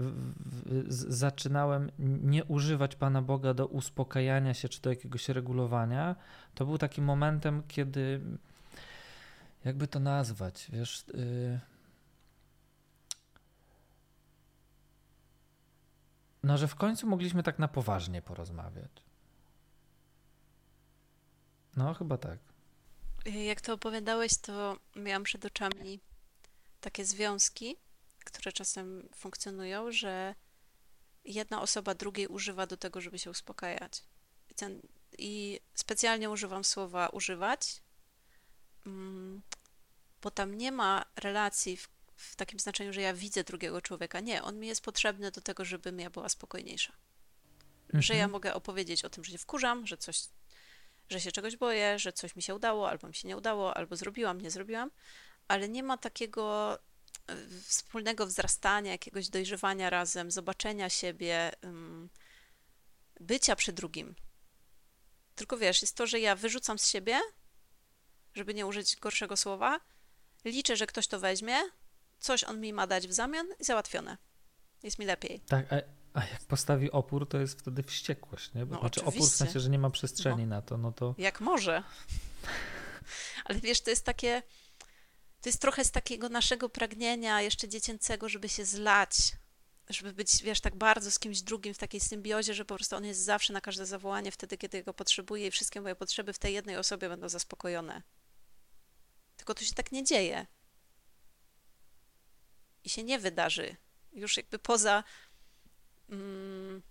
zaczynałem 0.89 1.91
nie 2.23 2.45
używać 2.45 2.97
Pana 2.97 3.23
Boga 3.23 3.55
do 3.55 3.67
uspokajania 3.67 4.55
się 4.55 4.69
czy 4.69 4.83
do 4.83 4.91
jakiegoś 4.91 5.29
regulowania, 5.29 6.17
to 6.55 6.67
był 6.67 6.79
takim 6.79 7.05
momentem, 7.05 7.63
kiedy 7.69 8.21
jakby 9.69 9.89
to 9.89 10.01
nazwać, 10.01 10.67
wiesz. 10.73 11.05
Yy, 11.15 11.61
no, 16.43 16.59
że 16.59 16.69
w 16.69 16.75
końcu 16.75 17.07
mogliśmy 17.07 17.43
tak 17.43 17.59
na 17.59 17.69
poważnie 17.69 18.23
porozmawiać. 18.23 18.91
No, 21.77 21.95
chyba 21.95 22.19
tak. 22.19 22.39
Jak 23.25 23.61
to 23.61 23.75
opowiadałeś, 23.75 24.39
to 24.39 24.77
miałam 24.97 25.23
przed 25.25 25.45
oczami 25.45 26.01
takie 26.81 27.05
związki, 27.05 27.77
które 28.25 28.53
czasem 28.53 29.09
funkcjonują, 29.15 29.93
że 29.93 30.35
jedna 31.25 31.63
osoba 31.63 31.95
drugiej 31.95 32.27
używa 32.27 32.67
do 32.67 32.77
tego, 32.77 33.01
żeby 33.01 33.19
się 33.19 33.31
uspokajać. 33.31 34.05
I, 34.51 34.55
ten, 34.55 34.81
i 35.19 35.61
specjalnie 35.75 36.31
używam 36.31 36.65
słowa 36.65 37.09
używać, 37.09 37.83
bo 40.23 40.31
tam 40.31 40.55
nie 40.55 40.73
ma 40.73 41.05
relacji 41.17 41.77
w, 41.77 41.89
w 42.17 42.37
takim 42.37 42.59
znaczeniu, 42.59 42.93
że 42.93 43.01
ja 43.01 43.15
widzę 43.15 43.45
drugiego 43.45 43.83
człowieka. 43.83 44.21
Nie, 44.21 44.43
on 44.43 44.59
mi 44.59 44.67
jest 44.67 44.81
potrzebny 44.81 45.31
do 45.31 45.41
tego, 45.41 45.65
żebym 45.65 46.01
ja 46.01 46.11
była 46.11 46.29
spokojniejsza. 46.29 46.93
mhm. 47.87 48.03
że 48.03 48.15
ja 48.15 48.25
Mhm. 48.25 48.31
mogę 48.31 48.55
opowiedzieć 48.55 49.05
o 49.05 49.11
tym, 49.11 49.25
że 49.25 49.33
się 49.33 49.39
wkurzam, 49.39 49.87
że 49.87 49.97
coś, 49.97 50.21
że 51.11 51.21
się 51.21 51.33
czegoś 51.33 51.57
boję, 51.57 51.99
że 51.99 52.13
coś 52.13 52.37
mi 52.37 52.43
się 52.43 52.55
udało, 52.55 52.91
albo 52.91 53.09
mi 53.09 53.15
się 53.15 53.29
nie 53.29 53.37
udało, 53.37 53.77
albo 53.77 53.97
zrobiłam, 53.97 54.41
nie 54.41 54.51
zrobiłam, 54.51 54.91
ale 55.49 55.69
nie 55.69 55.83
ma 55.83 55.99
takiego 55.99 56.75
e, 57.27 57.37
wspólnego 57.67 58.27
wzrastania, 58.27 58.93
jakiegoś 58.93 59.29
dojrzewania 59.29 59.91
razem, 59.91 60.31
zobaczenia 60.31 60.89
siebie, 60.91 61.53
ym, 61.65 62.11
bycia 63.21 63.57
przy 63.57 63.73
drugim. 63.73 64.15
Tylko 65.35 65.57
wiesz, 65.57 65.83
jest 65.83 65.97
to, 65.97 66.07
że 66.07 66.21
ja 66.21 66.37
wyrzucam 66.37 66.79
z 66.79 66.89
siebie, 66.89 67.21
żeby 68.39 68.55
nie 68.55 68.67
użyć 68.67 68.97
gorszego 68.97 69.37
słowa, 69.37 69.81
liczę, 70.45 70.77
że 70.77 70.87
ktoś 70.87 71.07
to 71.07 71.21
weźmie, 71.21 71.57
coś 72.19 72.45
on 72.45 72.61
mi 72.61 72.73
ma 72.73 72.87
dać 72.87 73.09
w 73.09 73.13
zamian 73.13 73.47
i 73.61 73.65
załatwione. 73.65 74.17
Jest 74.83 74.99
mi 74.99 75.07
lepiej. 75.07 75.41
Tak, 75.41 75.73
a, 75.73 75.77
a 76.21 76.25
jak 76.27 76.41
postawi 76.45 76.91
opór, 76.91 77.29
to 77.29 77.39
jest 77.39 77.59
wtedy 77.59 77.83
wściekłość, 77.83 78.55
nie? 78.55 78.67
Bo 78.67 78.75
No, 78.75 78.81
znaczy 78.81 79.01
opór 79.01 79.13
w 79.13 79.17
oczywiście. 79.17 79.37
sensie, 79.37 79.61
że 79.61 79.71
nie 79.71 79.79
ma 79.79 79.91
przestrzeni 79.91 80.47
na 80.47 80.63
to, 80.63 80.79
no 80.79 80.93
to 80.93 81.15
Jak 81.19 81.41
może. 81.41 81.83
Ale 83.45 83.61
wiesz, 83.61 83.81
to 83.81 83.91
jest 83.91 84.05
takie. 84.05 84.43
To 85.41 85.49
jest 85.49 85.61
trochę 85.61 85.85
z 85.85 85.91
takiego 85.91 86.29
naszego 86.29 86.69
pragnienia 86.69 87.43
jeszcze 87.43 87.69
dziecięcego, 87.69 88.29
żeby 88.29 88.49
się 88.49 88.65
zlać, 88.65 89.17
żeby 89.89 90.13
być, 90.13 90.43
wiesz, 90.43 90.61
tak 90.61 90.77
bardzo 90.77 91.11
z 91.11 91.19
kimś 91.19 91.43
drugim 91.43 91.75
w 91.75 91.79
takiej 91.79 92.01
symbiozie, 92.01 92.55
że 92.55 92.65
po 92.65 92.75
prostu 92.75 92.97
on 92.97 93.05
jest 93.05 93.21
zawsze 93.25 93.53
na 93.53 93.61
każde 93.61 93.87
zawołanie 93.87 94.33
wtedy, 94.33 94.59
kiedy 94.59 94.83
go 94.83 94.95
potrzebuję 94.95 95.47
i 95.47 95.51
wszystkie 95.51 95.81
moje 95.81 95.95
potrzeby 95.95 96.33
w 96.33 96.39
tej 96.39 96.55
jednej 96.55 96.77
osobie 96.77 97.09
będą 97.09 97.29
zaspokojone. 97.29 98.03
Tylko 99.49 99.61
to 99.61 99.65
się 99.65 99.75
tak 99.75 99.93
nie 99.93 100.05
dzieje. 100.05 100.47
I 102.85 102.89
się 102.89 103.03
nie 103.03 103.19
wydarzy. 103.19 103.77
Już 104.13 104.37
jakby 104.37 104.59
poza. 104.59 105.05
Mm, 106.09 106.83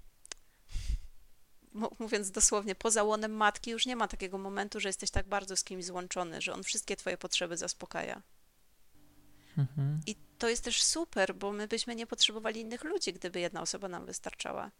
mówiąc 1.99 2.31
dosłownie, 2.31 2.75
poza 2.75 3.03
łonem 3.03 3.31
matki 3.31 3.71
już 3.71 3.85
nie 3.85 3.95
ma 3.95 4.07
takiego 4.07 4.37
momentu, 4.37 4.79
że 4.79 4.89
jesteś 4.89 5.11
tak 5.11 5.27
bardzo 5.27 5.57
z 5.57 5.63
kimś 5.63 5.85
złączony, 5.85 6.41
że 6.41 6.53
on 6.53 6.63
wszystkie 6.63 6.95
twoje 6.95 7.17
potrzeby 7.17 7.57
zaspokaja. 7.57 8.21
mhm. 9.57 10.01
I 10.05 10.15
to 10.37 10.49
jest 10.49 10.63
też 10.63 10.83
super, 10.83 11.35
bo 11.35 11.51
my 11.51 11.67
byśmy 11.67 11.95
nie 11.95 12.07
potrzebowali 12.07 12.61
innych 12.61 12.83
ludzi, 12.83 13.13
gdyby 13.13 13.39
jedna 13.39 13.61
osoba 13.61 13.87
nam 13.87 14.05
wystarczała. 14.05 14.71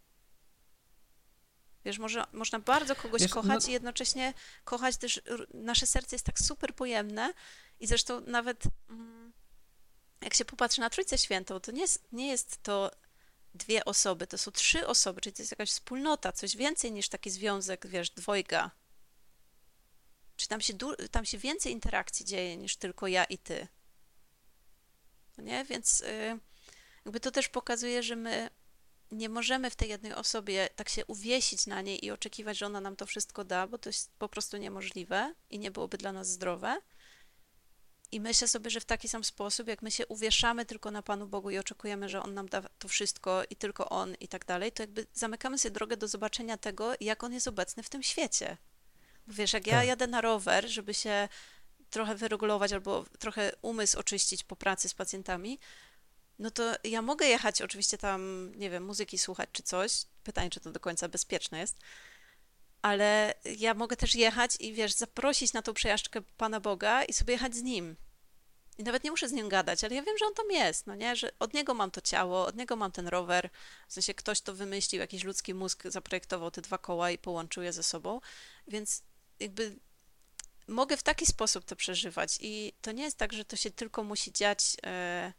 Wiesz, 1.88 2.00
może, 2.00 2.24
można 2.32 2.60
bardzo 2.60 2.96
kogoś 2.96 3.22
Wiesz, 3.22 3.32
kochać 3.32 3.64
no- 3.64 3.70
i 3.70 3.72
jednocześnie 3.72 4.34
kochać 4.64 4.98
też, 4.98 5.22
nasze 5.54 5.86
serce 5.86 6.16
jest 6.16 6.26
tak 6.26 6.40
super 6.40 6.76
pojemne 6.76 7.34
i 7.80 7.88
zresztą 7.88 8.22
nawet 8.22 8.64
mm, 8.90 9.34
jak 10.22 10.34
się 10.34 10.46
popatrzy 10.46 10.82
na 10.82 10.90
Trójcę 10.90 11.18
Świętą, 11.18 11.60
to 11.60 11.72
nie 11.72 11.82
jest, 11.82 12.08
nie 12.12 12.28
jest 12.28 12.64
to 12.64 12.92
dwie 13.54 13.86
osoby, 13.86 14.28
to 14.28 14.38
są 14.38 14.52
trzy 14.52 14.88
osoby, 14.88 15.22
czyli 15.22 15.34
to 15.34 15.42
jest 15.42 15.52
jakaś 15.52 15.70
wspólnota, 15.70 16.32
coś 16.32 16.58
więcej 16.58 16.92
niż 16.92 17.10
taki 17.10 17.30
związek, 17.30 17.88
wiesz, 17.88 18.10
dwojga. 18.10 18.72
Czy 20.36 20.48
tam 20.48 20.62
się, 20.62 20.74
tam 21.12 21.26
się 21.26 21.38
więcej 21.38 21.72
interakcji 21.72 22.26
dzieje 22.26 22.58
niż 22.58 22.76
tylko 22.76 23.08
ja 23.08 23.24
i 23.24 23.38
ty. 23.38 23.68
Nie? 25.38 25.66
Więc 25.66 26.02
y, 26.02 26.40
jakby 27.06 27.20
to 27.20 27.32
też 27.32 27.50
pokazuje, 27.50 28.04
że 28.04 28.16
my 28.16 28.50
nie 29.12 29.30
możemy 29.30 29.70
w 29.70 29.76
tej 29.76 29.90
jednej 29.90 30.14
osobie 30.14 30.70
tak 30.76 30.90
się 30.90 31.06
uwiesić 31.06 31.68
na 31.68 31.82
niej 31.82 32.06
i 32.06 32.12
oczekiwać, 32.12 32.58
że 32.58 32.66
ona 32.66 32.82
nam 32.82 32.96
to 32.96 33.06
wszystko 33.06 33.44
da, 33.44 33.68
bo 33.68 33.78
to 33.78 33.90
jest 33.90 34.12
po 34.20 34.30
prostu 34.30 34.58
niemożliwe 34.58 35.34
i 35.50 35.60
nie 35.60 35.72
byłoby 35.72 35.98
dla 35.98 36.12
nas 36.12 36.30
zdrowe. 36.30 36.78
I 38.12 38.20
myślę 38.20 38.48
sobie, 38.48 38.70
że 38.70 38.80
w 38.80 38.86
taki 38.86 39.08
sam 39.08 39.24
sposób, 39.24 39.68
jak 39.68 39.82
my 39.82 39.92
się 39.92 40.08
uwieszamy 40.08 40.66
tylko 40.66 40.92
na 40.92 41.02
Panu 41.02 41.28
Bogu 41.28 41.50
i 41.50 41.58
oczekujemy, 41.58 42.10
że 42.10 42.24
On 42.24 42.34
nam 42.34 42.50
da 42.50 42.62
to 42.80 42.88
wszystko 42.88 43.44
i 43.50 43.56
tylko 43.56 43.90
On 43.90 44.16
i 44.20 44.28
tak 44.28 44.46
dalej, 44.46 44.72
to 44.72 44.84
jakby 44.84 45.06
zamykamy 45.14 45.58
sobie 45.58 45.74
drogę 45.74 45.98
do 45.98 46.08
zobaczenia 46.08 46.58
tego, 46.58 46.94
jak 47.00 47.24
On 47.24 47.34
jest 47.34 47.48
obecny 47.48 47.84
w 47.84 47.90
tym 47.90 48.04
świecie. 48.04 48.58
Bo 49.28 49.34
wiesz, 49.34 49.54
jak 49.54 49.68
ja 49.68 49.74
Tak. 49.74 49.88
jadę 49.88 50.08
na 50.08 50.22
rower, 50.22 50.70
żeby 50.70 50.94
się 50.94 51.30
trochę 51.90 52.16
wyregulować 52.16 52.74
albo 52.74 53.06
trochę 53.20 53.52
umysł 53.62 54.00
oczyścić 54.00 54.44
po 54.44 54.56
pracy 54.56 54.90
z 54.90 54.94
pacjentami, 54.94 55.60
no 56.40 56.52
to 56.52 56.76
ja 56.84 57.02
mogę 57.02 57.26
jechać 57.26 57.62
oczywiście 57.62 57.98
tam, 57.98 58.52
nie 58.56 58.70
wiem, 58.70 58.86
muzyki 58.86 59.18
słuchać 59.18 59.50
czy 59.52 59.64
coś. 59.64 59.92
Pytanie, 60.24 60.50
czy 60.50 60.60
to 60.60 60.72
do 60.72 60.80
końca 60.80 61.10
bezpieczne 61.10 61.60
jest. 61.60 61.78
Ale 62.82 63.34
ja 63.58 63.74
mogę 63.74 63.96
też 63.96 64.16
jechać 64.16 64.58
i 64.60 64.74
wiesz, 64.74 64.94
zaprosić 64.94 65.54
na 65.54 65.62
tą 65.62 65.74
przejażdżkę 65.74 66.22
Pana 66.22 66.60
Boga 66.60 67.04
i 67.04 67.14
sobie 67.14 67.34
jechać 67.34 67.56
z 67.56 67.62
Nim. 67.62 67.96
I 68.78 68.84
nawet 68.84 69.04
nie 69.04 69.12
muszę 69.12 69.30
z 69.30 69.32
Nim 69.32 69.50
gadać, 69.50 69.84
ale 69.84 69.96
ja 69.96 70.02
wiem, 70.02 70.18
że 70.18 70.26
On 70.26 70.34
tam 70.34 70.52
jest, 70.52 70.88
no 70.88 70.96
nie? 70.96 71.16
Że 71.16 71.32
od 71.40 71.54
Niego 71.54 71.74
mam 71.74 71.92
to 71.92 72.02
ciało, 72.02 72.46
od 72.46 72.56
Niego 72.56 72.76
mam 72.76 72.92
ten 72.92 73.08
rower. 73.08 73.50
W 73.88 73.94
sensie 73.94 74.14
ktoś 74.14 74.42
to 74.42 74.54
wymyślił, 74.54 75.02
jakiś 75.02 75.24
ludzki 75.24 75.54
mózg 75.54 75.84
zaprojektował 75.86 76.52
te 76.52 76.62
dwa 76.62 76.78
koła 76.78 77.12
i 77.12 77.18
połączył 77.18 77.64
je 77.64 77.74
ze 77.74 77.84
sobą. 77.84 78.22
Więc 78.68 79.04
jakby 79.40 79.76
mogę 80.68 80.98
w 80.98 81.04
taki 81.04 81.26
sposób 81.26 81.66
to 81.66 81.76
przeżywać. 81.76 82.38
I 82.42 82.74
to 82.82 82.92
nie 82.92 83.04
jest 83.04 83.18
tak, 83.18 83.34
że 83.34 83.46
to 83.46 83.56
się 83.56 83.72
tylko 83.72 84.04
musi 84.04 84.34
dziać, 84.34 84.78
e, 84.86 85.34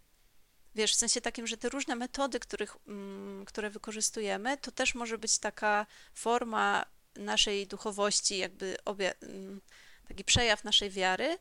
wiesz, 0.78 0.92
w 0.92 0.96
sensie 0.96 1.20
takim, 1.20 1.46
że 1.46 1.56
te 1.56 1.68
różne 1.68 1.96
metody, 1.96 2.40
których, 2.40 2.76
mm, 2.86 3.44
które 3.44 3.70
wykorzystujemy, 3.70 4.56
to 4.56 4.70
też 4.72 4.94
może 4.94 5.18
być 5.18 5.38
taka 5.38 5.86
forma 6.14 6.84
naszej 7.16 7.66
duchowości, 7.66 8.38
jakby 8.38 8.76
mm, 8.84 9.60
taki 10.08 10.24
przejaw 10.24 10.64
naszej 10.64 10.90
wiary, 10.90 11.38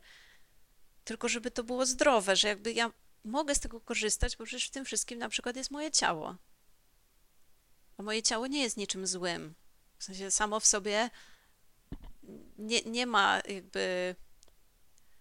tylko 1.04 1.28
żeby 1.28 1.50
to 1.50 1.64
było 1.64 1.86
zdrowe, 1.86 2.36
że 2.36 2.48
jakby 2.48 2.72
ja 2.72 2.90
mogę 3.24 3.54
z 3.54 3.60
tego 3.60 3.80
korzystać, 3.80 4.36
bo 4.36 4.44
przecież 4.44 4.68
w 4.68 4.70
tym 4.70 4.84
wszystkim 4.84 5.18
na 5.18 5.28
przykład 5.28 5.56
jest 5.56 5.70
moje 5.70 5.90
ciało. 5.90 6.36
A 7.98 8.02
moje 8.02 8.22
ciało 8.22 8.46
nie 8.46 8.62
jest 8.62 8.76
niczym 8.76 9.06
złym. 9.06 9.54
W 9.98 10.04
sensie 10.04 10.30
samo 10.30 10.60
w 10.60 10.66
sobie 10.66 11.10
nie, 12.58 12.82
nie 12.82 13.06
ma 13.06 13.40
jakby. 13.48 14.14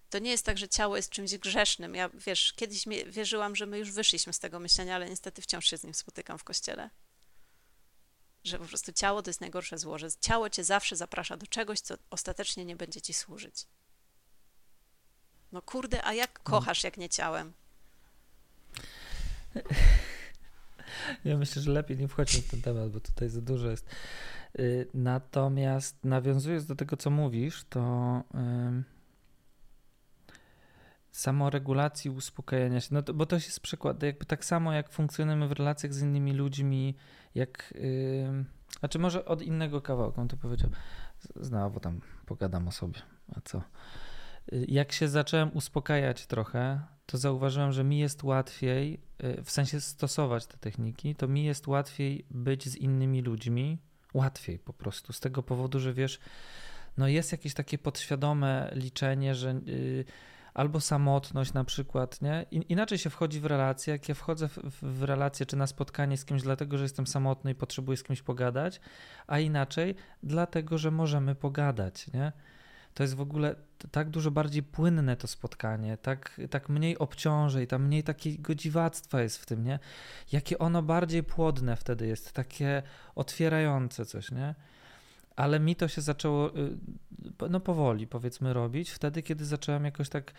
To 0.10 0.20
nie 0.20 0.32
jest 0.32 0.46
tak, 0.46 0.58
że 0.58 0.70
ciało 0.70 0.96
jest 0.96 1.10
czymś 1.10 1.38
grzesznym. 1.38 1.96
Ja 1.96 2.10
wiesz, 2.14 2.54
kiedyś 2.54 2.86
wierzyłam, 3.08 3.56
że 3.56 3.66
my 3.66 3.80
już 3.80 3.92
wyszliśmy 3.92 4.34
z 4.34 4.40
tego 4.40 4.60
myślenia, 4.60 4.96
ale 4.96 5.10
niestety 5.10 5.42
wciąż 5.42 5.66
się 5.68 5.78
z 5.78 5.84
nim 5.84 5.94
spotykam 5.94 6.38
w 6.38 6.44
kościele. 6.44 6.90
Że 8.44 8.60
po 8.60 8.66
prostu 8.66 8.94
ciało 8.94 9.22
to 9.22 9.30
jest 9.30 9.42
najgorsze 9.42 9.78
zło, 9.78 9.98
że 9.98 10.08
ciało 10.22 10.50
cię 10.50 10.64
zawsze 10.64 10.96
zaprasza 10.96 11.38
do 11.38 11.48
czegoś, 11.48 11.80
co 11.80 11.96
ostatecznie 12.10 12.66
nie 12.66 12.76
będzie 12.76 13.02
ci 13.02 13.14
służyć. 13.14 13.66
No 15.52 15.62
kurde, 15.62 16.04
a 16.04 16.14
jak 16.14 16.44
kochasz, 16.44 16.84
jak 16.84 16.98
nie 16.98 17.10
ciałem? 17.10 17.54
Ja 21.26 21.38
myślę, 21.38 21.62
że 21.62 21.72
lepiej 21.72 21.98
nie 21.98 22.08
wchodźmy 22.08 22.42
w 22.42 22.48
ten 22.52 22.62
temat, 22.62 22.92
bo 22.92 23.00
tutaj 23.00 23.30
za 23.30 23.42
dużo 23.42 23.70
jest. 23.70 23.86
Y, 24.60 24.88
Natomiast 24.94 25.96
nawiązując 26.04 26.66
do 26.66 26.76
tego, 26.76 26.98
co 26.98 27.10
mówisz, 27.10 27.66
to 27.70 27.80
ym, 28.36 28.84
samoregulacji, 31.12 32.12
uspokajania 32.12 32.82
się, 32.82 32.90
no 32.92 33.02
to, 33.02 33.14
bo 33.14 33.26
to 33.26 33.36
jest 33.36 33.60
przykład, 33.60 34.04
jakby 34.04 34.26
tak 34.26 34.46
samo 34.46 34.74
jak 34.74 34.90
funkcjonujemy 34.90 35.48
w 35.48 35.52
relacjach 35.52 35.94
z 35.94 36.02
innymi 36.02 36.34
ludźmi, 36.34 36.96
jak, 37.36 37.74
ym, 38.28 38.46
znaczy 38.80 39.00
może 39.00 39.26
od 39.26 39.42
innego 39.42 39.82
kawałka, 39.82 40.22
on 40.22 40.28
to 40.28 40.38
powiedział, 40.38 40.70
znowu 41.36 41.80
tam 41.80 42.02
pogadam 42.26 42.68
o 42.68 42.72
sobie, 42.72 43.00
a 43.36 43.42
co? 43.42 43.62
Y, 44.54 44.66
Jak 44.68 44.92
się 44.92 45.08
zacząłem 45.08 45.52
uspokajać 45.54 46.26
trochę, 46.26 46.82
to 47.06 47.18
zauważyłem, 47.18 47.72
że 47.72 47.84
mi 47.84 48.00
jest 48.00 48.24
łatwiej, 48.24 49.00
y, 49.24 49.44
w 49.44 49.52
sensie 49.52 49.82
stosować 49.82 50.46
te 50.46 50.58
techniki, 50.58 51.16
to 51.16 51.28
mi 51.28 51.46
jest 51.46 51.68
łatwiej 51.68 52.26
być 52.32 52.70
z 52.70 52.76
innymi 52.76 53.22
ludźmi, 53.22 53.78
łatwiej 54.14 54.60
po 54.60 54.74
prostu, 54.74 55.14
z 55.14 55.20
tego 55.20 55.44
powodu, 55.44 55.80
że 55.80 55.94
wiesz, 55.94 56.20
no 56.98 57.08
jest 57.08 57.32
jakieś 57.32 57.54
takie 57.54 57.78
podświadome 57.78 58.72
liczenie, 58.76 59.36
że 59.36 59.50
y, 59.68 60.06
albo 60.58 60.82
samotność 60.82 61.54
na 61.54 61.64
przykład, 61.64 62.22
nie? 62.22 62.46
In, 62.52 62.62
inaczej 62.62 62.98
się 62.98 63.10
wchodzi 63.10 63.40
w 63.40 63.46
relacje, 63.46 63.92
jak 63.92 64.10
ja 64.10 64.16
wchodzę 64.16 64.48
w, 64.48 64.60
w, 64.82 65.04
relację 65.04 65.46
czy 65.46 65.56
na 65.56 65.68
spotkanie 65.68 66.18
z 66.18 66.26
kimś 66.26 66.42
dlatego, 66.42 66.78
że 66.78 66.84
jestem 66.84 67.08
samotny 67.08 67.52
i 67.52 67.56
potrzebuję 67.56 67.98
z 67.98 68.04
kimś 68.04 68.22
pogadać, 68.22 68.80
a 69.28 69.40
inaczej 69.40 69.96
dlatego, 70.24 70.78
że 70.78 70.92
możemy 70.92 71.36
pogadać, 71.36 72.14
nie? 72.14 72.32
To 72.94 73.04
jest 73.04 73.16
w 73.16 73.22
ogóle 73.22 73.56
tak 73.92 74.10
dużo 74.10 74.32
bardziej 74.32 74.64
płynne 74.64 75.16
to 75.16 75.28
spotkanie, 75.28 75.98
tak, 75.98 76.42
tak 76.50 76.70
mniej 76.70 76.98
obciążej, 76.98 77.68
tam 77.68 77.86
mniej 77.86 78.04
takiego 78.04 78.56
dziwactwa 78.56 79.22
jest 79.22 79.38
w 79.38 79.46
tym, 79.46 79.64
nie? 79.64 79.80
Jakie 80.32 80.58
ono 80.58 80.84
bardziej 80.84 81.24
płodne 81.24 81.76
wtedy 81.76 82.08
jest, 82.08 82.34
takie 82.34 82.84
otwierające 83.16 84.06
coś, 84.06 84.32
nie? 84.32 84.56
Ale 85.38 85.60
mi 85.60 85.76
to 85.76 85.88
się 85.88 86.02
zaczęło, 86.02 86.58
y, 86.58 86.78
no 87.50 87.60
powoli 87.60 88.08
powiedzmy 88.08 88.54
robić, 88.54 88.90
wtedy 88.90 89.24
kiedy 89.24 89.46
zacząłem 89.46 89.86
jakoś 89.86 90.10
tak 90.10 90.34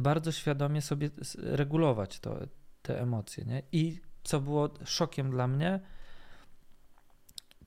bardzo 0.00 0.32
świadomie 0.32 0.82
sobie 0.82 1.10
regulować 1.36 2.20
to, 2.20 2.38
te 2.82 3.00
emocje, 3.00 3.44
nie? 3.44 3.62
I 3.72 4.00
co 4.24 4.40
było 4.40 4.70
szokiem 4.84 5.30
dla 5.30 5.46
mnie, 5.46 5.80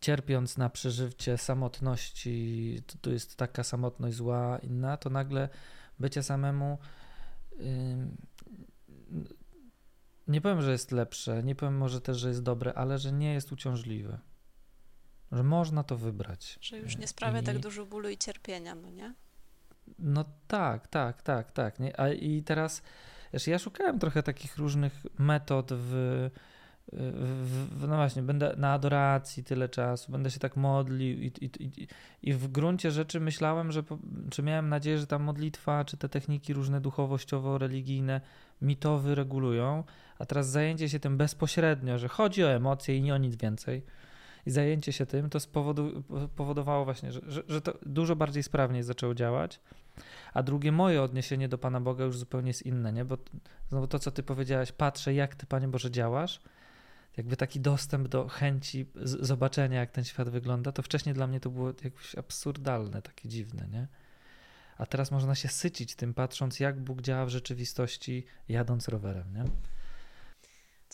cierpiąc 0.01 0.57
na 0.57 0.69
przeżycie 0.69 1.37
samotności, 1.37 2.77
to, 2.87 2.97
to 3.01 3.09
jest 3.09 3.35
taka 3.35 3.63
samotność 3.63 4.15
zła, 4.15 4.59
inna, 4.63 4.97
to 4.97 5.09
nagle 5.09 5.49
bycie 5.99 6.23
samemu 6.23 6.77
ym, 7.61 8.17
nie 10.27 10.41
powiem, 10.41 10.61
że 10.61 10.71
jest 10.71 10.91
lepsze, 10.91 11.43
nie 11.43 11.55
powiem 11.55 11.77
może 11.77 12.01
też, 12.01 12.17
że 12.17 12.27
jest 12.27 12.43
dobre, 12.43 12.73
ale 12.73 12.97
że 12.97 13.11
nie 13.11 13.33
jest 13.33 13.51
uciążliwe. 13.51 14.19
Że 15.33 15.43
można 15.43 15.83
to 15.83 15.97
wybrać. 15.97 16.57
Że 16.61 16.77
już 16.77 16.97
nie 16.97 17.07
sprawia 17.07 17.39
I- 17.39 17.43
tak 17.43 17.59
dużo 17.59 17.85
bólu 17.85 18.09
i 18.09 18.17
cierpienia, 18.17 18.75
no 18.75 18.89
nie? 18.89 19.13
No 19.99 20.25
tak, 20.47 20.87
tak, 20.87 21.21
tak, 21.21 21.51
tak. 21.51 21.79
Nie? 21.79 21.99
A 21.99 22.09
i 22.09 22.43
teraz, 22.43 22.81
wiesz, 23.33 23.47
ja 23.47 23.59
szukałem 23.59 23.99
trochę 23.99 24.23
takich 24.23 24.57
różnych 24.57 25.03
metod 25.19 25.69
w, 25.73 26.29
w, 26.91 27.87
no 27.87 27.95
właśnie, 27.95 28.21
będę 28.21 28.53
na 28.57 28.73
adoracji 28.73 29.43
tyle 29.43 29.69
czasu, 29.69 30.11
będę 30.11 30.31
się 30.31 30.39
tak 30.39 30.55
modlił 30.57 31.19
i, 31.21 31.25
i, 31.41 31.45
i, 31.59 31.87
i 32.23 32.33
w 32.33 32.47
gruncie 32.47 32.91
rzeczy 32.91 33.19
myślałem, 33.19 33.71
że, 33.71 33.83
po- 33.83 33.97
czy 34.29 34.43
miałem 34.43 34.69
nadzieję, 34.69 34.97
że 34.97 35.07
ta 35.07 35.19
modlitwa, 35.19 35.85
czy 35.85 35.97
te 35.97 36.09
techniki 36.09 36.53
różne 36.53 36.81
duchowościowo-religijne 36.81 38.21
mi 38.61 38.77
to 38.77 38.99
wyregulują, 38.99 39.83
a 40.19 40.25
teraz 40.25 40.49
zajęcie 40.49 40.89
się 40.89 40.99
tym 40.99 41.17
bezpośrednio, 41.17 41.97
że 41.97 42.07
chodzi 42.07 42.43
o 42.43 42.49
emocje 42.51 42.97
i 42.97 43.01
nie 43.01 43.13
o 43.13 43.17
nic 43.17 43.35
więcej, 43.35 43.83
i 44.45 44.51
zajęcie 44.51 44.91
się 44.93 45.05
tym, 45.05 45.29
to 45.29 45.39
spowodu, 45.39 46.03
powodowało 46.35 46.85
właśnie, 46.85 47.11
że, 47.11 47.21
że, 47.27 47.43
że 47.47 47.61
to 47.61 47.77
dużo 47.85 48.15
bardziej 48.15 48.43
sprawnie 48.43 48.83
zaczęło 48.83 49.13
działać. 49.13 49.59
A 50.33 50.43
drugie 50.43 50.71
moje 50.71 51.01
odniesienie 51.01 51.49
do 51.49 51.57
Pana 51.57 51.81
Boga 51.81 52.05
już 52.05 52.17
zupełnie 52.17 52.47
jest 52.47 52.65
inne, 52.65 52.93
nie? 52.93 53.05
Bo 53.05 53.17
znowu 53.69 53.87
to, 53.87 53.99
co 53.99 54.11
ty 54.11 54.23
powiedziałaś, 54.23 54.71
patrzę, 54.71 55.13
jak 55.13 55.35
ty, 55.35 55.45
Panie 55.45 55.67
Boże, 55.67 55.91
działasz, 55.91 56.41
jakby 57.17 57.37
taki 57.37 57.59
dostęp 57.59 58.07
do 58.07 58.27
chęci 58.27 58.85
zobaczenia, 59.05 59.79
jak 59.79 59.91
ten 59.91 60.03
świat 60.03 60.29
wygląda, 60.29 60.71
to 60.71 60.81
wcześniej 60.81 61.15
dla 61.15 61.27
mnie 61.27 61.39
to 61.39 61.49
było 61.49 61.67
jakieś 61.83 62.15
absurdalne, 62.15 63.01
takie 63.01 63.29
dziwne, 63.29 63.67
nie? 63.67 63.87
A 64.77 64.85
teraz 64.85 65.11
można 65.11 65.35
się 65.35 65.47
sycić 65.47 65.95
tym, 65.95 66.13
patrząc, 66.13 66.59
jak 66.59 66.79
Bóg 66.79 67.01
działa 67.01 67.25
w 67.25 67.29
rzeczywistości, 67.29 68.25
jadąc 68.49 68.87
rowerem, 68.87 69.33
nie? 69.33 69.43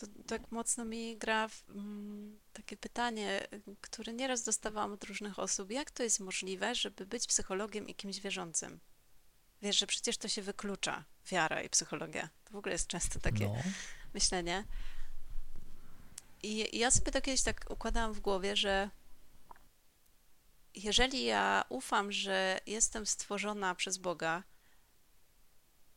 To 0.00 0.06
tak 0.26 0.50
mocno 0.52 0.84
mi 0.84 1.16
gra 1.18 1.48
w, 1.48 1.64
mm, 1.70 2.40
takie 2.52 2.76
pytanie, 2.76 3.46
które 3.80 4.12
nieraz 4.12 4.42
dostawałam 4.42 4.92
od 4.92 5.04
różnych 5.04 5.38
osób. 5.38 5.70
Jak 5.70 5.90
to 5.90 6.02
jest 6.02 6.20
możliwe, 6.20 6.74
żeby 6.74 7.06
być 7.06 7.26
psychologiem 7.26 7.88
i 7.88 7.94
kimś 7.94 8.20
wierzącym? 8.20 8.80
Wiesz, 9.62 9.78
że 9.78 9.86
przecież 9.86 10.16
to 10.18 10.28
się 10.28 10.42
wyklucza, 10.42 11.04
wiara 11.30 11.62
i 11.62 11.68
psychologia. 11.70 12.28
To 12.44 12.52
w 12.52 12.56
ogóle 12.56 12.72
jest 12.72 12.86
często 12.86 13.20
takie 13.20 13.44
No. 13.48 13.54
myślenie. 14.14 14.64
I 16.42 16.76
i 16.76 16.78
ja 16.78 16.90
sobie 16.90 17.12
to 17.12 17.20
kiedyś 17.20 17.42
tak 17.42 17.66
układałam 17.70 18.12
w 18.12 18.20
głowie, 18.20 18.56
że 18.56 18.90
jeżeli 20.74 21.24
ja 21.24 21.64
ufam, 21.68 22.12
że 22.12 22.60
jestem 22.66 23.06
stworzona 23.06 23.74
przez 23.74 23.98
Boga, 23.98 24.42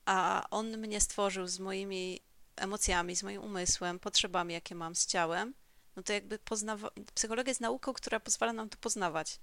a 0.06 0.48
On 0.52 0.78
mnie 0.78 1.02
stworzył 1.02 1.48
z 1.48 1.60
moimi 1.60 2.20
emocjami, 2.56 3.16
z 3.16 3.24
moim 3.24 3.42
umysłem, 3.42 4.00
potrzebami, 4.00 4.54
jakie 4.54 4.76
mam 4.76 4.96
z 4.96 5.06
ciałem, 5.06 5.54
no 5.96 6.04
to 6.04 6.14
jakby 6.14 6.40
poznawa... 6.40 6.92
psychologia 7.16 7.52
jest 7.52 7.62
nauką, 7.62 7.94
która 7.94 8.20
pozwala 8.20 8.54
nam 8.54 8.70
to 8.70 8.78
poznawać. 8.78 9.40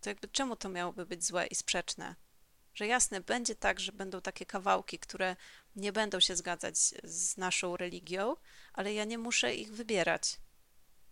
To 0.00 0.10
jakby 0.10 0.28
czemu 0.28 0.56
to 0.56 0.68
miałoby 0.68 1.06
być 1.06 1.24
złe 1.24 1.46
i 1.46 1.54
sprzeczne? 1.54 2.14
Że 2.74 2.86
jasne, 2.86 3.20
będzie 3.20 3.54
tak, 3.54 3.80
że 3.80 3.92
będą 3.92 4.20
takie 4.20 4.46
kawałki, 4.46 4.98
które 4.98 5.36
nie 5.76 5.92
będą 5.92 6.20
się 6.20 6.36
zgadzać 6.36 6.78
z 7.04 7.36
naszą 7.36 7.76
religią, 7.76 8.36
ale 8.72 8.94
ja 8.94 9.04
nie 9.04 9.18
muszę 9.18 9.54
ich 9.54 9.72
wybierać. 9.72 10.40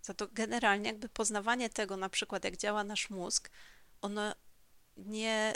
Za 0.02 0.14
to 0.14 0.28
generalnie 0.32 0.86
jakby 0.86 1.08
poznawanie 1.08 1.70
tego, 1.70 1.96
na 1.96 2.08
przykład 2.08 2.44
jak 2.44 2.56
działa 2.56 2.84
nasz 2.84 3.10
mózg, 3.10 3.50
ono 4.00 4.34
nie... 4.96 5.54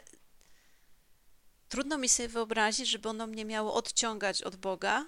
Trudno 1.68 1.98
mi 1.98 2.09
sobie 2.09 2.28
wyobrazić, 2.28 2.88
żeby 2.88 3.09
ono 3.09 3.26
mnie 3.26 3.44
miało 3.44 3.74
odciągać 3.74 4.43
od 4.43 4.56
Boga, 4.56 5.06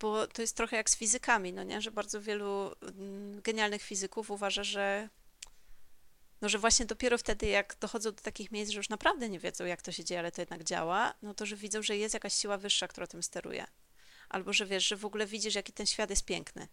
bo 0.00 0.26
to 0.26 0.42
jest 0.42 0.56
trochę 0.56 0.76
jak 0.76 0.90
z 0.90 0.96
fizykami, 0.96 1.52
no 1.52 1.62
nie? 1.62 1.80
Że 1.80 1.90
bardzo 1.90 2.20
wielu 2.20 2.72
mm, 2.82 3.40
genialnych 3.40 3.82
fizyków 3.82 4.30
uważa, 4.30 4.64
że 4.64 5.08
no, 6.40 6.48
że 6.48 6.58
właśnie 6.58 6.86
dopiero 6.86 7.18
wtedy, 7.18 7.46
jak 7.46 7.76
dochodzą 7.80 8.10
do 8.10 8.22
takich 8.22 8.50
miejsc, 8.50 8.72
że 8.72 8.76
już 8.76 8.88
naprawdę 8.88 9.28
nie 9.28 9.38
wiedzą, 9.38 9.64
jak 9.64 9.82
to 9.82 9.92
się 9.92 10.04
dzieje, 10.04 10.18
ale 10.18 10.32
to 10.32 10.42
jednak 10.42 10.64
działa, 10.64 11.14
no 11.22 11.34
to, 11.34 11.46
że 11.46 11.56
widzą, 11.56 11.82
że 11.82 11.96
jest 11.96 12.14
jakaś 12.14 12.34
siła 12.34 12.58
wyższa, 12.58 12.88
która 12.88 13.06
tym 13.06 13.22
steruje. 13.22 13.66
Albo, 14.28 14.52
że 14.52 14.66
wiesz, 14.66 14.88
że 14.88 14.96
w 14.96 15.04
ogóle 15.04 15.26
widzisz, 15.26 15.54
jaki 15.54 15.72
ten 15.72 15.86
świat 15.86 16.10
jest 16.10 16.24
piękny. 16.24 16.68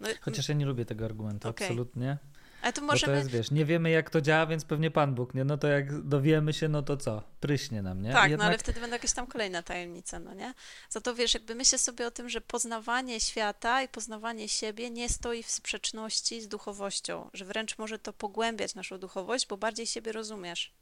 No, 0.00 0.08
Chociaż 0.20 0.48
ja 0.48 0.54
nie 0.54 0.66
lubię 0.66 0.84
tego 0.84 1.04
argumentu, 1.04 1.48
Okej. 1.48 1.66
absolutnie. 1.66 2.18
Ale 2.66 2.72
to 2.72 2.80
Bo 2.80 2.86
to 2.86 2.92
możemy... 2.92 3.16
jest, 3.16 3.30
wiesz, 3.30 3.50
nie 3.50 3.64
wiemy 3.64 3.90
jak 3.90 4.10
to 4.10 4.20
działa, 4.20 4.46
więc 4.46 4.64
pewnie 4.64 4.90
Pan 4.90 5.14
Bóg, 5.14 5.34
nie? 5.34 5.44
No 5.44 5.58
to 5.58 5.68
jak 5.68 6.02
dowiemy 6.02 6.52
się, 6.52 6.68
no 6.68 6.82
to 6.82 6.96
co? 6.96 7.22
Pryśnie 7.40 7.82
nam, 7.82 8.02
nie? 8.02 8.12
Tak, 8.12 8.30
Jednak... 8.30 8.38
no 8.38 8.44
ale 8.44 8.58
wtedy 8.58 8.80
będą 8.80 8.94
jakieś 8.94 9.12
tam 9.12 9.26
kolejne 9.26 9.62
tajemnice, 9.62 10.20
no 10.20 10.34
nie? 10.34 10.54
Za 10.90 11.00
to 11.00 11.14
wiesz, 11.14 11.34
jakby 11.34 11.54
myślę 11.54 11.78
sobie 11.78 12.06
o 12.06 12.10
tym, 12.10 12.28
że 12.28 12.40
poznawanie 12.40 13.20
świata 13.20 13.82
i 13.82 13.88
poznawanie 13.88 14.48
siebie 14.48 14.90
nie 14.90 15.08
stoi 15.08 15.42
w 15.42 15.50
sprzeczności 15.50 16.40
z 16.40 16.48
duchowością, 16.48 17.30
że 17.32 17.44
wręcz 17.44 17.78
może 17.78 17.98
to 17.98 18.12
pogłębiać 18.12 18.74
naszą 18.74 18.98
duchowość, 18.98 19.46
bo 19.46 19.56
bardziej 19.56 19.86
siebie 19.86 20.12
rozumiesz. 20.12 20.72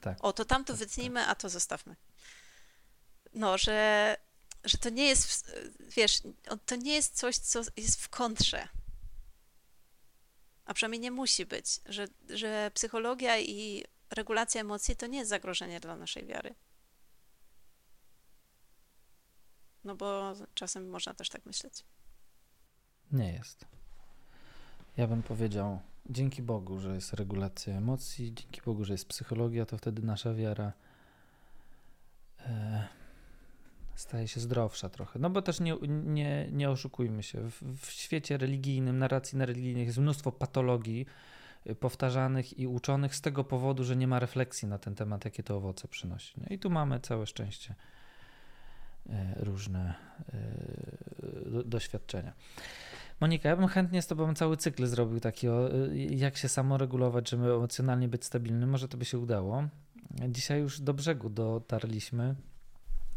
Tak. 0.00 0.18
O, 0.20 0.32
to 0.32 0.44
tamto 0.44 0.72
Tak, 0.72 0.78
wytnijmy, 0.78 1.26
a 1.26 1.34
to 1.34 1.48
zostawmy. 1.48 1.96
No, 3.34 3.58
że, 3.58 4.16
że 4.64 4.78
to 4.78 4.90
nie 4.90 5.08
jest, 5.08 5.52
wiesz, 5.96 6.20
to 6.66 6.76
nie 6.76 6.94
jest 6.94 7.18
coś, 7.18 7.36
co 7.36 7.60
jest 7.76 8.02
w 8.02 8.08
kontrze. 8.08 8.68
A 10.64 10.74
przynajmniej 10.74 11.00
nie 11.00 11.10
musi 11.10 11.46
być, 11.46 11.80
że, 11.86 12.08
że 12.28 12.70
psychologia 12.74 13.40
i 13.40 13.84
regulacja 14.10 14.60
emocji 14.60 14.96
to 14.96 15.06
nie 15.06 15.18
jest 15.18 15.30
zagrożenie 15.30 15.80
dla 15.80 15.96
naszej 15.96 16.26
wiary. 16.26 16.54
No 19.84 19.96
bo 19.96 20.34
czasem 20.54 20.90
można 20.90 21.14
też 21.14 21.28
tak 21.28 21.46
myśleć. 21.46 21.84
Nie 23.12 23.32
jest. 23.32 23.64
Ja 24.96 25.06
bym 25.06 25.22
powiedział, 25.22 25.80
dzięki 26.10 26.42
Bogu, 26.42 26.80
że 26.80 26.94
jest 26.94 27.12
regulacja 27.12 27.74
emocji, 27.74 28.34
dzięki 28.34 28.60
Bogu, 28.62 28.84
że 28.84 28.94
jest 28.94 29.08
psychologia, 29.08 29.66
to 29.66 29.78
wtedy 29.78 30.02
nasza 30.02 30.34
wiara 30.34 30.72
e, 32.38 32.88
staje 33.94 34.28
się 34.28 34.40
zdrowsza 34.40 34.88
trochę. 34.88 35.18
No 35.18 35.30
bo 35.30 35.42
też 35.42 35.60
nie, 35.60 35.76
nie, 35.88 36.48
nie 36.52 36.70
oszukujmy 36.70 37.22
się. 37.22 37.50
W, 37.50 37.62
w 37.86 37.90
świecie 37.90 38.38
religijnym, 38.38 38.98
narracji 38.98 39.38
na 39.38 39.46
religijnych 39.46 39.86
jest 39.86 39.98
mnóstwo 39.98 40.32
patologii 40.32 41.06
y, 41.66 41.74
powtarzanych 41.74 42.58
i 42.58 42.66
uczonych 42.66 43.14
z 43.14 43.20
tego 43.20 43.44
powodu, 43.44 43.84
że 43.84 43.96
nie 43.96 44.06
ma 44.06 44.18
refleksji 44.18 44.68
na 44.68 44.78
ten 44.78 44.94
temat, 44.94 45.24
jakie 45.24 45.42
to 45.42 45.56
owoce 45.56 45.88
przynosi. 45.88 46.34
No 46.36 46.46
i 46.50 46.58
tu 46.58 46.70
mamy 46.70 47.00
całe 47.00 47.26
szczęście 47.26 47.74
e, 49.10 49.34
różne 49.36 49.94
do, 51.46 51.62
doświadczenia. 51.64 52.32
Monika, 53.20 53.48
ja 53.48 53.56
bym 53.56 53.68
chętnie 53.68 54.02
z 54.02 54.06
Tobą 54.06 54.34
cały 54.34 54.56
cykl 54.56 54.86
zrobił 54.86 55.20
taki, 55.20 55.48
o, 55.48 55.74
y, 55.74 55.96
jak 55.96 56.36
się 56.36 56.48
samoregulować, 56.48 57.30
żeby 57.30 57.52
emocjonalnie 57.52 58.08
być 58.08 58.24
stabilnym. 58.24 58.70
Może 58.70 58.88
to 58.88 58.96
by 58.96 59.04
się 59.04 59.18
udało. 59.18 59.64
Dzisiaj 60.28 60.60
już 60.60 60.80
do 60.80 60.94
brzegu 60.94 61.30
dotarliśmy. 61.30 62.34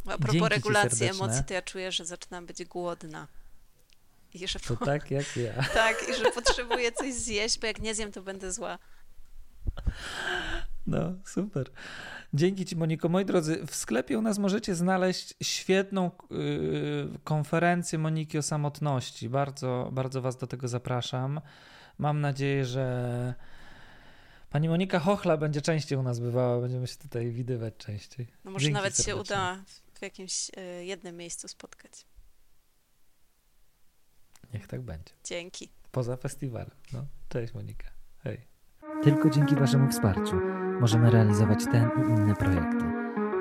A 0.06 0.10
Dzięki 0.10 0.24
propos 0.26 0.50
ci 0.50 0.56
regulacji 0.56 1.08
emocji, 1.08 1.44
to 1.44 1.54
ja 1.54 1.62
czuję, 1.62 1.92
że 1.92 2.06
zaczynam 2.06 2.46
być 2.46 2.64
głodna. 2.66 3.28
I 4.34 4.48
że, 4.48 4.60
To 4.60 4.76
tak 4.76 5.12
jak 5.12 5.38
ja. 5.38 5.54
tak, 5.74 5.96
i 6.10 6.14
że 6.14 6.32
potrzebuję 6.32 6.92
coś 6.92 7.14
zjeść, 7.14 7.60
bo 7.60 7.68
jak 7.68 7.82
nie 7.82 7.96
zjem, 7.96 8.12
to 8.12 8.22
będę 8.22 8.52
zła. 8.52 8.80
No, 10.88 11.14
super. 11.26 11.72
Dzięki 12.34 12.66
Ci, 12.66 12.76
Moniko. 12.76 13.10
Moi 13.10 13.26
drodzy, 13.26 13.66
w 13.68 13.76
sklepie 13.76 14.20
u 14.20 14.22
nas 14.22 14.38
możecie 14.38 14.76
znaleźć 14.76 15.34
świetną 15.44 16.12
yy, 16.32 17.10
konferencję 17.24 18.00
Moniki 18.00 18.38
o 18.38 18.42
samotności. 18.42 19.30
Bardzo, 19.30 19.90
bardzo 19.92 20.22
Was 20.22 20.38
do 20.38 20.48
tego 20.48 20.68
zapraszam. 20.68 21.42
Mam 21.98 22.22
nadzieję, 22.22 22.66
że 22.66 23.34
Pani 24.50 24.70
Monika 24.70 25.00
Chochla 25.00 25.38
będzie 25.38 25.62
częściej 25.62 25.98
u 25.98 26.04
nas 26.04 26.20
bywała. 26.20 26.62
Będziemy 26.62 26.88
się 26.88 26.98
tutaj 26.98 27.32
widywać 27.32 27.74
częściej. 27.78 28.28
No 28.44 28.52
może 28.52 28.64
Dzięki 28.64 28.74
nawet 28.74 28.98
się 28.98 29.04
serdecznie. 29.04 29.36
uda 29.36 29.58
w 30.00 30.02
jakimś 30.02 30.52
e, 30.58 30.86
jednym 30.86 31.18
miejscu 31.18 31.48
spotkać. 31.48 32.06
Niech 34.54 34.68
tak 34.68 34.82
będzie. 34.82 35.14
Dzięki. 35.24 35.70
Poza 35.92 36.18
festiwalem. 36.18 36.72
No. 36.94 37.06
Cześć 37.30 37.54
Monika. 37.54 37.92
Hej. 38.24 38.48
Tylko 39.04 39.30
dzięki 39.30 39.56
Waszemu 39.56 39.92
wsparciu 39.92 40.36
możemy 40.80 41.10
realizować 41.10 41.60
ten 41.72 41.90
i 41.98 42.10
inne 42.10 42.36
projekty. 42.36 42.86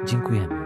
Dziękujemy. 0.07 0.65